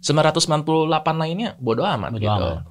998 0.00 0.88
lainnya 1.20 1.58
bodoh 1.60 1.84
amat 1.84 2.16
Bodo 2.16 2.22
gitu. 2.24 2.30
amat. 2.30 2.64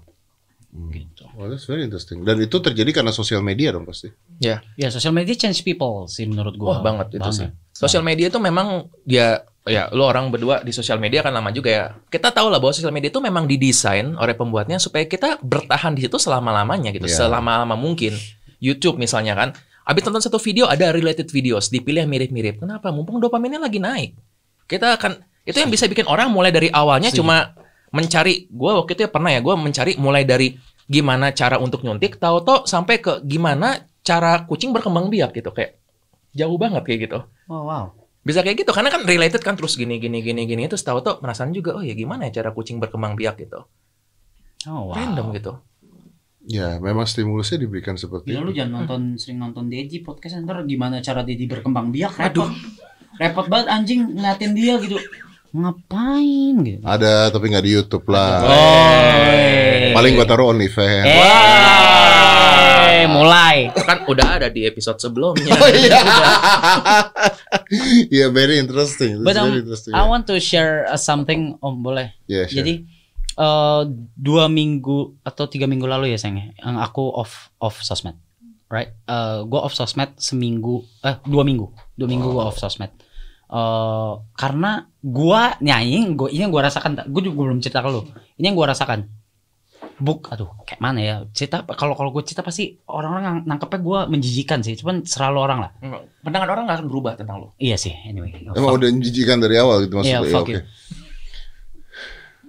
Gitu. 0.70 1.26
Well, 1.34 1.50
that's 1.50 1.66
very 1.66 1.82
interesting. 1.82 2.22
Dan 2.22 2.38
itu 2.38 2.58
terjadi 2.58 3.02
karena 3.02 3.10
sosial 3.10 3.42
media 3.42 3.74
dong 3.74 3.84
pasti. 3.84 4.14
Ya, 4.38 4.62
Ya 4.78 4.88
sosial 4.90 5.12
media 5.12 5.34
change 5.34 5.62
people 5.62 6.06
sih 6.06 6.30
menurut 6.30 6.54
wah 6.62 6.80
gua. 6.80 6.86
banget 6.86 7.18
itu 7.18 7.30
sih. 7.34 7.50
Banget. 7.50 7.74
Sosial 7.74 8.04
media 8.04 8.30
itu 8.30 8.38
memang 8.38 8.86
ya 9.04 9.42
ya 9.66 9.86
lo 9.90 10.06
orang 10.06 10.30
berdua 10.30 10.62
di 10.62 10.70
sosial 10.70 10.98
media 10.98 11.22
kan 11.22 11.34
lama 11.34 11.50
juga 11.50 11.70
ya. 11.70 11.86
Kita 12.08 12.30
tahu 12.30 12.50
lah 12.50 12.58
bahwa 12.58 12.72
sosial 12.72 12.94
media 12.94 13.10
itu 13.10 13.18
memang 13.18 13.46
didesain 13.46 14.14
oleh 14.14 14.34
pembuatnya 14.34 14.78
supaya 14.78 15.06
kita 15.06 15.42
bertahan 15.42 15.94
di 15.94 16.06
situ 16.06 16.18
selama-lamanya 16.18 16.94
gitu, 16.94 17.06
Iya. 17.06 17.26
selama-lama 17.26 17.74
mungkin. 17.74 18.14
YouTube 18.60 19.00
misalnya 19.00 19.40
kan, 19.40 19.50
abis 19.88 20.04
nonton 20.04 20.20
satu 20.20 20.36
video 20.38 20.68
ada 20.68 20.92
related 20.92 21.32
videos, 21.32 21.72
dipilih 21.72 22.04
yang 22.04 22.12
mirip-mirip. 22.12 22.60
Kenapa? 22.60 22.92
Mumpung 22.92 23.18
dopaminnya 23.18 23.58
lagi 23.58 23.80
naik. 23.80 24.20
Kita 24.68 25.00
akan 25.00 25.16
itu 25.48 25.58
yang 25.58 25.72
bisa 25.72 25.88
bikin 25.88 26.04
orang 26.06 26.28
mulai 26.30 26.52
dari 26.52 26.68
awalnya 26.70 27.08
Setuju. 27.08 27.24
cuma 27.24 27.56
mencari 27.90 28.50
gue 28.50 28.72
waktu 28.72 28.92
itu 28.98 29.02
ya 29.06 29.10
pernah 29.10 29.32
ya 29.34 29.42
gue 29.42 29.56
mencari 29.58 29.98
mulai 29.98 30.24
dari 30.26 30.54
gimana 30.90 31.30
cara 31.34 31.62
untuk 31.62 31.86
nyuntik 31.86 32.18
tahu-tahu 32.18 32.66
sampai 32.66 32.98
ke 32.98 33.22
gimana 33.22 33.86
cara 34.02 34.46
kucing 34.50 34.74
berkembang 34.74 35.14
biak 35.14 35.38
gitu 35.38 35.54
kayak 35.54 35.78
jauh 36.34 36.58
banget 36.58 36.82
kayak 36.86 37.00
gitu. 37.10 37.20
Oh, 37.50 37.66
wow. 37.66 37.94
Bisa 38.26 38.42
kayak 38.42 38.66
gitu 38.66 38.72
karena 38.74 38.90
kan 38.94 39.06
related 39.06 39.42
kan 39.42 39.54
terus 39.58 39.78
gini 39.78 40.02
gini 40.02 40.22
gini 40.22 40.46
gini 40.46 40.66
terus 40.66 40.82
tahu 40.86 41.02
tuh 41.02 41.18
perasaan 41.22 41.54
juga 41.54 41.78
oh 41.78 41.84
ya 41.86 41.94
gimana 41.94 42.30
ya 42.30 42.42
cara 42.42 42.54
kucing 42.54 42.82
berkembang 42.82 43.14
biak 43.18 43.38
gitu. 43.42 43.66
Oh, 44.66 44.92
wow. 44.92 44.98
Random 44.98 45.30
gitu. 45.34 45.54
Ya, 46.50 46.82
memang 46.82 47.06
stimulusnya 47.06 47.62
diberikan 47.62 47.94
seperti 47.94 48.34
Gila 48.34 48.42
lu 48.42 48.50
itu. 48.50 48.64
jangan 48.64 48.82
nonton 48.82 49.02
sering 49.22 49.38
nonton 49.38 49.70
Dedi 49.70 50.02
podcast 50.02 50.42
ntar 50.42 50.66
gimana 50.66 50.98
cara 51.06 51.22
Dedi 51.22 51.46
berkembang 51.46 51.94
biak 51.94 52.18
repot. 52.18 52.50
Repot 53.22 53.46
banget 53.46 53.68
anjing 53.70 54.18
ngeliatin 54.18 54.52
dia 54.58 54.74
gitu. 54.82 54.98
Ngapain 55.50 56.54
gitu. 56.62 56.84
Ada 56.86 57.34
tapi 57.34 57.50
nggak 57.50 57.66
di 57.66 57.72
YouTube 57.74 58.06
lah. 58.14 58.46
Oh. 58.46 59.94
Paling 59.98 60.12
gua 60.14 60.26
taruh 60.30 60.54
OnlyFans. 60.54 61.10
Eh, 63.00 63.08
mulai. 63.10 63.74
Kan 63.74 64.06
udah 64.06 64.28
ada 64.38 64.48
di 64.52 64.68
episode 64.70 65.02
sebelumnya. 65.02 65.58
Oh 65.58 65.70
iya. 65.72 66.00
Iya, 68.10 68.34
very 68.34 68.58
interesting. 68.58 69.22
But 69.22 69.38
um, 69.38 69.54
very 69.54 69.62
interesting. 69.62 69.94
I 69.94 70.02
want 70.10 70.26
to 70.30 70.42
share 70.42 70.90
uh, 70.90 70.98
something 70.98 71.58
om 71.62 71.86
boleh. 71.86 72.18
Yeah, 72.26 72.50
sure. 72.50 72.62
Jadi 72.62 72.74
eh, 73.38 73.82
dua 74.18 74.50
minggu 74.50 75.22
atau 75.22 75.46
tiga 75.46 75.70
minggu 75.70 75.86
lalu 75.86 76.14
ya 76.14 76.18
sayang 76.18 76.50
yang 76.58 76.78
aku 76.82 77.14
off 77.14 77.54
off 77.62 77.78
sosmed, 77.86 78.18
right? 78.74 78.90
Eh 79.06 79.46
gue 79.46 79.60
off 79.62 79.78
sosmed 79.78 80.18
seminggu, 80.18 80.82
eh 81.06 81.22
dua 81.30 81.46
minggu, 81.46 81.70
dua 81.94 82.08
minggu 82.10 82.26
gue 82.26 82.42
off 82.42 82.58
sosmed. 82.58 82.90
Eh 83.50 84.12
karena 84.38 84.72
gua 85.02 85.58
nyanyi, 85.58 86.14
gua 86.14 86.30
ini 86.30 86.46
yang 86.46 86.54
gua 86.54 86.70
rasakan, 86.70 87.02
gue 87.04 87.22
juga 87.26 87.50
belum 87.50 87.60
cerita 87.60 87.82
ke 87.82 87.90
lu. 87.90 88.06
Ini 88.38 88.54
yang 88.54 88.58
gua 88.58 88.70
rasakan. 88.72 89.10
Buk, 90.00 90.32
aduh, 90.32 90.48
kayak 90.64 90.80
mana 90.80 91.00
ya? 91.04 91.16
Cerita 91.36 91.60
kalau 91.76 91.92
kalau 91.92 92.16
gue 92.16 92.24
cerita 92.24 92.40
pasti 92.40 92.72
orang-orang 92.88 93.24
yang 93.26 93.38
nangkepnya 93.44 93.80
gua 93.84 94.00
menjijikan 94.08 94.64
sih. 94.64 94.80
Cuman 94.80 95.04
selalu 95.04 95.38
orang 95.44 95.60
lah. 95.60 95.72
Pandangan 96.24 96.48
orang 96.48 96.64
nggak 96.70 96.78
akan 96.80 96.88
berubah 96.88 97.12
tentang 97.20 97.44
lo. 97.44 97.48
Iya 97.60 97.76
sih. 97.76 97.92
Anyway. 98.08 98.32
Emang 98.48 98.80
udah 98.80 98.88
menjijikan 98.88 99.44
dari 99.44 99.60
awal 99.60 99.84
gitu 99.84 100.00
Iya, 100.00 100.24
maksudnya. 100.24 100.24
Ya, 100.24 100.32
fuck 100.32 100.46
oke. 100.48 100.54
you. 100.56 100.62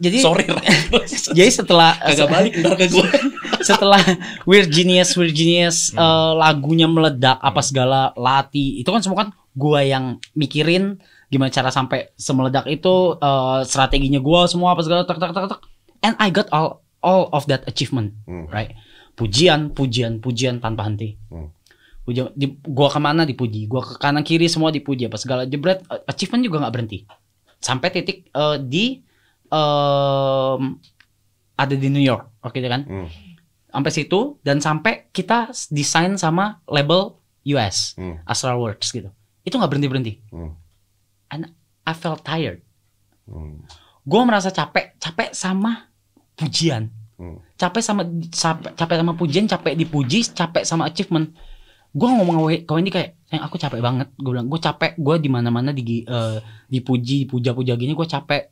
Jadi 0.01 0.17
Sorry. 0.25 0.45
jadi 1.37 1.51
setelah 1.53 1.93
Kagak 1.93 2.29
balik 2.33 2.53
ntar 2.57 2.73
ke 2.73 2.89
gue. 2.89 3.05
setelah 3.69 4.01
Weird 4.49 4.73
Genius 4.73 5.13
Weird 5.13 5.37
Genius 5.37 5.93
Hmm. 5.93 6.01
eh, 6.01 6.33
lagunya 6.41 6.89
meledak 6.89 7.37
apa 7.37 7.61
segala 7.61 8.17
lati 8.17 8.81
itu 8.81 8.89
kan 8.89 9.05
semua 9.05 9.19
kan 9.21 9.29
gua 9.53 9.83
yang 9.83 10.05
mikirin 10.33 10.99
gimana 11.27 11.49
cara 11.49 11.69
sampai 11.69 12.11
semeledak 12.15 12.67
itu 12.67 12.95
eh, 13.17 13.61
strateginya 13.65 14.19
gua 14.19 14.45
semua 14.45 14.73
apa 14.73 14.83
segala 14.83 15.03
tak 15.03 15.19
tak 15.19 15.31
tak 15.31 15.47
tak 15.49 15.61
and 16.01 16.15
I 16.17 16.29
got 16.29 16.51
all 16.51 16.81
all 17.01 17.29
of 17.31 17.47
that 17.47 17.65
achievement 17.65 18.15
Hmm. 18.25 18.47
right 18.49 18.75
pujian 19.15 19.71
pujian 19.71 20.19
pujian 20.19 20.59
tanpa 20.59 20.85
henti 20.85 21.19
Hmm. 21.29 21.51
pujian 22.03 22.31
di, 22.33 22.47
gua 22.65 22.89
ke 22.89 22.99
mana 22.99 23.23
dipuji 23.23 23.67
gua 23.67 23.81
ke 23.81 23.95
kanan 23.97 24.23
kiri 24.23 24.47
semua 24.47 24.69
dipuji 24.69 25.07
apa 25.07 25.17
segala 25.17 25.45
jebret 25.45 25.83
eh, 25.85 26.01
achievement 26.05 26.41
juga 26.41 26.57
nggak 26.61 26.73
berhenti 26.73 26.99
sampai 27.59 27.89
titik 27.91 28.29
eh, 28.29 28.57
di 28.61 28.85
em, 29.51 30.63
ada 31.55 31.75
di 31.75 31.89
New 31.89 32.01
York 32.01 32.41
oke 32.41 32.57
kan 32.59 32.83
Hmm. 32.83 33.09
sampai 33.69 33.91
situ 33.93 34.41
dan 34.41 34.59
sampai 34.59 35.11
kita 35.11 35.51
desain 35.69 36.17
sama 36.17 36.59
label 36.65 37.21
US 37.51 37.95
Hmm. 37.95 38.19
Astral 38.25 38.59
Works 38.59 38.91
gitu 38.91 39.11
itu 39.51 39.59
nggak 39.59 39.71
berhenti 39.71 39.89
berhenti 39.91 40.13
Hmm. 40.31 40.55
and 41.29 41.51
I 41.83 41.93
felt 41.93 42.23
tired 42.23 42.63
Hmm. 43.27 43.67
gue 44.03 44.21
merasa 44.23 44.49
capek 44.49 44.95
capek 44.97 45.35
sama 45.35 45.91
pujian 46.35 46.89
Hmm. 47.21 47.37
capek 47.59 47.83
sama 47.85 48.03
capek, 48.33 48.73
capek 48.73 48.97
sama 48.97 49.13
pujian 49.13 49.45
capek 49.45 49.75
dipuji 49.77 50.25
capek 50.31 50.63
sama 50.65 50.89
achievement 50.89 51.35
gue 51.91 52.07
ngomong 52.07 52.65
ke 52.65 52.71
Wendy 52.71 52.89
kayak 52.89 53.19
sayang 53.27 53.45
aku 53.45 53.59
capek 53.59 53.83
banget 53.83 54.09
gue 54.15 54.31
bilang 54.31 54.47
gue 54.47 54.57
capek 54.57 54.95
gue 54.95 55.17
di 55.19 55.29
mana 55.29 55.51
mana 55.51 55.75
di 55.75 56.07
eh, 56.07 56.39
dipuji 56.71 57.27
puja-puja 57.27 57.75
gini 57.75 57.93
gue 57.93 58.07
capek 58.07 58.43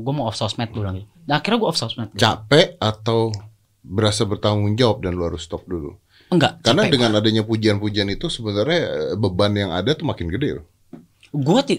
gue 0.00 0.12
mau 0.14 0.30
off 0.30 0.38
sosmed 0.38 0.70
gue 0.70 0.80
bilang 0.80 0.96
gitu 0.96 1.10
nah 1.26 1.42
akhirnya 1.42 1.58
gue 1.60 1.68
off 1.68 1.76
sosmed 1.76 2.08
Capek 2.16 2.78
atau 2.80 3.34
berasa 3.80 4.24
bertanggung 4.24 4.76
jawab 4.76 5.00
dan 5.00 5.16
lu 5.16 5.24
harus 5.24 5.40
stop 5.40 5.64
dulu. 5.64 5.96
Enggak 6.30 6.62
Karena 6.62 6.82
capek. 6.84 6.92
dengan 6.92 7.10
adanya 7.12 7.42
pujian-pujian 7.42 8.08
itu 8.08 8.26
sebenarnya 8.26 8.80
eh, 8.80 9.14
beban 9.14 9.52
yang 9.52 9.70
ada 9.70 9.92
tuh 9.92 10.06
makin 10.06 10.26
gede 10.28 10.50
loh. 10.56 10.66
gue 11.30 11.60
ti 11.62 11.74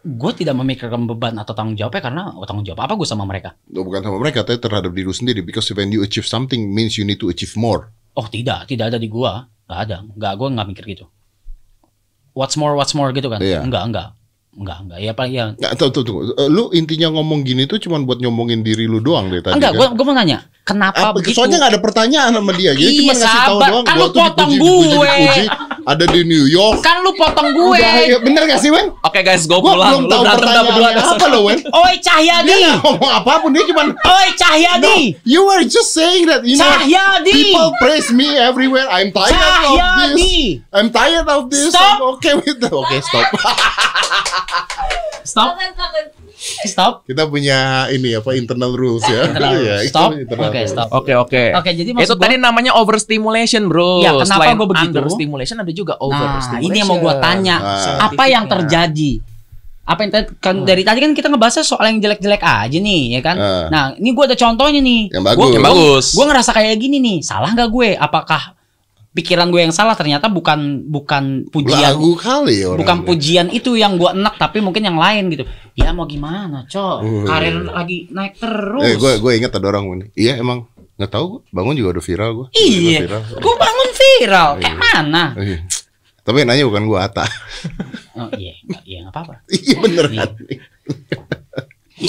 gue 0.00 0.32
tidak 0.32 0.56
memikirkan 0.56 1.04
beban 1.04 1.36
atau 1.36 1.52
tanggung 1.52 1.76
jawabnya 1.76 2.00
karena 2.00 2.22
oh, 2.32 2.44
tanggung 2.44 2.64
jawab 2.64 2.84
apa 2.84 2.94
gue 2.94 3.04
sama 3.04 3.24
mereka 3.24 3.52
Oh, 3.68 3.84
bukan 3.84 4.00
sama 4.00 4.16
mereka, 4.16 4.40
tapi 4.42 4.56
terhadap 4.56 4.88
diri 4.90 5.08
sendiri. 5.08 5.40
Because 5.40 5.68
when 5.72 5.88
you 5.88 6.00
achieve 6.00 6.24
something 6.24 6.68
means 6.68 6.96
you 6.96 7.04
need 7.04 7.18
to 7.18 7.28
achieve 7.28 7.52
more. 7.52 7.92
oh 8.12 8.24
tidak 8.26 8.64
tidak 8.64 8.90
ada 8.90 8.98
di 8.98 9.06
gue 9.06 9.32
nggak 9.68 9.80
ada 9.84 9.96
nggak 10.08 10.32
gue 10.34 10.48
nggak 10.50 10.68
mikir 10.68 10.84
gitu 10.90 11.04
what's 12.32 12.56
more 12.56 12.74
what's 12.74 12.90
more 12.92 13.12
gitu 13.12 13.28
kan 13.28 13.38
Iya. 13.38 13.62
enggak 13.62 13.82
enggak 13.84 14.08
enggak 14.54 14.78
enggak 14.80 14.98
ya 14.98 15.12
paling 15.12 15.34
ya 15.34 15.46
Nggak, 15.54 15.72
tuh, 15.76 15.88
tuh, 15.90 16.02
tunggu. 16.02 16.20
Eh, 16.32 16.48
Lu 16.48 16.72
intinya 16.72 17.08
ngomong 17.10 17.42
gini 17.42 17.64
tuh 17.64 17.78
cuman 17.78 18.02
buat 18.02 18.18
nyombongin 18.18 18.60
diri 18.60 18.84
lu 18.84 18.98
doang 18.98 19.28
deh 19.28 19.38
tadi. 19.38 19.54
enggak 19.54 19.70
kan? 19.70 19.78
gue 19.78 19.86
gue 19.94 20.04
mau 20.04 20.16
nanya 20.16 20.38
kenapa 20.62 20.98
Apa, 21.00 21.16
begitu 21.16 21.36
soalnya 21.36 21.56
nggak 21.58 21.72
ada 21.76 21.80
pertanyaan 21.80 22.30
sama 22.32 22.52
dia. 22.52 22.72
Dia 22.72 22.88
Iya, 22.88 22.98
cuma 22.98 23.12
ngasih 23.14 23.40
tahu 23.44 23.58
doang. 23.60 23.84
Kan 23.84 23.94
gua 23.94 24.00
lu 24.00 24.06
tuh 24.08 24.20
potong 24.20 24.50
dipuji, 24.50 24.66
dipuji, 24.66 24.96
gue. 24.96 25.06
dipuji. 25.08 25.44
Ada 25.88 26.04
di 26.04 26.20
New 26.28 26.44
York. 26.44 26.84
kan 26.84 27.00
lu 27.00 27.16
potong 27.16 27.48
gue 27.56 27.80
Udah, 27.80 28.04
ya, 28.04 28.20
bener 28.20 28.44
gak 28.44 28.60
sih, 28.60 28.68
Wen? 28.68 28.92
Oke 29.00 29.24
guys, 29.24 29.48
gue 29.48 29.56
Gua 29.56 29.72
pulang. 29.72 29.88
belum 29.88 30.02
Lu 30.04 30.10
tahu 30.12 30.22
pertanyaannya 30.36 31.00
apa 31.00 31.26
loh, 31.32 31.42
Wen. 31.48 31.58
oi 31.64 31.94
Dia 31.96 32.04
Cahyadi 32.04 32.52
nggak 32.52 32.76
ngomong 32.84 33.12
apa 33.24 33.32
pun, 33.40 33.50
dia 33.56 33.64
cuma 33.64 33.82
oi 33.96 34.28
Cahyadi 34.36 35.16
You 35.24 35.48
were 35.48 35.64
just 35.64 35.96
saying 35.96 36.28
that 36.28 36.44
you 36.44 36.60
know 36.60 36.68
Cahyadi 36.68 37.32
people 37.32 37.72
praise 37.80 38.12
me 38.12 38.36
everywhere. 38.36 38.84
I'm 38.92 39.08
tired 39.16 39.32
of 39.32 39.40
this. 39.40 39.80
Cahyadi 39.80 40.36
I'm 40.76 40.88
tired 40.92 41.24
of 41.24 41.42
this. 41.48 41.72
Stop. 41.72 41.96
I'm 41.96 42.20
okay 42.20 42.36
with 42.36 42.60
that. 42.60 42.72
Oke, 42.72 42.96
stop. 43.00 43.26
stop 45.24 45.56
takut. 45.56 46.27
Stop 46.64 47.02
Kita 47.02 47.26
punya 47.26 47.58
ini 47.88 48.14
apa 48.14 48.30
internal 48.32 48.72
rules 48.72 49.02
ya. 49.04 49.26
Internal 49.26 49.52
Iya, 49.54 49.76
Stop. 49.84 50.10
internal 50.14 50.48
Oke, 50.48 50.60
stop. 50.64 50.88
Oke 50.92 51.12
oke. 51.12 51.42
Oke, 51.52 51.70
jadi 51.72 51.90
maksud 51.90 52.04
Itu 52.04 52.14
gua- 52.14 52.24
tadi 52.24 52.36
namanya 52.36 52.72
overstimulation, 52.74 53.66
bro. 53.66 54.00
Ya, 54.00 54.14
kenapa 54.14 54.26
Selain 54.40 54.54
gua 54.54 54.68
begitu? 54.68 54.94
understimulation 54.94 55.56
ada 55.58 55.72
juga 55.72 55.94
Nah, 55.94 56.04
overstimulation. 56.04 56.62
ini 56.64 56.76
yang 56.76 56.88
mau 56.88 56.98
gua 56.98 57.14
tanya. 57.18 57.56
Apa 58.00 58.24
yang 58.24 58.44
terjadi? 58.46 59.12
Apa 59.82 60.04
yang 60.04 60.10
kan 60.36 60.54
dari 60.62 60.84
tadi 60.84 60.98
kan 61.00 61.12
kita 61.12 61.26
ngebahasnya 61.26 61.64
soal 61.64 61.84
yang 61.86 61.98
jelek-jelek 61.98 62.38
aja 62.38 62.76
nih, 62.78 63.02
ya 63.08 63.20
kan? 63.20 63.36
Ah. 63.36 63.66
Nah, 63.68 63.84
ini 63.94 64.12
gua 64.12 64.28
ada 64.28 64.36
contohnya 64.36 64.78
nih. 64.78 65.08
Yang 65.10 65.22
Gua- 65.22 65.30
bagus. 65.32 65.50
Yang 65.50 65.64
bagus. 65.64 66.06
Gue 66.12 66.24
ngerasa 66.26 66.50
kayak 66.52 66.76
gini 66.76 66.96
nih, 66.98 67.16
salah 67.20 67.50
nggak 67.50 67.68
gue? 67.68 67.88
Apakah 67.94 68.52
pikiran 69.10 69.48
gue 69.48 69.60
yang 69.60 69.70
salah? 69.70 69.92
Ternyata 69.92 70.26
bukan 70.26 70.84
bukan 70.84 71.48
pujian, 71.48 71.94
Lagu 71.94 72.14
kali 72.14 72.62
ya 72.62 72.72
orang. 72.72 72.78
bukan 72.80 72.98
pujian 73.02 73.46
itu 73.48 73.74
yang 73.74 73.96
gue 73.96 74.08
enak, 74.08 74.36
tapi 74.36 74.58
mungkin 74.58 74.82
yang 74.82 74.96
lain 74.96 75.28
gitu. 75.28 75.44
Ya 75.74 75.90
mau 75.90 76.04
gimana, 76.04 76.64
cok? 76.64 76.96
Uh. 77.00 77.24
Karir 77.24 77.66
lagi 77.66 78.08
naik 78.08 78.36
terus. 78.36 78.82
Eh, 78.82 78.94
gue 78.94 79.12
gue 79.18 79.32
ingat 79.34 79.52
ada 79.52 79.66
orang 79.68 79.84
ini. 79.90 80.06
Iya 80.14 80.38
emang 80.38 80.66
nggak 80.98 81.10
tahu 81.10 81.24
gua. 81.30 81.40
bangun 81.52 81.74
juga 81.74 81.88
udah 81.94 82.04
viral 82.04 82.30
gue. 82.34 82.46
Iya, 82.54 82.98
gue 83.38 83.54
bangun 83.54 83.90
viral. 83.92 84.48
Kayak 84.58 84.76
mana? 84.76 85.24
Iya. 85.38 85.58
Tapi 86.22 86.36
yang 86.38 86.48
nanya 86.50 86.64
bukan 86.66 86.84
gue 86.84 86.98
Ata. 86.98 87.24
Oh 88.18 88.26
iya, 88.34 88.50
iya 88.82 89.06
nggak 89.06 89.14
apa-apa. 89.14 89.46
iya 89.46 89.78
bener 89.78 90.10
Iya. 90.10 90.26
kan. 90.26 90.30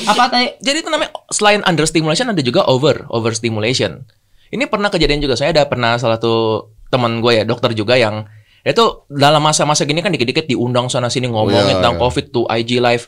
Apa 0.10 0.24
tadi? 0.26 0.58
Jadi 0.58 0.78
itu 0.82 0.90
namanya 0.90 1.14
selain 1.30 1.62
understimulation 1.62 2.30
ada 2.30 2.42
juga 2.42 2.66
over 2.66 3.06
overstimulation. 3.10 4.06
Ini 4.50 4.66
pernah 4.66 4.90
kejadian 4.90 5.22
juga. 5.22 5.38
Saya 5.38 5.54
ada 5.54 5.70
pernah 5.70 6.02
salah 6.02 6.18
satu 6.18 6.66
teman 6.90 7.22
gue 7.22 7.42
ya, 7.42 7.44
dokter 7.46 7.72
juga 7.78 7.96
yang 7.96 8.26
itu 8.60 9.08
dalam 9.08 9.40
masa-masa 9.40 9.88
gini 9.88 10.04
kan 10.04 10.12
dikit-dikit 10.12 10.46
diundang 10.46 10.92
sana 10.92 11.08
sini 11.08 11.32
ngomongin 11.32 11.64
iya, 11.64 11.74
tentang 11.80 11.96
iya. 11.96 12.02
COVID 12.04 12.26
tuh 12.30 12.46
IG 12.50 12.84
live. 12.84 13.06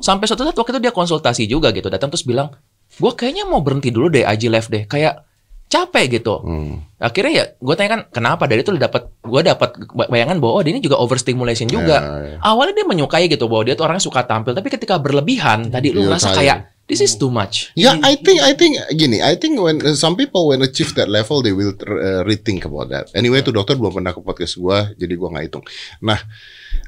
Sampai 0.00 0.26
suatu 0.26 0.42
saat 0.42 0.56
waktu 0.56 0.74
itu 0.74 0.80
dia 0.80 0.92
konsultasi 0.94 1.44
juga 1.46 1.70
gitu, 1.70 1.86
datang 1.92 2.10
terus 2.10 2.26
bilang, 2.26 2.50
gue 2.98 3.12
kayaknya 3.14 3.46
mau 3.46 3.60
berhenti 3.60 3.92
dulu 3.94 4.10
deh 4.10 4.24
IG 4.24 4.48
live 4.48 4.68
deh, 4.72 4.82
kayak 4.88 5.22
capek 5.68 6.20
gitu. 6.20 6.40
Hmm. 6.40 6.82
Akhirnya 7.02 7.32
ya 7.32 7.44
gue 7.58 7.74
tanya 7.74 7.90
kan 7.98 8.00
kenapa 8.10 8.46
dari 8.46 8.62
itu 8.62 8.72
dapat 8.74 9.10
gue 9.20 9.40
dapat 9.42 9.70
bayangan 10.08 10.38
bahwa 10.38 10.60
oh 10.60 10.62
dia 10.62 10.72
ini 10.72 10.82
juga 10.82 10.96
overstimulation 11.00 11.66
juga. 11.68 11.98
Ya, 12.00 12.36
ya. 12.36 12.36
Awalnya 12.42 12.74
dia 12.82 12.86
menyukai 12.86 13.26
gitu 13.28 13.50
bahwa 13.50 13.62
dia 13.66 13.74
tuh 13.74 13.84
orangnya 13.86 14.04
suka 14.04 14.22
tampil, 14.24 14.54
tapi 14.54 14.68
ketika 14.70 14.98
berlebihan 15.02 15.68
tadi 15.68 15.90
lu 15.90 16.04
Iya, 16.04 16.14
ngerasa 16.14 16.28
tahu. 16.30 16.38
kayak 16.42 16.58
this 16.84 17.00
is 17.00 17.16
too 17.16 17.28
much. 17.28 17.72
Ya, 17.72 17.96
I 18.00 18.14
think 18.16 18.38
I 18.40 18.52
think 18.52 18.76
gini, 18.92 19.24
I 19.24 19.34
think 19.34 19.56
when 19.56 19.80
uh, 19.80 19.94
some 19.94 20.14
people 20.14 20.52
when 20.52 20.60
achieve 20.60 20.92
that 20.94 21.08
level 21.08 21.40
they 21.40 21.52
will 21.52 21.72
uh, 21.80 22.22
rethink 22.22 22.64
about 22.64 22.92
that. 22.92 23.08
Anyway, 23.12 23.40
tuh 23.40 23.52
dokter 23.52 23.74
belum 23.74 23.96
pernah 23.96 24.12
ke 24.12 24.20
podcast 24.20 24.56
gua, 24.56 24.92
jadi 24.94 25.14
gua 25.16 25.32
nggak 25.32 25.44
hitung. 25.48 25.64
Nah, 26.00 26.20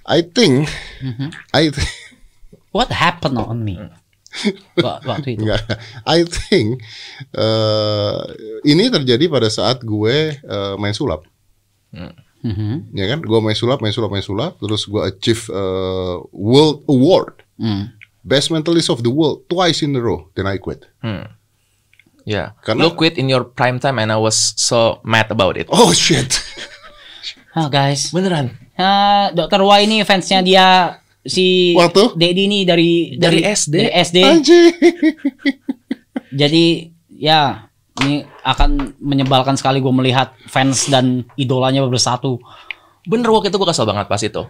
I 0.04 0.20
think 0.20 0.68
Mhm. 1.00 1.28
I 1.52 1.72
think 1.72 1.90
What 2.76 2.92
happened 2.92 3.40
on 3.40 3.64
me? 3.64 3.80
Wa- 4.84 5.00
Waktu 5.00 5.40
itu. 5.40 5.48
Enggak. 5.48 5.64
I 6.04 6.28
think 6.28 6.84
uh, 7.32 8.20
ini 8.62 8.92
terjadi 8.92 9.32
pada 9.32 9.48
saat 9.48 9.80
gue 9.80 10.36
uh, 10.44 10.76
main 10.76 10.92
sulap. 10.92 11.24
Mhm. 12.44 12.92
Ya 12.92 13.08
kan? 13.08 13.24
Gue 13.24 13.40
main 13.40 13.56
sulap, 13.56 13.80
main 13.80 13.96
sulap, 13.96 14.12
main 14.12 14.20
sulap, 14.20 14.60
terus 14.60 14.84
gue 14.84 15.00
achieve 15.02 15.48
uh, 15.48 16.20
world 16.30 16.84
award, 16.86 17.40
Hmm. 17.56 17.95
Best 18.26 18.50
mentalist 18.50 18.90
of 18.90 19.00
the 19.00 19.08
world 19.08 19.46
twice 19.46 19.80
in 19.80 19.94
a 19.94 20.02
row. 20.02 20.26
Then 20.34 20.44
I 20.44 20.58
quit. 20.58 20.82
Hmm. 20.98 21.30
Ya, 22.26 22.58
Karena- 22.60 22.82
lu 22.82 22.98
quit 22.98 23.14
in 23.14 23.30
your 23.30 23.46
prime 23.46 23.78
time 23.78 24.02
and 24.02 24.10
I 24.10 24.18
was 24.18 24.34
so 24.58 24.98
mad 25.06 25.30
about 25.30 25.54
it. 25.54 25.70
Oh 25.70 25.94
shit. 25.94 26.34
Ah 27.56 27.72
guys, 27.72 28.12
Beneran. 28.12 28.52
Ah, 28.76 29.32
Dokter 29.32 29.64
Wah 29.64 29.80
ini 29.80 30.04
fansnya 30.04 30.44
dia 30.44 31.00
si 31.24 31.72
Waktu? 31.72 32.12
Dedi 32.12 32.44
ini 32.44 32.68
dari 32.68 33.16
Dari 33.16 33.40
SD. 33.40 33.72
dari 33.72 33.90
SD. 33.96 34.16
Anjing. 34.20 34.66
Jadi 36.40 36.92
ya 37.08 37.72
ini 38.04 38.28
akan 38.44 39.00
menyebalkan 39.00 39.56
sekali 39.56 39.80
gue 39.80 39.88
melihat 39.88 40.36
fans 40.44 40.92
dan 40.92 41.24
idolanya 41.34 41.80
bersatu. 41.88 42.36
Bener 43.08 43.32
waktu 43.32 43.48
itu 43.48 43.56
gue 43.56 43.68
kesel 43.72 43.88
banget 43.88 44.04
pas 44.04 44.20
itu. 44.20 44.44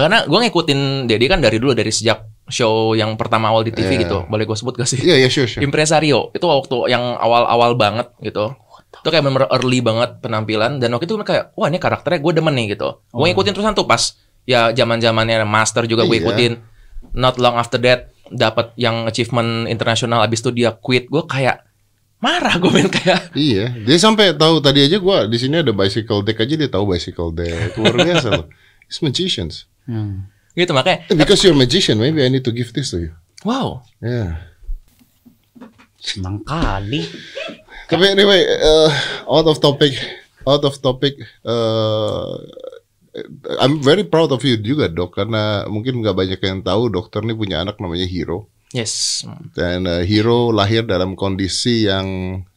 Karena 0.00 0.18
gue 0.22 0.38
ngikutin 0.38 0.80
Dedi 1.04 1.26
kan 1.26 1.38
dari 1.38 1.56
dulu 1.56 1.72
dari 1.72 1.88
sejak 1.88 2.22
show 2.46 2.92
yang 2.92 3.14
pertama 3.14 3.48
awal 3.48 3.62
di 3.62 3.70
TV 3.70 3.94
Iya. 3.94 4.00
gitu. 4.04 4.18
Boleh 4.24 4.44
gue 4.44 4.54
sebut 4.54 4.74
gak 4.74 4.86
sih? 4.86 5.00
Iya, 5.00 5.16
iya, 5.16 5.28
sure, 5.28 5.44
sure. 5.44 5.60
Impresario 5.60 6.32
itu 6.32 6.44
waktu 6.44 6.88
yang 6.88 7.02
awal-awal 7.14 7.74
banget 7.74 8.08
gitu. 8.20 8.56
Itu 8.88 9.08
kayak 9.08 9.20
bener 9.20 9.44
early 9.50 9.80
banget 9.80 10.18
penampilan 10.18 10.80
dan 10.80 10.88
waktu 10.90 11.04
itu 11.04 11.14
gue 11.14 11.26
kayak 11.26 11.52
wah 11.54 11.68
ini 11.68 11.76
karakternya 11.76 12.18
gue 12.18 12.32
demen 12.32 12.54
nih 12.54 12.66
gitu. 12.72 13.04
Gue 13.08 13.26
ngikutin 13.28 13.52
terusan 13.52 13.74
tuh 13.74 13.84
pas 13.84 14.16
ya 14.44 14.72
zaman 14.72 14.96
zamannya 14.98 15.44
Master 15.44 15.84
juga 15.84 16.04
gue 16.04 16.16
Iya. 16.16 16.24
ikutin. 16.24 16.52
Not 17.12 17.36
long 17.36 17.54
after 17.54 17.76
that 17.80 18.10
dapat 18.28 18.72
yang 18.74 19.04
achievement 19.04 19.64
internasional 19.66 20.20
abis 20.20 20.40
itu 20.40 20.50
dia 20.52 20.72
quit. 20.72 21.06
Gue 21.06 21.24
kayak 21.24 21.68
marah 22.18 22.56
gue 22.56 22.66
main 22.66 22.90
kayak 22.90 23.30
Iya, 23.32 23.76
dia 23.78 23.94
sampai 23.94 24.34
tahu 24.34 24.58
tadi 24.58 24.82
aja 24.82 24.98
gua 24.98 25.30
di 25.30 25.38
sini 25.38 25.62
ada 25.62 25.70
bicycle 25.70 26.26
deck 26.26 26.42
aja 26.42 26.54
dia 26.56 26.66
tahu 26.66 26.90
bicycle 26.90 27.30
deck. 27.30 27.78
Luar 27.78 27.94
biasa 27.94 28.28
loh. 28.34 28.46
It's 28.88 28.98
magicians. 28.98 29.68
Hmm. 29.88 30.28
gitu 30.52 30.76
makanya 30.76 31.08
Eh, 31.08 31.16
Because 31.16 31.40
you're 31.40 31.56
a 31.56 31.58
magician, 31.58 31.96
maybe 31.96 32.20
I 32.20 32.28
need 32.28 32.44
to 32.44 32.52
give 32.52 32.70
this 32.70 32.92
to 32.92 33.00
you. 33.00 33.12
wow 33.42 33.80
Yeah. 33.98 34.44
Senang 35.98 36.46
kali. 36.46 37.04
Tapi 37.88 38.04
anyway, 38.06 38.46
uh, 38.46 38.90
out 39.26 39.48
of 39.48 39.58
topic, 39.58 39.96
out 40.44 40.62
of 40.62 40.78
topic. 40.78 41.16
Uh, 41.42 42.38
I'm 43.58 43.82
very 43.82 44.06
proud 44.06 44.30
of 44.30 44.44
you 44.46 44.54
juga 44.54 44.86
dok, 44.86 45.18
karena 45.18 45.66
mungkin 45.66 45.98
nggak 45.98 46.14
banyak 46.14 46.40
yang 46.40 46.62
tahu 46.62 46.86
dokter 46.86 47.24
ini 47.26 47.34
punya 47.34 47.66
anak 47.66 47.82
namanya 47.82 48.06
Hero. 48.06 48.46
yes 48.70 49.24
Dan 49.56 49.88
uh, 49.88 50.04
Hero 50.04 50.52
lahir 50.52 50.84
dalam 50.84 51.16
kondisi 51.16 51.88
yang 51.88 52.06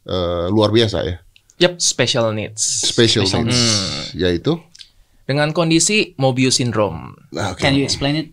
uh, 0.06 0.46
luar 0.52 0.70
biasa 0.70 1.02
ya, 1.02 1.16
yep 1.58 1.80
special 1.82 2.30
needs 2.30 2.62
special, 2.62 3.26
Special 3.26 3.48
needs, 3.48 4.12
yaitu. 4.14 4.60
Dengan 5.26 5.54
kondisi 5.54 6.14
Mobius 6.18 6.58
syndrome 6.58 7.14
Nah, 7.32 7.54
oke. 7.54 7.60
Can 7.62 7.78
you 7.78 7.84
explain 7.86 8.14
it? 8.18 8.26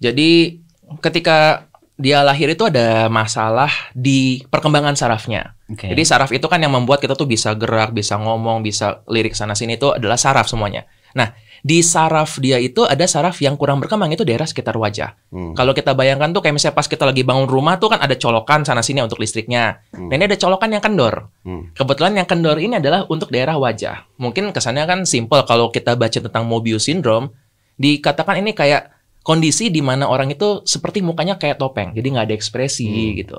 Jadi 0.00 0.60
ketika 1.04 1.68
dia 2.00 2.24
lahir 2.24 2.48
itu 2.48 2.64
ada 2.64 3.12
masalah 3.12 3.68
di 3.92 4.40
perkembangan 4.48 4.96
sarafnya. 4.96 5.52
Oke. 5.68 5.92
Jadi 5.92 6.02
saraf 6.08 6.32
itu 6.32 6.48
kan 6.48 6.56
yang 6.56 6.72
membuat 6.72 7.04
kita 7.04 7.12
tuh 7.12 7.28
bisa 7.28 7.52
gerak, 7.52 7.92
bisa 7.92 8.16
ngomong, 8.16 8.64
bisa 8.64 9.04
lirik 9.04 9.36
sana 9.36 9.52
sini 9.52 9.76
itu 9.76 9.92
adalah 9.92 10.16
saraf 10.16 10.48
semuanya. 10.48 10.88
Nah, 11.12 11.36
di 11.60 11.84
saraf 11.84 12.40
dia 12.40 12.56
itu 12.56 12.88
ada 12.88 13.04
saraf 13.04 13.36
yang 13.44 13.56
kurang 13.60 13.84
berkembang 13.84 14.08
itu 14.12 14.24
daerah 14.24 14.48
sekitar 14.48 14.76
wajah. 14.80 15.16
Hmm. 15.28 15.52
Kalau 15.52 15.76
kita 15.76 15.92
bayangkan 15.92 16.32
tuh 16.32 16.40
kayak 16.40 16.56
misalnya 16.56 16.76
pas 16.76 16.88
kita 16.88 17.04
lagi 17.04 17.20
bangun 17.20 17.44
rumah 17.48 17.76
tuh 17.76 17.92
kan 17.92 18.00
ada 18.00 18.16
colokan 18.16 18.64
sana 18.64 18.80
sini 18.80 19.04
untuk 19.04 19.20
listriknya. 19.20 19.84
Nah, 19.92 20.14
ini 20.16 20.24
ada 20.24 20.38
colokan 20.40 20.72
yang 20.72 20.82
kendor. 20.82 21.28
Hmm. 21.44 21.72
Kebetulan 21.76 22.16
yang 22.16 22.28
kendor 22.28 22.56
ini 22.56 22.80
adalah 22.80 23.04
untuk 23.12 23.28
daerah 23.28 23.60
wajah. 23.60 24.08
Mungkin 24.16 24.56
kesannya 24.56 24.84
kan 24.88 25.04
simple 25.04 25.44
kalau 25.44 25.68
kita 25.68 25.96
baca 25.96 26.16
tentang 26.16 26.48
Mobius 26.48 26.88
syndrome, 26.88 27.32
dikatakan 27.76 28.40
ini 28.40 28.56
kayak 28.56 28.92
kondisi 29.20 29.68
di 29.68 29.84
mana 29.84 30.08
orang 30.08 30.32
itu 30.32 30.64
seperti 30.64 31.04
mukanya 31.04 31.36
kayak 31.36 31.60
topeng, 31.60 31.92
jadi 31.92 32.06
nggak 32.08 32.26
ada 32.32 32.34
ekspresi 32.36 32.88
gitu. 33.20 33.36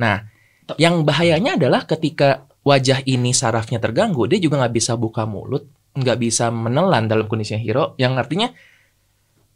Nah, 0.00 0.24
yang 0.80 1.04
bahayanya 1.04 1.60
adalah 1.60 1.84
ketika 1.84 2.48
wajah 2.64 3.04
ini 3.04 3.32
sarafnya 3.36 3.80
terganggu, 3.80 4.24
dia 4.28 4.40
juga 4.40 4.60
nggak 4.64 4.74
bisa 4.76 4.96
buka 4.96 5.24
mulut, 5.28 5.68
nggak 5.98 6.18
bisa 6.22 6.54
menelan 6.54 7.10
dalam 7.10 7.26
kondisinya 7.26 7.58
hero, 7.58 7.98
yang 7.98 8.14
artinya 8.14 8.54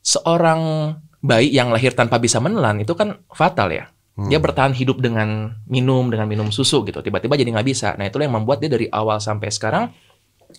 seorang 0.03 0.93
bayi 1.23 1.55
yang 1.55 1.71
lahir 1.71 1.95
tanpa 1.95 2.19
bisa 2.19 2.43
menelan 2.43 2.83
itu 2.83 2.93
kan 2.99 3.23
fatal 3.31 3.71
ya. 3.71 3.87
Dia 4.13 4.37
bertahan 4.37 4.77
hidup 4.77 5.01
dengan 5.01 5.57
minum, 5.65 6.13
dengan 6.13 6.29
minum 6.29 6.53
susu 6.53 6.85
gitu. 6.85 7.01
Tiba-tiba 7.01 7.33
jadi 7.33 7.49
nggak 7.49 7.65
bisa. 7.65 7.97
Nah 7.97 8.13
itulah 8.13 8.29
yang 8.29 8.37
membuat 8.37 8.61
dia 8.61 8.69
dari 8.69 8.85
awal 8.93 9.17
sampai 9.25 9.49
sekarang 9.49 9.89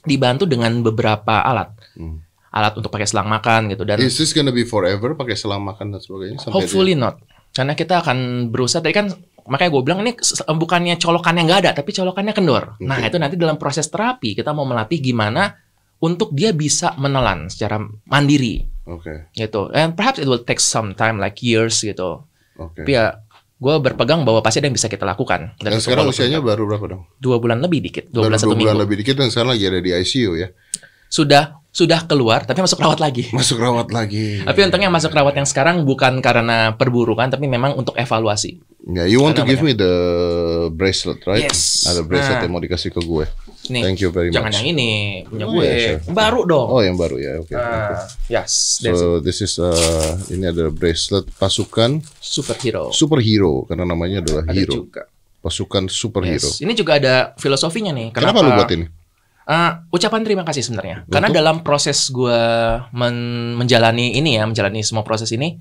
dibantu 0.01 0.49
dengan 0.49 0.73
beberapa 0.81 1.45
alat. 1.45 1.69
Hmm. 1.93 2.25
Alat 2.49 2.73
untuk 2.81 2.89
pakai 2.89 3.05
selang 3.05 3.29
makan 3.29 3.69
gitu. 3.69 3.85
Dan 3.85 4.01
Is 4.01 4.17
this 4.17 4.33
gonna 4.33 4.49
be 4.49 4.65
forever 4.65 5.13
pakai 5.13 5.37
selang 5.37 5.61
makan 5.61 5.93
dan 5.93 6.01
sebagainya? 6.01 6.41
sampai 6.41 6.65
hopefully 6.65 6.97
not. 6.97 7.21
Karena 7.53 7.77
kita 7.77 8.01
akan 8.01 8.49
berusaha. 8.49 8.81
Tadi 8.81 8.93
kan 8.97 9.13
makanya 9.45 9.69
gue 9.69 9.81
bilang 9.85 9.99
ini 10.01 10.17
bukannya 10.49 10.97
colokannya 10.97 11.41
nggak 11.45 11.59
ada, 11.61 11.71
tapi 11.77 11.93
colokannya 11.93 12.33
kendor. 12.33 12.81
Nah 12.81 13.05
Oke. 13.05 13.13
itu 13.13 13.17
nanti 13.21 13.37
dalam 13.37 13.61
proses 13.61 13.85
terapi 13.85 14.33
kita 14.33 14.49
mau 14.49 14.65
melatih 14.65 14.97
gimana 14.97 15.53
untuk 16.03 16.35
dia 16.35 16.51
bisa 16.51 16.91
menelan 16.95 17.47
secara 17.47 17.79
mandiri 18.03 18.67
Oke, 18.83 19.31
gitu. 19.31 19.71
And 19.71 19.95
perhaps 19.95 20.19
it 20.19 20.27
will 20.27 20.43
take 20.43 20.59
some 20.59 20.91
time 20.91 21.15
like 21.15 21.39
years 21.39 21.79
gitu. 21.79 22.27
oke. 22.53 22.75
Tapi 22.75 22.91
ya 22.91 23.23
gue 23.55 23.75
berpegang 23.79 24.27
bahwa 24.27 24.43
pasti 24.43 24.59
ada 24.59 24.67
yang 24.67 24.75
bisa 24.75 24.91
kita 24.91 25.07
lakukan. 25.07 25.55
Dan 25.55 25.71
itu 25.71 25.87
sekarang 25.87 26.11
usianya 26.11 26.43
baru 26.43 26.67
berapa 26.67 26.85
dong? 26.91 27.01
dua 27.15 27.39
bulan 27.39 27.63
lebih 27.63 27.79
dikit, 27.79 28.11
dua 28.11 28.27
Baru 28.27 28.35
bulan 28.35 28.39
satu 28.43 28.51
bulan 28.51 28.75
minggu. 28.75 28.83
lebih 28.83 28.95
dikit 28.99 29.15
dan 29.15 29.31
sekarang 29.31 29.55
lagi 29.55 29.63
ada 29.63 29.79
di 29.79 29.91
ICU 29.95 30.31
ya. 30.35 30.51
Sudah 31.07 31.63
sudah 31.71 32.03
keluar 32.03 32.43
tapi 32.43 32.59
masuk 32.59 32.77
rawat 32.77 32.99
lagi. 32.99 33.31
Masuk 33.37 33.57
rawat 33.57 33.89
lagi. 33.89 34.43
Tapi 34.43 34.59
untungnya 34.61 34.91
masuk 34.91 35.09
rawat 35.09 35.33
yang 35.33 35.47
sekarang 35.47 35.87
bukan 35.87 36.19
karena 36.19 36.75
perburukan 36.75 37.31
tapi 37.31 37.47
memang 37.47 37.73
untuk 37.73 37.95
evaluasi. 37.95 38.59
Ya, 38.83 39.07
you 39.07 39.17
want 39.17 39.33
to 39.33 39.41
Apa 39.41 39.49
give 39.49 39.63
me 39.63 39.71
the 39.71 39.93
bracelet, 40.69 41.23
right? 41.23 41.47
Yes. 41.47 41.87
Ada 41.87 42.03
bracelet 42.03 42.37
Nah. 42.37 42.43
yang 42.43 42.51
mau 42.51 42.59
dikasih 42.59 42.91
ke 42.91 42.99
gue. 42.99 43.25
Nih, 43.63 43.79
Thank 43.79 44.03
you 44.03 44.11
very 44.11 44.27
jangan 44.27 44.51
much. 44.51 44.59
yang 44.59 44.75
ini 44.75 44.89
punya 45.23 45.45
Oh, 45.47 45.55
gue. 45.55 45.63
iya, 45.63 45.95
sure. 45.95 46.11
Baru 46.11 46.43
dong. 46.43 46.67
Oh, 46.67 46.83
yang 46.83 46.99
baru 46.99 47.15
ya. 47.15 47.39
Oke. 47.39 47.55
oke. 47.55 47.63
Ah, 47.63 48.03
yes, 48.27 48.83
that's 48.83 48.91
it. 48.91 48.99
So 48.99 49.23
this 49.23 49.39
is 49.39 49.55
uh, 49.55 49.71
ini 50.27 50.51
ada 50.51 50.67
bracelet 50.67 51.31
pasukan 51.33 52.03
superhero. 52.19 52.91
superhero 52.91 53.63
karena 53.63 53.87
namanya 53.87 54.19
adalah 54.19 54.43
Ada 54.43 54.55
hero. 54.57 54.83
juga. 54.83 55.07
Pasukan 55.39 55.87
superhero. 55.87 56.43
Yes. 56.43 56.59
Ini 56.59 56.75
juga 56.75 56.99
ada 56.99 57.31
filosofinya 57.39 57.95
nih. 57.95 58.11
Kenapa, 58.11 58.43
lu 58.43 58.51
buat 58.51 58.67
ini? 58.67 58.83
Uh, 59.43 59.71
ucapan 59.91 60.23
terima 60.23 60.43
kasih 60.43 60.63
sebenarnya. 60.63 61.07
Karena 61.07 61.27
dalam 61.27 61.63
proses 61.63 62.11
gue 62.11 62.39
men- 62.91 63.55
menjalani 63.55 64.15
ini 64.15 64.35
ya, 64.35 64.43
menjalani 64.43 64.83
semua 64.83 65.03
proses 65.03 65.31
ini, 65.31 65.55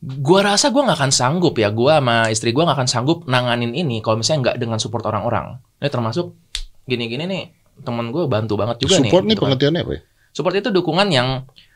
gue 0.00 0.40
rasa 0.40 0.68
gue 0.68 0.80
nggak 0.80 1.00
akan 1.00 1.12
sanggup 1.12 1.56
ya. 1.56 1.72
Gue 1.72 1.92
sama 1.92 2.28
istri 2.28 2.52
gue 2.52 2.60
nggak 2.60 2.76
akan 2.76 2.88
sanggup 2.88 3.24
nanganin 3.24 3.72
ini 3.72 4.00
kalau 4.00 4.16
misalnya 4.16 4.52
nggak 4.52 4.56
dengan 4.60 4.76
support 4.76 5.04
orang-orang. 5.04 5.60
Ini 5.80 5.88
termasuk 5.88 6.32
gini-gini 6.84 7.24
nih, 7.24 7.44
temen 7.82 8.10
gue 8.10 8.24
bantu 8.26 8.54
banget 8.54 8.84
juga 8.84 9.00
Support 9.00 9.24
nih 9.24 9.28
nih. 9.28 9.34
gitu 9.34 9.40
kan. 9.40 9.44
pengertiannya 9.50 9.80
apa 9.82 9.92
ya? 9.92 10.00
Support 10.34 10.54
itu 10.58 10.70
dukungan 10.70 11.08
yang 11.10 11.28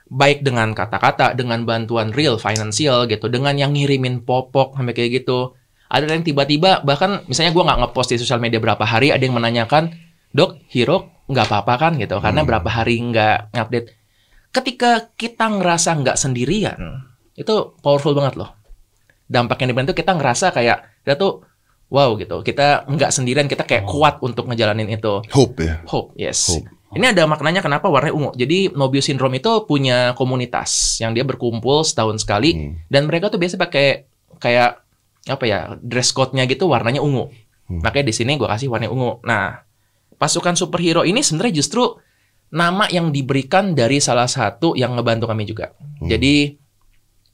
baik 0.09 0.41
dengan 0.41 0.73
kata-kata, 0.73 1.37
dengan 1.37 1.69
bantuan 1.69 2.11
real 2.11 2.41
financial 2.41 3.05
gitu, 3.07 3.29
dengan 3.29 3.55
yang 3.55 3.77
ngirimin 3.77 4.25
popok 4.25 4.75
sampai 4.77 4.97
kayak 4.97 5.23
gitu. 5.25 5.53
Ada 5.89 6.09
yang 6.09 6.25
tiba-tiba 6.25 6.85
bahkan 6.85 7.25
misalnya 7.25 7.53
gua 7.53 7.65
nggak 7.73 7.81
ngepost 7.85 8.13
di 8.13 8.21
sosial 8.21 8.41
media 8.41 8.61
berapa 8.61 8.85
hari, 8.85 9.09
ada 9.13 9.21
yang 9.21 9.37
menanyakan, 9.37 9.93
dok, 10.33 10.61
hero 10.69 11.13
nggak 11.29 11.45
apa-apa 11.49 11.75
kan 11.77 11.93
gitu, 11.97 12.17
karena 12.21 12.41
Hmm. 12.41 12.49
berapa 12.49 12.69
hari 12.69 12.97
nggak 13.05 13.53
update. 13.53 13.89
Ketika 14.49 15.13
kita 15.13 15.45
ngerasa 15.49 15.93
nggak 16.01 16.17
sendirian, 16.17 16.77
itu 17.37 17.77
powerful 17.81 18.17
banget 18.17 18.41
loh. 18.41 18.51
Dampak 19.29 19.61
yang 19.61 19.73
diberikan 19.73 19.93
itu 19.93 19.97
kita 19.97 20.17
ngerasa 20.17 20.57
kayak 20.57 21.05
kita 21.05 21.21
tuh 21.21 21.45
wow 21.89 22.14
gitu, 22.16 22.41
kita 22.41 22.84
nggak 22.84 23.11
sendirian, 23.11 23.49
kita 23.49 23.64
kayak 23.64 23.89
kuat 23.89 24.20
untuk 24.20 24.45
ngejalanin 24.49 24.89
itu. 24.89 25.24
Hope 25.32 25.64
ya. 25.64 25.80
Hope, 25.89 26.12
yes. 26.16 26.53
Hope. 26.53 26.68
Ini 26.89 27.12
ada 27.12 27.28
maknanya 27.28 27.61
kenapa 27.61 27.93
warnanya 27.93 28.16
ungu. 28.16 28.30
Jadi 28.32 28.72
Mobius 28.72 29.12
syndrome 29.12 29.36
itu 29.36 29.53
punya 29.68 30.16
komunitas 30.16 30.97
yang 31.05 31.12
dia 31.12 31.20
berkumpul 31.20 31.84
setahun 31.84 32.24
sekali 32.24 32.57
Hmm. 32.57 32.72
dan 32.89 33.05
mereka 33.05 33.28
tuh 33.28 33.36
biasa 33.36 33.61
pakai 33.61 34.09
kayak 34.41 34.80
apa 35.28 35.45
ya 35.45 35.76
dress 35.84 36.16
code-nya 36.16 36.49
gitu 36.49 36.64
warnanya 36.64 37.05
ungu. 37.05 37.28
Hmm. 37.68 37.84
Makanya 37.84 38.09
di 38.09 38.14
sini 38.16 38.41
gua 38.41 38.57
kasih 38.57 38.72
warna 38.72 38.89
ungu. 38.89 39.20
Nah, 39.28 39.61
pasukan 40.16 40.57
superhero 40.57 41.05
ini 41.05 41.20
sebenarnya 41.20 41.61
justru 41.61 42.01
nama 42.49 42.89
yang 42.89 43.12
diberikan 43.12 43.76
dari 43.76 44.01
salah 44.01 44.24
satu 44.24 44.72
yang 44.72 44.97
ngebantu 44.97 45.28
kami 45.28 45.45
juga. 45.45 45.76
Hmm. 46.01 46.09
Jadi 46.09 46.57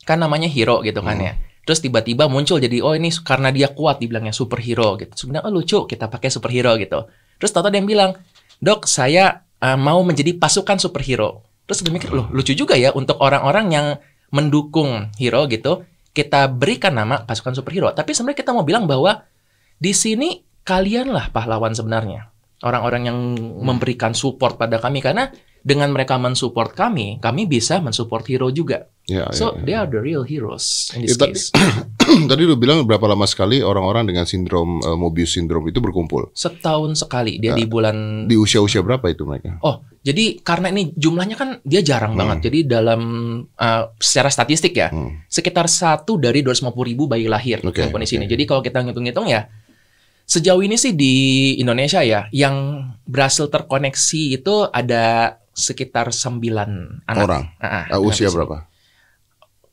kan 0.03 0.19
namanya 0.19 0.51
hero 0.51 0.83
gitu 0.83 0.99
kan 0.99 1.15
Hmm. 1.15 1.27
ya. 1.31 1.33
Terus 1.65 1.81
tiba-tiba 1.81 2.29
muncul 2.29 2.61
jadi 2.61 2.85
oh 2.85 2.93
ini 2.93 3.09
karena 3.25 3.49
dia 3.49 3.73
kuat 3.73 3.97
dibilangnya 3.97 4.37
superhero 4.37 5.01
gitu. 5.01 5.17
Sebenarnya 5.17 5.49
oh, 5.49 5.53
lucu 5.53 5.89
kita 5.89 6.13
pakai 6.13 6.29
superhero 6.29 6.77
gitu. 6.77 7.09
Terus 7.41 7.51
tahu 7.51 7.73
ada 7.73 7.77
yang 7.81 7.89
bilang, 7.89 8.21
"Dok, 8.61 8.85
saya 8.85 9.49
uh, 9.65 9.77
mau 9.81 10.05
menjadi 10.05 10.37
pasukan 10.37 10.77
superhero." 10.77 11.41
Terus 11.65 11.81
gue 11.81 11.93
mikir, 11.93 12.13
"Loh, 12.13 12.29
lucu 12.29 12.53
juga 12.53 12.77
ya 12.77 12.93
untuk 12.93 13.17
orang-orang 13.17 13.67
yang 13.73 13.87
mendukung 14.29 15.09
hero 15.17 15.49
gitu, 15.49 15.89
kita 16.13 16.53
berikan 16.53 17.01
nama 17.01 17.25
pasukan 17.25 17.57
superhero." 17.57 17.89
Tapi 17.97 18.13
sebenarnya 18.13 18.39
kita 18.45 18.53
mau 18.53 18.63
bilang 18.69 18.85
bahwa 18.85 19.25
di 19.81 19.97
sini 19.97 20.45
kalianlah 20.69 21.33
pahlawan 21.33 21.73
sebenarnya. 21.73 22.29
Orang-orang 22.61 23.09
yang 23.09 23.19
memberikan 23.61 24.13
support 24.13 24.61
pada 24.61 24.81
kami 24.81 25.01
karena 25.01 25.33
dengan 25.65 25.89
mereka 25.91 26.21
mensupport 26.21 26.77
kami, 26.77 27.17
kami 27.19 27.49
bisa 27.49 27.81
mensupport 27.81 28.21
hero 28.29 28.53
juga. 28.53 28.85
Ya, 29.05 29.29
So 29.33 29.53
ya, 29.53 29.65
they 29.65 29.73
ya. 29.73 29.85
are 29.85 29.89
the 29.89 30.01
real 30.01 30.25
heroes 30.25 30.93
in 30.93 31.05
this 31.05 31.17
tadi- 31.17 31.33
case. 31.33 31.49
Tadi 32.31 32.45
lu 32.45 32.57
bilang 32.57 32.85
berapa 32.85 33.05
lama 33.05 33.25
sekali 33.25 33.65
orang-orang 33.65 34.05
dengan 34.05 34.29
sindrom 34.29 34.81
eh, 34.81 34.93
Mobius 34.93 35.37
syndrome 35.37 35.69
itu 35.69 35.81
berkumpul? 35.81 36.29
Setahun 36.37 37.01
sekali 37.01 37.41
dia 37.41 37.57
di 37.57 37.65
bulan 37.65 38.29
Di 38.29 38.37
usia-usia 38.37 38.85
berapa 38.85 39.09
itu 39.09 39.25
mereka? 39.25 39.57
Oh, 39.61 39.81
jadi 40.01 40.37
karena 40.41 40.69
ini 40.69 40.93
jumlahnya 40.93 41.37
kan 41.37 41.49
dia 41.65 41.81
jarang 41.81 42.13
Hmm. 42.13 42.21
banget. 42.21 42.49
Jadi 42.49 42.59
dalam 42.65 43.01
uh, 43.47 43.83
secara 43.97 44.29
statistik 44.29 44.73
ya, 44.73 44.89
Hmm. 44.89 45.25
sekitar 45.29 45.65
satu 45.65 46.17
dari 46.17 46.41
250 46.41 46.85
ribu 46.85 47.09
bayi 47.09 47.25
lahir 47.25 47.65
yang 47.65 47.89
kondisi 47.89 48.17
oke. 48.17 48.21
ini. 48.21 48.27
Jadi 48.29 48.43
kalau 48.45 48.61
kita 48.61 48.85
ngitung-ngitung 48.85 49.29
ya, 49.29 49.49
sejauh 50.25 50.61
ini 50.61 50.77
sih 50.77 50.93
di 50.93 51.15
Indonesia 51.57 52.01
ya, 52.01 52.29
yang 52.33 52.85
berhasil 53.05 53.49
terkoneksi 53.49 54.41
itu 54.41 54.65
ada 54.69 55.37
sekitar 55.55 56.11
9 56.11 57.07
anak. 57.07 57.23
Orang. 57.25 57.45
Ah, 57.63 57.87
Eh, 57.89 58.01
usia 58.03 58.29
berapa? 58.29 58.67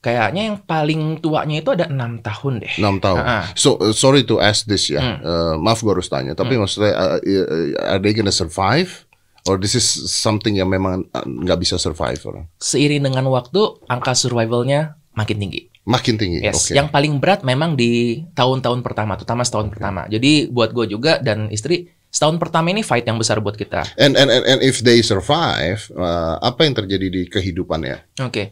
Kayaknya 0.02 0.42
yang 0.50 0.58
paling 0.66 1.22
tuanya 1.22 1.62
itu 1.62 1.70
ada 1.70 1.86
enam 1.86 2.18
tahun 2.26 2.66
deh. 2.66 2.74
6 2.74 2.98
tahun. 3.06 3.22
Ah, 3.22 3.30
ah. 3.30 3.46
So 3.54 3.78
uh, 3.78 3.94
sorry 3.94 4.26
to 4.26 4.42
ask 4.42 4.66
this 4.66 4.90
ya. 4.90 4.98
Hmm. 4.98 5.18
Uh, 5.22 5.54
maaf 5.62 5.86
gue 5.86 5.94
harus 5.94 6.10
tanya, 6.10 6.34
tapi 6.34 6.58
maksudnya 6.58 6.94
uh, 6.98 7.18
uh, 7.22 7.98
are 7.98 8.02
they 8.02 8.14
gonna 8.14 8.34
survive? 8.34 9.06
Or 9.50 9.58
this 9.58 9.74
is 9.74 9.86
something 10.10 10.58
yang 10.58 10.70
memang 10.70 11.06
uh, 11.14 11.26
nggak 11.26 11.62
bisa 11.62 11.78
survive 11.78 12.18
orang? 12.26 12.46
Seiring 12.58 13.06
dengan 13.10 13.30
waktu, 13.30 13.62
angka 13.90 14.18
survivalnya 14.18 14.98
makin 15.14 15.38
tinggi. 15.38 15.70
Makin 15.82 16.14
tinggi. 16.18 16.40
Yes, 16.46 16.70
Oke. 16.70 16.78
yang 16.78 16.94
paling 16.94 17.18
berat 17.18 17.42
memang 17.42 17.74
di 17.74 18.22
tahun-tahun 18.38 18.86
pertama, 18.86 19.18
terutama 19.18 19.42
setahun 19.42 19.74
pertama. 19.74 20.06
Jadi 20.10 20.50
buat 20.50 20.74
gue 20.74 20.86
juga 20.94 21.18
dan 21.22 21.50
istri, 21.50 21.90
setahun 22.12 22.38
pertama 22.38 22.70
ini 22.76 22.84
fight 22.84 23.08
yang 23.08 23.16
besar 23.16 23.40
buat 23.40 23.56
kita. 23.56 23.96
And, 23.96 24.20
and 24.20 24.28
and 24.28 24.44
and 24.44 24.60
if 24.60 24.84
they 24.84 25.00
survive, 25.00 25.88
uh, 25.96 26.38
apa 26.44 26.68
yang 26.68 26.76
terjadi 26.76 27.08
di 27.08 27.22
kehidupannya? 27.32 28.20
Oke. 28.22 28.52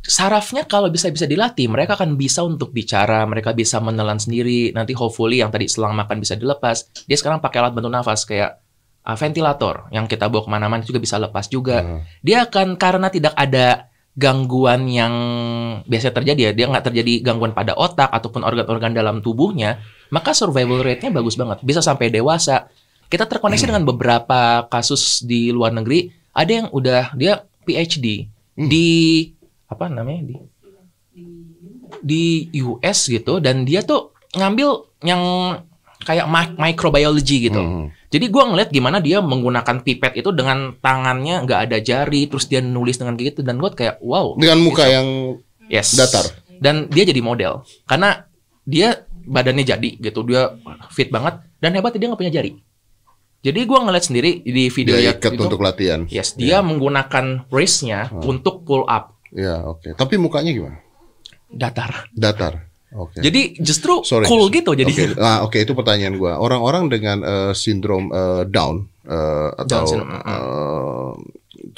Sarafnya 0.00 0.64
kalau 0.64 0.88
bisa 0.88 1.10
bisa 1.10 1.26
dilatih, 1.26 1.66
mereka 1.66 1.98
akan 1.98 2.14
bisa 2.14 2.46
untuk 2.46 2.70
bicara, 2.70 3.26
mereka 3.26 3.50
bisa 3.52 3.82
menelan 3.82 4.22
sendiri. 4.22 4.70
Nanti 4.70 4.94
hopefully 4.94 5.42
yang 5.42 5.50
tadi 5.50 5.66
selang 5.66 5.98
makan 5.98 6.22
bisa 6.22 6.38
dilepas. 6.38 7.04
Dia 7.04 7.18
sekarang 7.18 7.42
pakai 7.42 7.58
alat 7.60 7.74
bantu 7.74 7.90
nafas 7.90 8.22
kayak 8.24 8.62
uh, 9.04 9.18
ventilator 9.18 9.90
yang 9.90 10.06
kita 10.06 10.30
bawa 10.30 10.46
ke 10.46 10.50
mana-mana 10.50 10.82
juga 10.86 11.02
bisa 11.02 11.18
lepas 11.18 11.50
juga. 11.50 11.82
Hmm. 11.82 12.00
Dia 12.22 12.46
akan 12.46 12.78
karena 12.78 13.10
tidak 13.10 13.34
ada 13.34 13.90
gangguan 14.14 14.90
yang 14.90 15.14
biasa 15.86 16.10
terjadi 16.10 16.50
ya, 16.50 16.52
dia 16.52 16.66
nggak 16.66 16.90
terjadi 16.90 17.22
gangguan 17.22 17.54
pada 17.54 17.78
otak 17.78 18.10
ataupun 18.10 18.42
organ-organ 18.42 18.90
dalam 18.90 19.22
tubuhnya, 19.22 19.80
maka 20.10 20.34
survival 20.34 20.82
rate-nya 20.82 21.14
bagus 21.14 21.38
banget, 21.38 21.62
bisa 21.62 21.78
sampai 21.80 22.10
dewasa. 22.10 22.68
Kita 23.10 23.26
terkoneksi 23.26 23.66
dengan 23.66 23.82
beberapa 23.82 24.64
kasus 24.70 25.26
di 25.26 25.50
luar 25.50 25.74
negeri, 25.74 26.08
ada 26.30 26.50
yang 26.50 26.66
udah 26.70 27.10
dia 27.12 27.42
PhD 27.66 28.30
Hmm. 28.54 28.68
di 28.68 28.88
apa 29.66 29.86
namanya 29.88 30.22
di 30.22 30.34
di 32.00 32.24
US 32.60 33.06
gitu 33.06 33.38
dan 33.38 33.66
dia 33.66 33.82
tuh 33.82 34.14
ngambil 34.34 34.68
yang 35.02 35.22
kayak 36.00 36.26
mi- 36.26 36.56
microbiology 36.56 37.50
gitu. 37.50 37.60
Hmm. 37.60 37.86
Jadi 38.10 38.26
gua 38.26 38.48
ngeliat 38.48 38.70
gimana 38.70 38.98
dia 38.98 39.18
menggunakan 39.20 39.82
pipet 39.82 40.18
itu 40.18 40.30
dengan 40.32 40.74
tangannya 40.78 41.44
nggak 41.46 41.60
ada 41.70 41.78
jari, 41.78 42.26
terus 42.26 42.46
dia 42.46 42.58
nulis 42.58 42.96
dengan 42.96 43.14
kayak 43.14 43.36
gitu 43.36 43.40
dan 43.42 43.58
gua 43.58 43.70
kayak 43.70 43.98
wow. 44.00 44.34
Dengan 44.38 44.58
muka 44.62 44.86
yang 44.86 45.38
Yes. 45.70 45.94
datar. 45.94 46.26
Dan 46.60 46.90
dia 46.90 47.06
jadi 47.06 47.22
model 47.22 47.62
karena 47.86 48.26
dia 48.66 49.06
badannya 49.24 49.62
jadi 49.62 49.90
gitu, 49.98 50.26
dia 50.26 50.52
fit 50.90 51.08
banget 51.08 51.38
dan 51.58 51.70
hebat 51.74 51.94
dia 51.94 52.08
nggak 52.10 52.18
punya 52.18 52.34
jari. 52.34 52.58
Jadi 53.40 53.60
gua 53.64 53.88
ngeliat 53.88 54.04
sendiri 54.04 54.44
di 54.44 54.68
video 54.68 55.00
dia 55.00 55.16
ikat 55.16 55.32
itu, 55.32 55.42
untuk 55.48 55.64
latihan. 55.64 56.04
Yes, 56.12 56.36
dia 56.36 56.60
menggunakan 56.60 57.48
wrist-nya 57.48 58.12
untuk 58.20 58.68
pull 58.68 58.84
up 58.84 59.20
Ya, 59.30 59.62
oke. 59.62 59.94
Tapi 59.94 60.14
mukanya 60.18 60.50
gimana? 60.50 60.78
datar. 61.50 62.06
Datar. 62.14 62.62
Oke. 62.94 63.22
Jadi 63.22 63.58
justru 63.62 64.02
Sorry. 64.02 64.26
cool 64.26 64.50
gitu 64.50 64.74
jadi. 64.74 64.90
Oke, 64.90 65.18
ah, 65.22 65.46
oke 65.46 65.58
itu 65.62 65.74
pertanyaan 65.74 66.18
gua. 66.18 66.38
Orang-orang 66.42 66.90
dengan 66.90 67.22
eh, 67.22 67.52
sindrom 67.54 68.10
eh, 68.10 68.42
Down 68.50 68.86
eh, 69.06 69.48
atau 69.54 69.66
Down 69.66 69.86
syndrome, 69.86 70.14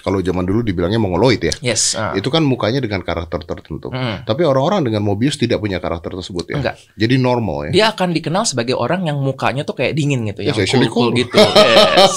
kalau 0.00 0.22
zaman 0.22 0.46
dulu 0.46 0.62
dibilangnya 0.62 0.98
mongoloid 0.98 1.42
ya. 1.42 1.54
Yes. 1.62 1.98
ah. 1.98 2.14
Itu 2.14 2.30
kan 2.30 2.42
mukanya 2.46 2.78
dengan 2.78 3.02
karakter 3.02 3.42
tertentu. 3.42 3.90
Mm. 3.90 4.24
Tapi 4.26 4.42
orang-orang 4.46 4.86
dengan 4.86 5.02
Mobius 5.02 5.36
tidak 5.38 5.58
punya 5.58 5.82
karakter 5.82 6.14
tersebut 6.14 6.54
ya. 6.54 6.56
Enggak. 6.58 6.76
Jadi 6.94 7.14
normal 7.18 7.68
ya. 7.68 7.72
Dia 7.72 7.86
akan 7.94 8.14
dikenal 8.14 8.44
sebagai 8.46 8.78
orang 8.78 9.06
yang 9.06 9.18
mukanya 9.18 9.66
tuh 9.66 9.74
kayak 9.78 9.94
dingin 9.98 10.22
gitu, 10.30 10.42
Yes, 10.42 10.54
yang 10.54 10.66
actually 10.66 10.90
cool, 10.90 11.10
cool. 11.10 11.18
gitu. 11.18 11.38
Yes. 11.38 12.14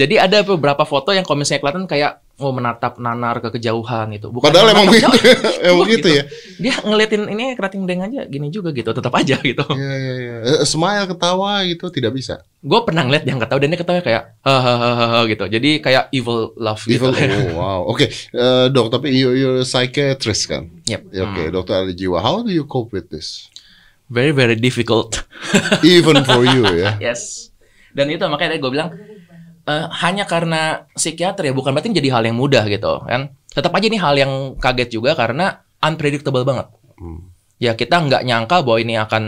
Jadi 0.00 0.14
ada 0.18 0.38
beberapa 0.42 0.82
foto 0.84 1.14
yang 1.14 1.22
kalau 1.22 1.42
misalnya 1.42 1.60
kelihatan 1.62 1.86
kayak 1.86 2.12
oh 2.40 2.50
menatap 2.50 2.96
nanar 2.96 3.38
ke 3.38 3.52
kejauhan 3.52 4.08
gitu. 4.10 4.32
Bukan 4.32 4.48
Padahal 4.48 4.72
emang 4.72 4.88
jauh. 4.90 5.12
emang 5.68 5.84
Gitu. 5.86 6.00
gitu 6.00 6.08
ya. 6.10 6.22
Dia 6.56 6.74
ngeliatin 6.80 7.22
ini 7.28 7.52
kerating 7.52 7.84
deng 7.84 8.00
aja 8.00 8.24
gini 8.24 8.48
juga 8.48 8.72
gitu, 8.72 8.90
tetap 8.90 9.12
aja 9.12 9.36
gitu. 9.44 9.60
Iya 9.70 9.92
iya 9.94 10.14
iya. 10.16 10.34
Eh, 10.56 10.64
Smile 10.64 11.04
ketawa 11.06 11.60
gitu 11.64 11.86
tidak 11.88 12.12
bisa. 12.12 12.40
Gue 12.58 12.80
pernah 12.82 13.04
ngeliat 13.04 13.22
yang 13.22 13.36
ketawa 13.36 13.60
dan 13.60 13.68
dia 13.68 13.78
ketawa 13.78 14.00
kayak 14.00 14.24
hahaha 14.40 15.20
gitu. 15.24 15.44
Jadi 15.46 15.70
kayak 15.78 16.08
evil 16.10 16.56
love 16.56 16.80
Evil. 16.84 17.12
gitu. 17.12 17.28
Oh, 17.52 17.60
wow. 17.60 17.80
Oke, 17.86 18.08
Eh, 18.10 18.66
dok. 18.68 18.88
Tapi 18.90 19.12
you 19.12 19.30
you're 19.32 19.60
a 19.60 19.66
psychiatrist 19.66 20.48
kan? 20.48 20.72
Yep. 20.84 21.02
Ya, 21.10 21.22
Oke, 21.24 21.42
Hmm. 21.44 21.52
dokter 21.52 21.74
ahli 21.78 21.92
jiwa. 21.92 22.18
How 22.18 22.40
do 22.40 22.48
you 22.48 22.64
cope 22.64 22.90
with 22.90 23.08
this? 23.08 23.46
Very 24.06 24.32
very 24.32 24.56
difficult. 24.56 25.22
Even 25.80 26.24
for 26.24 26.42
you 26.42 26.66
ya. 26.66 26.98
Yes. 26.98 27.52
Dan 27.90 28.06
itu 28.06 28.22
makanya 28.24 28.54
gue 28.56 28.70
bilang 28.70 28.90
eh, 29.70 29.86
hanya 30.02 30.26
karena 30.26 30.90
psikiater 30.98 31.46
ya 31.46 31.54
bukan 31.54 31.70
berarti 31.70 31.94
jadi 31.94 32.10
hal 32.10 32.26
yang 32.26 32.34
mudah 32.34 32.66
gitu 32.66 33.06
kan. 33.06 33.30
Tetap 33.54 33.70
aja 33.70 33.86
ini 33.86 33.98
hal 33.98 34.14
yang 34.18 34.32
kaget 34.58 34.90
juga 34.90 35.14
karena 35.14 35.62
unpredictable 35.78 36.42
banget. 36.42 36.66
Hmm. 36.98 37.30
Ya 37.60 37.76
kita 37.76 38.02
nggak 38.02 38.24
nyangka 38.26 38.66
bahwa 38.66 38.78
ini 38.80 38.94
akan 38.96 39.24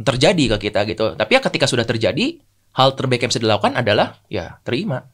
terjadi 0.00 0.56
ke 0.56 0.70
kita 0.70 0.82
gitu. 0.88 1.14
Tapi 1.14 1.30
ya 1.36 1.40
ketika 1.44 1.68
sudah 1.68 1.84
terjadi, 1.84 2.40
hal 2.76 2.92
terbaik 2.92 3.24
yang 3.24 3.30
bisa 3.32 3.42
dilakukan 3.42 3.76
adalah 3.76 4.20
ya 4.28 4.60
terima. 4.64 5.08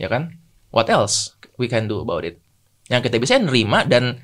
Ya 0.00 0.08
kan? 0.08 0.40
What 0.72 0.90
else 0.90 1.36
we 1.60 1.68
can 1.70 1.86
do 1.86 2.02
about 2.02 2.24
it? 2.28 2.40
Yang 2.92 3.08
kita 3.08 3.16
bisa 3.20 3.34
nerima 3.40 3.88
dan 3.88 4.20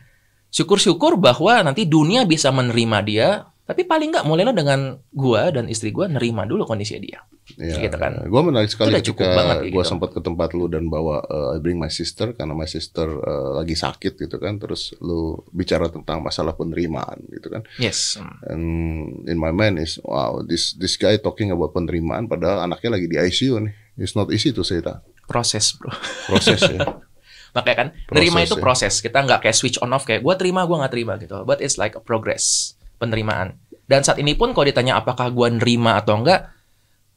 syukur-syukur 0.51 1.17
bahwa 1.17 1.63
nanti 1.65 1.87
dunia 1.87 2.27
bisa 2.27 2.51
menerima 2.51 2.99
dia. 3.07 3.29
Tapi 3.71 3.87
paling 3.87 4.11
nggak 4.11 4.27
mulailah 4.27 4.51
dengan 4.51 4.99
gua 5.15 5.55
dan 5.55 5.71
istri 5.71 5.95
gua 5.95 6.11
nerima 6.11 6.43
dulu 6.43 6.67
kondisi 6.67 6.99
dia. 6.99 7.23
Ya, 7.55 7.83
Gitu 7.87 7.97
kan. 7.99 8.15
Gue 8.31 8.43
menarik 8.47 8.71
sekali 8.71 8.95
Itu 8.95 9.15
ketika 9.15 9.27
banget 9.35 9.75
gue 9.75 9.83
gitu. 9.83 9.83
sempat 9.83 10.15
ke 10.15 10.21
tempat 10.23 10.55
lu 10.55 10.71
dan 10.71 10.87
bawa 10.87 11.23
uh, 11.27 11.55
I 11.55 11.59
bring 11.59 11.83
my 11.83 11.91
sister 11.91 12.31
karena 12.35 12.55
my 12.55 12.67
sister 12.67 13.07
uh, 13.11 13.59
lagi 13.59 13.75
sakit 13.75 14.19
gitu 14.19 14.37
kan. 14.39 14.59
Terus 14.63 14.95
lu 15.03 15.43
bicara 15.51 15.91
tentang 15.91 16.23
masalah 16.23 16.55
penerimaan 16.55 17.27
gitu 17.31 17.51
kan. 17.51 17.63
Yes. 17.83 18.19
And 18.47 19.27
in 19.27 19.39
my 19.39 19.51
mind 19.51 19.83
is 19.83 19.99
wow 20.03 20.43
this 20.47 20.79
this 20.79 20.95
guy 20.95 21.19
talking 21.19 21.51
about 21.51 21.75
penerimaan 21.75 22.31
padahal 22.31 22.67
anaknya 22.67 22.99
lagi 22.99 23.07
di 23.11 23.19
ICU 23.19 23.59
nih. 23.67 23.75
It's 23.99 24.15
not 24.15 24.31
easy 24.31 24.55
to 24.55 24.63
say 24.63 24.79
that. 24.83 25.03
Proses, 25.27 25.75
bro. 25.75 25.91
Proses 26.31 26.63
ya. 26.67 26.83
Makanya 27.51 27.77
kan, 27.77 27.89
Proses, 28.07 28.15
nerima 28.15 28.39
itu 28.47 28.55
ya. 28.57 28.63
proses. 28.63 28.95
Kita 29.03 29.19
nggak 29.27 29.43
kayak 29.43 29.57
switch 29.59 29.79
on 29.83 29.91
off 29.91 30.07
kayak 30.07 30.23
gua 30.23 30.39
terima, 30.39 30.63
gua 30.71 30.87
nggak 30.87 30.95
terima 30.95 31.19
gitu. 31.19 31.43
But 31.43 31.59
it's 31.59 31.77
like 31.77 31.99
a 31.99 32.03
progress, 32.03 32.79
penerimaan. 33.01 33.57
Dan 33.89 34.05
saat 34.05 34.21
ini 34.21 34.37
pun 34.37 34.53
kalau 34.53 34.69
ditanya 34.69 35.01
apakah 35.01 35.33
gua 35.33 35.49
nerima 35.49 35.97
atau 35.97 36.21
enggak, 36.21 36.53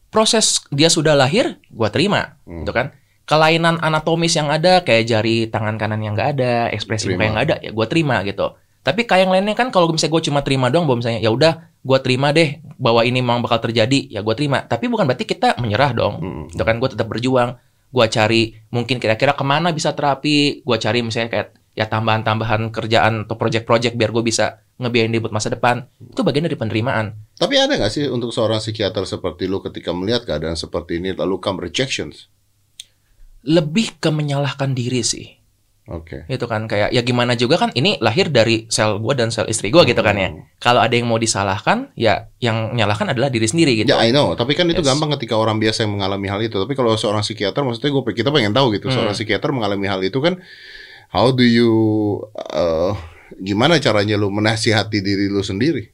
proses 0.08 0.64
dia 0.72 0.88
sudah 0.88 1.14
lahir, 1.14 1.60
gua 1.70 1.92
terima, 1.92 2.40
Hmm. 2.48 2.64
gitu 2.64 2.72
kan. 2.72 2.96
Kelainan 3.28 3.80
anatomis 3.84 4.36
yang 4.36 4.48
ada 4.52 4.84
kayak 4.84 5.04
jari 5.08 5.48
tangan 5.52 5.76
kanan 5.76 6.00
yang 6.00 6.16
nggak 6.16 6.40
ada, 6.40 6.72
ekspresi 6.72 7.12
muka 7.12 7.24
yang 7.24 7.36
nggak 7.36 7.48
ada, 7.52 7.58
ya 7.62 7.72
gua 7.76 7.86
terima 7.86 8.24
gitu. 8.24 8.56
Tapi 8.84 9.08
kayak 9.08 9.28
yang 9.28 9.32
lainnya 9.32 9.56
kan 9.56 9.72
kalau 9.72 9.88
misalnya 9.88 10.12
gue 10.20 10.24
cuma 10.28 10.44
terima 10.44 10.68
doang, 10.68 10.84
bahwa 10.84 11.00
misalnya 11.00 11.24
ya 11.24 11.32
udah 11.32 11.72
gue 11.88 12.00
terima 12.04 12.36
deh 12.36 12.60
bahwa 12.76 13.08
ini 13.08 13.24
memang 13.24 13.40
bakal 13.40 13.64
terjadi, 13.64 14.12
ya 14.12 14.20
gue 14.20 14.36
terima. 14.36 14.60
Tapi 14.60 14.92
bukan 14.92 15.08
berarti 15.08 15.24
kita 15.24 15.56
menyerah 15.56 15.96
dong. 15.96 16.20
Hmm. 16.20 16.46
Itu 16.52 16.68
kan 16.68 16.84
gue 16.84 16.92
tetap 16.92 17.08
berjuang. 17.08 17.56
Gue 17.96 18.06
cari 18.12 18.60
mungkin 18.76 19.00
kira-kira 19.00 19.40
ke 19.40 19.44
mana 19.48 19.72
bisa 19.72 19.96
terapi. 19.96 20.68
Gue 20.68 20.78
cari 20.84 21.00
misalnya 21.00 21.32
kayak 21.32 21.48
ya 21.74 21.90
tambahan-tambahan 21.90 22.70
kerjaan 22.70 23.26
atau 23.26 23.36
project-project 23.38 23.98
biar 23.98 24.14
gue 24.14 24.22
bisa 24.22 24.62
ngebiayain 24.78 25.10
dia 25.14 25.22
buat 25.22 25.34
masa 25.34 25.50
depan. 25.50 25.86
Itu 26.02 26.22
bagian 26.22 26.46
dari 26.46 26.58
penerimaan. 26.58 27.14
Tapi 27.38 27.58
ada 27.58 27.74
nggak 27.78 27.92
sih 27.94 28.06
untuk 28.10 28.30
seorang 28.30 28.62
psikiater 28.62 29.06
seperti 29.06 29.50
lu 29.50 29.62
ketika 29.62 29.90
melihat 29.94 30.26
keadaan 30.26 30.58
seperti 30.58 31.02
ini 31.02 31.18
lalu 31.18 31.42
come 31.42 31.62
rejections? 31.62 32.30
Lebih 33.44 34.00
ke 34.00 34.10
menyalahkan 34.14 34.72
diri 34.72 35.04
sih. 35.04 35.28
Oke. 35.84 36.24
Itu 36.32 36.48
kan 36.48 36.64
kayak 36.72 36.96
ya 36.96 37.04
gimana 37.04 37.36
juga 37.36 37.60
kan 37.60 37.68
ini 37.76 38.00
lahir 38.00 38.32
dari 38.32 38.72
sel 38.72 39.04
gue 39.04 39.14
dan 39.20 39.36
sel 39.36 39.52
istri 39.52 39.68
gue 39.68 39.84
gitu 39.84 40.00
kan 40.00 40.16
ya. 40.16 40.32
Hmm. 40.32 40.48
Kalau 40.56 40.80
ada 40.80 40.96
yang 40.96 41.12
mau 41.12 41.20
disalahkan, 41.20 41.92
ya 42.00 42.32
yang 42.40 42.72
menyalahkan 42.72 43.12
adalah 43.12 43.28
diri 43.28 43.44
sendiri 43.44 43.84
gitu. 43.84 43.92
Ya 43.92 44.00
I 44.00 44.16
know, 44.16 44.32
tapi 44.32 44.56
kan 44.56 44.64
itu 44.72 44.80
Yes. 44.80 44.88
gampang 44.96 45.12
ketika 45.20 45.36
orang 45.36 45.60
biasa 45.60 45.84
yang 45.84 46.00
mengalami 46.00 46.32
hal 46.32 46.40
itu. 46.40 46.56
Tapi 46.56 46.72
kalau 46.72 46.96
seorang 46.96 47.20
psikiater, 47.20 47.68
maksudnya 47.68 47.92
gue 47.92 48.04
kita 48.16 48.32
pengen 48.32 48.56
tahu 48.56 48.72
gitu, 48.80 48.88
Hmm. 48.88 48.96
seorang 48.96 49.12
psikiater 49.12 49.52
mengalami 49.52 49.92
hal 49.92 50.00
itu 50.08 50.24
kan, 50.24 50.40
how 51.14 51.30
do 51.30 51.46
you, 51.46 51.70
uh, 52.50 52.98
gimana 53.38 53.78
caranya 53.78 54.18
lu 54.18 54.34
menasihati 54.34 55.00
diri 55.00 55.30
lu 55.30 55.46
sendiri? 55.46 55.94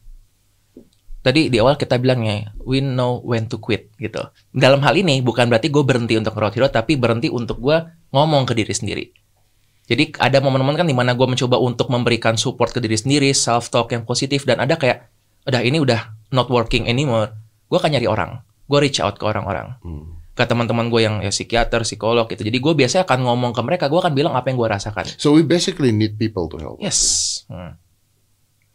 tadi 1.19 1.51
di 1.51 1.59
awal 1.59 1.75
kita 1.75 1.99
bilangnya 1.99 2.55
we 2.63 2.79
know 2.79 3.19
when 3.27 3.45
to 3.51 3.59
quit 3.59 3.91
gitu. 3.99 4.23
Dalam 4.55 4.79
hal 4.81 4.95
ini 4.95 5.19
bukan 5.19 5.51
berarti 5.51 5.67
gue 5.67 5.83
berhenti 5.83 6.15
untuk 6.15 6.35
ngerawat 6.35 6.55
hero 6.55 6.67
tapi 6.71 6.95
berhenti 6.95 7.27
untuk 7.27 7.59
gue 7.59 7.77
ngomong 8.15 8.47
ke 8.47 8.55
diri 8.55 8.73
sendiri. 8.73 9.05
Jadi 9.89 10.13
ada 10.21 10.37
momen-momen 10.37 10.77
kan 10.77 10.85
di 10.85 10.93
mana 10.93 11.17
gue 11.17 11.25
mencoba 11.25 11.57
untuk 11.57 11.89
memberikan 11.89 12.37
support 12.37 12.69
ke 12.69 12.77
diri 12.77 12.93
sendiri, 12.93 13.33
self 13.33 13.73
talk 13.73 13.89
yang 13.89 14.05
positif 14.05 14.45
dan 14.45 14.61
ada 14.61 14.77
kayak, 14.77 15.09
udah 15.49 15.65
ini 15.65 15.81
udah 15.81 16.13
not 16.29 16.45
working 16.53 16.85
anymore. 16.85 17.33
Gue 17.73 17.81
akan 17.81 17.97
nyari 17.97 18.05
orang, 18.05 18.37
gue 18.69 18.79
reach 18.85 19.01
out 19.01 19.17
ke 19.17 19.25
orang-orang, 19.25 19.81
Hmm. 19.81 20.18
Ke 20.39 20.47
teman-teman 20.47 20.87
gue 20.87 21.03
yang 21.03 21.19
ya 21.19 21.35
psikiater, 21.35 21.83
psikolog 21.83 22.23
gitu. 22.31 22.47
Jadi 22.47 22.63
gue 22.63 22.71
biasanya 22.71 23.03
akan 23.03 23.27
ngomong 23.27 23.51
ke 23.51 23.59
mereka, 23.59 23.91
gue 23.91 23.99
akan 23.99 24.15
bilang 24.15 24.31
apa 24.39 24.47
yang 24.47 24.55
gue 24.55 24.69
rasakan. 24.71 25.03
So 25.19 25.35
we 25.35 25.43
basically 25.43 25.91
need 25.91 26.15
people 26.15 26.47
to 26.47 26.55
help. 26.55 26.77
Yes, 26.79 27.43
hmm. 27.51 27.75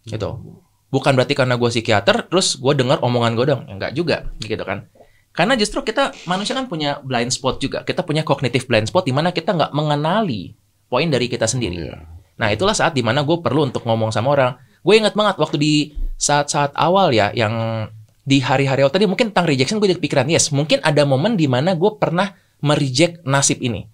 gitu. 0.05 0.61
Bukan 0.93 1.17
berarti 1.17 1.33
karena 1.33 1.57
gue 1.57 1.73
psikiater, 1.73 2.29
terus 2.29 2.61
gue 2.61 2.77
dengar 2.77 3.01
omongan 3.01 3.33
gue 3.33 3.47
dong, 3.49 3.63
enggak 3.65 3.97
juga, 3.97 4.29
gitu 4.45 4.61
kan? 4.61 4.93
Karena 5.33 5.57
justru 5.57 5.81
kita 5.81 6.13
manusia 6.29 6.53
kan 6.53 6.69
punya 6.69 7.01
blind 7.01 7.33
spot 7.33 7.59
juga. 7.59 7.81
Kita 7.83 8.05
punya 8.05 8.23
cognitive 8.23 8.69
blind 8.69 8.93
spot 8.93 9.09
di 9.09 9.17
mana 9.17 9.33
kita 9.33 9.57
nggak 9.57 9.73
mengenali 9.73 10.53
poin 10.87 11.09
dari 11.09 11.33
kita 11.33 11.49
sendiri. 11.49 11.91
Iya. 11.91 11.97
Nah 12.39 12.53
itulah 12.53 12.77
saat 12.77 12.93
di 12.93 13.01
mana 13.01 13.25
gue 13.25 13.41
perlu 13.41 13.73
untuk 13.73 13.89
ngomong 13.89 14.13
sama 14.13 14.37
orang. 14.37 14.53
Gue 14.85 15.01
ingat 15.01 15.17
banget 15.17 15.41
waktu 15.41 15.57
di 15.57 15.75
saat-saat 16.21 16.77
awal 16.77 17.11
ya, 17.11 17.33
yang 17.33 17.89
di 18.25 18.41
hari-hari 18.41 18.81
awal 18.81 18.93
tadi 18.93 19.05
mungkin 19.05 19.31
tentang 19.31 19.47
rejection 19.53 19.77
gue 19.77 19.93
jadi 19.93 20.01
pikiran, 20.01 20.27
yes 20.33 20.49
mungkin 20.49 20.81
ada 20.81 21.05
momen 21.05 21.37
di 21.37 21.45
mana 21.45 21.77
gue 21.77 21.93
pernah 22.01 22.33
mereject 22.65 23.21
nasib 23.29 23.61
ini. 23.61 23.85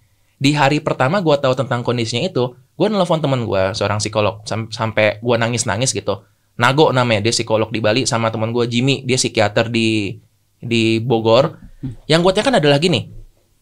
Di 0.41 0.57
hari 0.57 0.81
pertama 0.81 1.21
gue 1.21 1.35
tahu 1.37 1.53
tentang 1.53 1.85
kondisinya 1.85 2.25
itu, 2.25 2.57
gue 2.57 2.87
nelfon 2.89 3.21
temen 3.21 3.45
gue, 3.45 3.77
seorang 3.77 4.01
psikolog, 4.01 4.41
sam- 4.47 4.71
sampai 4.73 5.21
gue 5.21 5.35
nangis-nangis 5.37 5.93
gitu. 5.93 6.25
Nago 6.57 6.89
namanya, 6.89 7.29
dia 7.29 7.33
psikolog 7.35 7.69
di 7.69 7.77
Bali 7.77 8.09
sama 8.09 8.33
temen 8.33 8.49
gue 8.49 8.65
Jimmy, 8.65 9.05
dia 9.05 9.21
psikiater 9.21 9.69
di 9.69 10.17
di 10.57 10.97
Bogor. 10.97 11.61
Yang 12.09 12.19
gue 12.25 12.31
tanyakan 12.39 12.57
adalah 12.57 12.77
gini, 12.81 13.11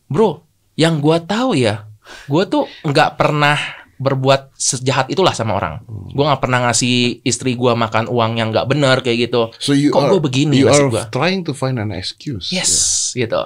bro, 0.07 0.45
yang 0.79 1.03
gue 1.03 1.17
tahu 1.27 1.57
ya, 1.57 1.89
gue 2.31 2.43
tuh 2.47 2.63
nggak 2.87 3.19
pernah 3.19 3.59
berbuat 3.99 4.55
sejahat 4.55 5.11
itulah 5.11 5.35
sama 5.35 5.59
orang. 5.59 5.83
Gue 6.15 6.23
nggak 6.23 6.39
pernah 6.39 6.63
ngasih 6.71 7.19
istri 7.27 7.59
gue 7.59 7.71
makan 7.75 8.07
uang 8.07 8.39
yang 8.39 8.49
nggak 8.55 8.65
benar 8.71 9.03
kayak 9.03 9.29
gitu. 9.29 9.51
So 9.59 9.75
you 9.75 9.91
Kok 9.91 10.07
gua 10.07 10.21
begini 10.23 10.63
you 10.63 10.71
are 10.71 10.87
gua? 10.87 11.11
trying 11.11 11.43
to 11.43 11.51
find 11.51 11.75
an 11.77 11.91
excuse. 11.91 12.49
Yes, 12.49 13.11
gitu. 13.11 13.43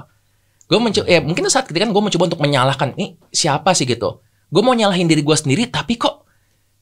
Gue 0.69 0.79
mencoba, 0.79 1.09
ya 1.09 1.19
mungkin 1.25 1.49
saat 1.49 1.65
ketika 1.65 1.89
gue 1.89 2.03
mencoba 2.05 2.23
untuk 2.29 2.41
menyalahkan, 2.41 2.93
ini 2.95 3.17
siapa 3.33 3.73
sih 3.73 3.89
gitu. 3.89 4.21
Gue 4.53 4.61
mau 4.61 4.77
nyalahin 4.77 5.09
diri 5.09 5.25
gue 5.25 5.33
sendiri, 5.33 5.65
tapi 5.67 5.97
kok 5.97 6.23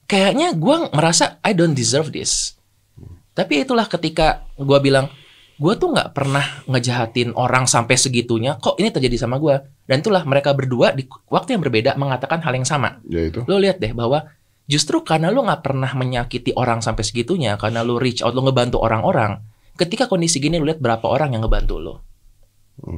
kayaknya 0.05 0.51
gue 0.51 0.91
merasa 0.91 1.39
I 1.39 1.55
don't 1.55 1.71
deserve 1.71 2.11
this. 2.11 2.59
Tapi 3.31 3.63
itulah 3.63 3.87
ketika 3.87 4.43
gue 4.59 4.79
bilang, 4.83 5.07
gue 5.61 5.73
tuh 5.77 5.93
nggak 5.93 6.17
pernah 6.17 6.41
ngejahatin 6.65 7.37
orang 7.37 7.69
sampai 7.69 7.93
segitunya, 7.93 8.57
kok 8.57 8.81
ini 8.81 8.89
terjadi 8.89 9.21
sama 9.21 9.37
gue. 9.37 9.61
Dan 9.85 10.01
itulah 10.01 10.25
mereka 10.25 10.57
berdua 10.57 10.89
di 10.97 11.05
waktu 11.29 11.53
yang 11.53 11.61
berbeda 11.61 11.93
mengatakan 12.01 12.41
hal 12.41 12.57
yang 12.57 12.65
sama. 12.65 12.97
Ya 13.05 13.29
itu. 13.29 13.45
Lo 13.45 13.61
lihat 13.61 13.77
deh 13.77 13.93
bahwa 13.93 14.25
justru 14.65 15.05
karena 15.05 15.29
lo 15.29 15.45
nggak 15.45 15.61
pernah 15.61 15.93
menyakiti 15.93 16.57
orang 16.57 16.81
sampai 16.81 17.05
segitunya, 17.05 17.61
karena 17.61 17.85
lo 17.85 18.01
reach 18.01 18.25
out, 18.25 18.33
lo 18.33 18.41
ngebantu 18.41 18.81
orang-orang, 18.81 19.37
ketika 19.77 20.09
kondisi 20.09 20.41
gini 20.41 20.57
lo 20.57 20.65
lihat 20.65 20.81
berapa 20.81 21.05
orang 21.05 21.37
yang 21.37 21.45
ngebantu 21.45 21.77
lo. 21.77 21.95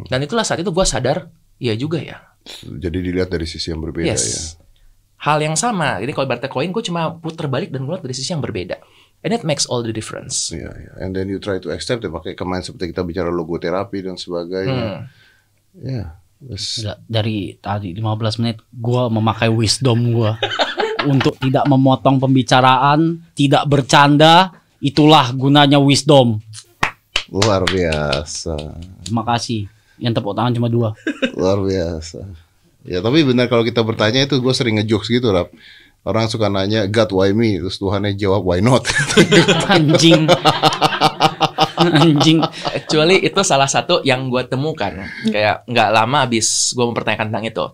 Dan 0.08 0.24
itulah 0.24 0.48
saat 0.48 0.64
itu 0.64 0.72
gue 0.72 0.86
sadar, 0.88 1.28
iya 1.60 1.76
juga 1.76 2.00
ya. 2.00 2.24
Jadi 2.64 2.98
dilihat 3.04 3.28
dari 3.28 3.44
sisi 3.44 3.76
yang 3.76 3.84
berbeda 3.84 4.08
ya. 4.08 4.16
yes. 4.16 4.56
Hal 5.20 5.40
yang 5.40 5.56
sama. 5.60 6.00
Jadi 6.00 6.12
kalau 6.16 6.28
ibaratnya 6.28 6.52
koin, 6.52 6.72
gue 6.72 6.84
cuma 6.84 7.12
puter 7.20 7.52
balik 7.52 7.72
dan 7.72 7.84
gue 7.84 7.92
lihat 7.92 8.04
dari 8.04 8.16
sisi 8.16 8.32
yang 8.32 8.44
berbeda. 8.44 8.80
And 9.24 9.32
it 9.32 9.48
makes 9.48 9.64
all 9.64 9.80
the 9.80 9.96
difference. 9.96 10.52
Iya, 10.52 10.68
iya. 10.76 10.92
And 11.00 11.16
then 11.16 11.32
you 11.32 11.40
try 11.40 11.56
to 11.64 11.72
accept 11.72 12.04
it 12.04 12.12
pakai 12.12 12.36
kemarin 12.36 12.60
seperti 12.60 12.92
kita 12.92 13.08
bicara 13.08 13.32
logoterapi 13.32 14.04
dan 14.04 14.20
sebagainya. 14.20 14.84
Hmm. 14.84 15.02
Ya. 15.80 16.20
Gila, 16.44 17.00
dari 17.08 17.56
tadi 17.56 17.96
15 17.96 18.04
menit 18.44 18.60
gua 18.76 19.08
memakai 19.08 19.48
wisdom 19.48 20.12
gua 20.12 20.36
untuk 21.14 21.40
tidak 21.40 21.64
memotong 21.72 22.20
pembicaraan, 22.20 23.24
tidak 23.32 23.64
bercanda, 23.64 24.52
itulah 24.84 25.32
gunanya 25.32 25.80
wisdom. 25.80 26.44
Luar 27.32 27.64
biasa. 27.64 28.60
Terima 29.08 29.24
kasih. 29.24 29.72
Yang 29.96 30.20
tepuk 30.20 30.36
tangan 30.36 30.52
cuma 30.52 30.68
dua. 30.68 30.92
Luar 31.40 31.64
biasa. 31.64 32.28
Ya 32.84 33.00
tapi 33.00 33.24
benar 33.24 33.48
kalau 33.48 33.64
kita 33.64 33.80
bertanya 33.80 34.28
itu 34.28 34.44
gue 34.44 34.54
sering 34.54 34.84
ngejokes 34.84 35.08
gitu 35.08 35.32
rap. 35.32 35.48
Orang 36.04 36.28
suka 36.28 36.52
nanya 36.52 36.84
God 36.86 37.10
why 37.16 37.32
me 37.32 37.64
terus 37.64 37.80
Tuhannya 37.80 38.14
jawab 38.14 38.44
why 38.44 38.60
not. 38.60 38.84
Anjing. 39.74 40.28
Anjing. 41.80 42.40
Actually 42.76 43.24
itu 43.24 43.40
salah 43.42 43.68
satu 43.68 44.04
yang 44.04 44.28
gue 44.28 44.44
temukan. 44.46 44.92
Kayak 45.26 45.64
nggak 45.64 45.90
lama 45.92 46.28
abis 46.28 46.76
gue 46.76 46.84
mempertanyakan 46.84 47.32
tentang 47.32 47.46
itu. 47.48 47.66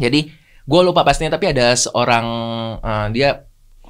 Jadi 0.00 0.20
gue 0.64 0.80
lupa 0.80 1.04
pastinya 1.04 1.36
tapi 1.36 1.52
ada 1.52 1.76
seorang 1.76 2.26
eh, 2.80 3.06
dia 3.12 3.28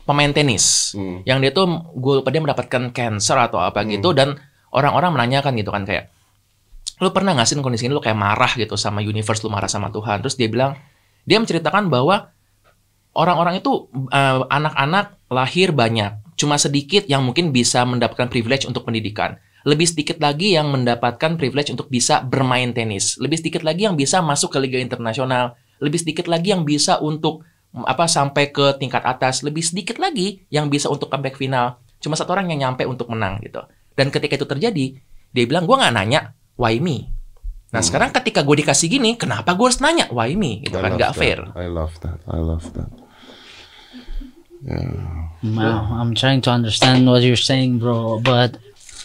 pemain 0.03 0.33
tenis 0.33 0.97
Hmm. 0.97 1.21
yang 1.29 1.37
dia 1.45 1.53
tuh 1.53 1.69
gue 1.93 2.25
lupa 2.25 2.33
dia 2.33 2.41
mendapatkan 2.41 2.97
cancer 2.97 3.37
atau 3.37 3.61
apa 3.61 3.85
gitu 3.85 4.17
dan 4.17 4.41
orang-orang 4.73 5.13
menanyakan 5.13 5.53
gitu 5.53 5.69
kan 5.69 5.85
kayak 5.85 6.09
lu 7.05 7.13
pernah 7.13 7.37
nggak 7.37 7.45
sih 7.45 7.55
di 7.55 7.61
kondisi 7.61 7.85
ini 7.85 7.93
lu 7.93 8.01
kayak 8.01 8.17
marah 8.17 8.49
gitu 8.57 8.73
sama 8.81 9.05
universe 9.05 9.45
lu 9.45 9.53
marah 9.53 9.69
sama 9.69 9.93
Tuhan 9.93 10.25
terus 10.25 10.41
dia 10.41 10.49
bilang 10.49 10.81
dia 11.29 11.37
menceritakan 11.37 11.93
bahwa 11.93 12.33
orang-orang 13.19 13.59
itu 13.59 13.91
eh, 14.15 14.41
anak-anak 14.47 15.19
lahir 15.29 15.75
banyak. 15.75 16.39
Cuma 16.39 16.55
sedikit 16.55 17.05
yang 17.11 17.27
mungkin 17.27 17.51
bisa 17.51 17.83
mendapatkan 17.83 18.31
privilege 18.31 18.65
untuk 18.71 18.87
pendidikan. 18.87 19.43
Lebih 19.67 19.91
sedikit 19.91 20.23
lagi 20.23 20.55
yang 20.55 20.71
mendapatkan 20.71 21.35
privilege 21.35 21.75
untuk 21.75 21.91
bisa 21.91 22.23
bermain 22.23 22.71
tenis. 22.71 23.19
Lebih 23.19 23.43
sedikit 23.43 23.67
lagi 23.67 23.91
yang 23.91 23.99
bisa 23.99 24.23
masuk 24.23 24.55
ke 24.55 24.59
liga 24.63 24.79
internasional. 24.79 25.59
Lebih 25.83 25.99
sedikit 25.99 26.31
lagi 26.31 26.55
yang 26.55 26.63
bisa 26.63 27.03
untuk 27.03 27.43
mm, 27.75 27.85
apa 27.85 28.07
sampai 28.07 28.55
ke 28.55 28.79
tingkat 28.79 29.03
atas. 29.03 29.43
Lebih 29.43 29.67
sedikit 29.67 29.99
lagi 29.99 30.47
yang 30.49 30.71
bisa 30.71 30.87
untuk 30.87 31.11
comeback 31.11 31.35
final. 31.35 31.83
Cuma 31.99 32.15
satu 32.15 32.39
orang 32.39 32.55
yang 32.55 32.71
nyampe 32.71 32.87
untuk 32.87 33.11
menang 33.11 33.43
gitu. 33.43 33.67
Dan 33.99 34.15
ketika 34.15 34.39
itu 34.39 34.47
terjadi 34.47 34.87
dia 35.29 35.45
bilang 35.45 35.67
gua 35.67 35.83
nggak 35.83 35.95
nanya 35.99 36.21
why 36.55 36.79
me? 36.79 37.11
Nah 37.69 37.85
sekarang 37.85 38.09
ketika 38.17 38.41
gue 38.41 38.65
dikasih 38.65 38.89
gini 38.89 39.21
kenapa 39.21 39.53
gue 39.53 39.69
harus 39.69 39.77
nanya 39.85 40.09
why 40.09 40.33
me? 40.33 40.65
Gitu 40.65 40.73
I 40.73 40.83
kan 40.89 40.93
nggak 40.97 41.13
fair. 41.13 41.45
I 41.53 41.69
love 41.69 41.93
that. 42.01 42.25
I 42.25 42.41
love 42.41 42.65
that. 42.73 42.89
Wow, 44.63 45.79
I'm 45.95 46.15
trying 46.15 46.41
to 46.43 46.51
understand 46.51 47.07
what 47.07 47.23
you're 47.23 47.39
saying, 47.39 47.79
bro, 47.79 48.19
but 48.19 48.59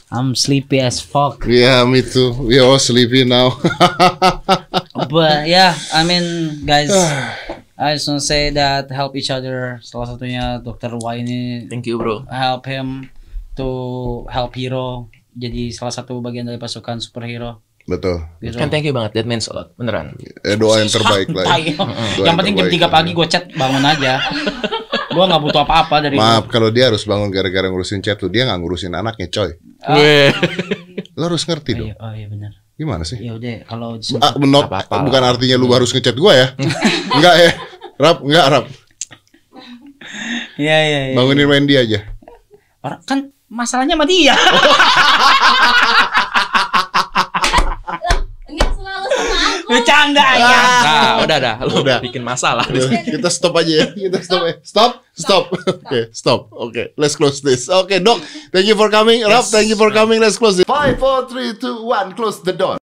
I'm 0.09 0.33
sleepy 0.35 0.79
as 0.79 1.01
fuck. 1.01 1.45
Yeah, 1.45 1.85
me 1.85 2.01
too. 2.01 2.33
We 2.33 2.59
all 2.59 2.79
sleepy 2.79 3.25
now. 3.25 3.57
But 5.09 5.49
yeah, 5.49 5.73
I 5.93 6.05
mean, 6.05 6.25
guys, 6.65 6.89
I 7.77 7.97
just 7.97 8.07
want 8.07 8.21
to 8.21 8.25
say 8.25 8.49
that 8.53 8.89
help 8.93 9.17
each 9.17 9.29
other. 9.33 9.81
Salah 9.81 10.13
satunya 10.13 10.61
Dr. 10.61 10.97
Y 11.01 11.13
ini 11.25 11.39
thank 11.69 11.85
you 11.89 11.97
bro 11.97 12.23
help 12.29 12.65
him 12.69 13.09
to 13.57 13.67
help 14.29 14.53
hero. 14.53 15.09
Jadi 15.33 15.73
salah 15.73 15.89
satu 15.93 16.21
bagian 16.21 16.45
dari 16.45 16.61
pasukan 16.61 17.01
superhero. 17.01 17.61
Betul. 17.83 18.23
Gitu. 18.39 18.55
kan 18.55 18.71
thank 18.71 18.87
you 18.87 18.95
banget 18.95 19.11
that 19.17 19.27
means 19.27 19.43
a 19.49 19.53
lot 19.53 19.75
beneran 19.75 20.15
Eh, 20.45 20.55
doa 20.55 20.79
yang 20.79 20.87
terbaik 20.87 21.27
lah. 21.35 21.43
ya. 21.59 21.75
Doa 22.15 22.25
Yang 22.31 22.35
penting 22.39 22.55
jam 22.55 22.63
3 22.63 22.71
terbaik 22.71 22.79
lah 22.79 22.89
pagi 22.95 23.11
ya. 23.11 23.17
gue 23.17 23.27
chat 23.27 23.43
bangun 23.59 23.83
aja. 23.83 24.13
gue 25.13 25.23
nggak 25.23 25.41
butuh 25.41 25.61
apa-apa 25.63 25.95
dari 26.01 26.15
Maaf 26.17 26.49
kalau 26.49 26.67
dia 26.67 26.89
harus 26.89 27.03
bangun 27.03 27.29
gara-gara 27.29 27.69
ngurusin 27.69 28.01
chat 28.01 28.17
tuh 28.17 28.27
dia 28.27 28.43
nggak 28.43 28.59
ngurusin 28.59 28.91
anaknya 28.91 29.29
coy. 29.29 29.53
Weh. 29.93 30.33
Lo 31.17 31.29
harus 31.29 31.43
ngerti 31.43 31.71
Oh 31.73 31.77
dong. 31.79 31.87
iya, 31.87 31.95
oh 31.97 32.13
iya 32.13 32.27
benar. 32.27 32.51
Gimana 32.73 33.05
sih? 33.05 33.21
Ya 33.21 33.37
udah 33.37 33.63
kalau 33.63 34.01
Ah, 34.17 34.33
menot, 34.35 34.65
apa-apa. 34.65 35.05
bukan 35.05 35.21
artinya 35.23 35.55
lu 35.55 35.69
harus 35.69 35.93
ngechat 35.93 36.17
gua 36.17 36.33
ya. 36.33 36.47
enggak 37.15 37.35
ya. 37.37 37.51
Rap, 37.95 38.17
enggak 38.19 38.45
Rap. 38.49 38.65
Iya 40.57 40.77
iya 40.81 40.99
iya. 41.09 41.15
Bangunin 41.15 41.45
Wendy 41.45 41.77
aja. 41.77 41.99
Orang 42.81 42.99
kan 43.05 43.19
masalahnya 43.47 43.93
sama 43.93 44.05
dia. 44.05 44.33
Enggak 48.49 48.69
selalu 48.73 49.07
sama 49.07 49.37
aku. 49.53 49.62
Bercanda 49.73 50.25
ya. 50.37 50.57
nah 50.85 51.11
udah 51.25 51.37
dah 51.41 51.55
lu 51.65 51.81
Udah. 51.81 51.97
bikin 52.03 52.21
masalah 52.21 52.65
Kita 52.69 53.29
stop 53.29 53.57
aja 53.57 53.73
ya. 53.73 53.87
Kita 53.93 54.19
stop 54.21 54.41
ya. 54.45 54.53
Stop. 54.61 54.91
Stop. 55.13 55.43
Oke, 55.85 56.09
stop. 56.09 56.49
Oke, 56.49 56.93
let's 56.97 57.13
close 57.13 57.37
this. 57.41 57.69
Oke, 57.69 58.01
Dok. 58.01 58.17
Thank 58.49 58.65
you 58.65 58.73
for 58.73 58.89
coming. 58.89 59.21
Rap, 59.21 59.45
thank 59.45 59.69
you 59.69 59.77
for 59.77 59.93
coming. 59.93 60.17
Let's 60.17 60.41
close 60.41 60.57
it. 60.57 60.65
Five, 60.65 60.97
four, 60.97 61.29
three, 61.29 61.53
two, 61.53 61.85
one. 61.85 62.17
Close 62.17 62.41
the 62.41 62.53
door. 62.53 62.82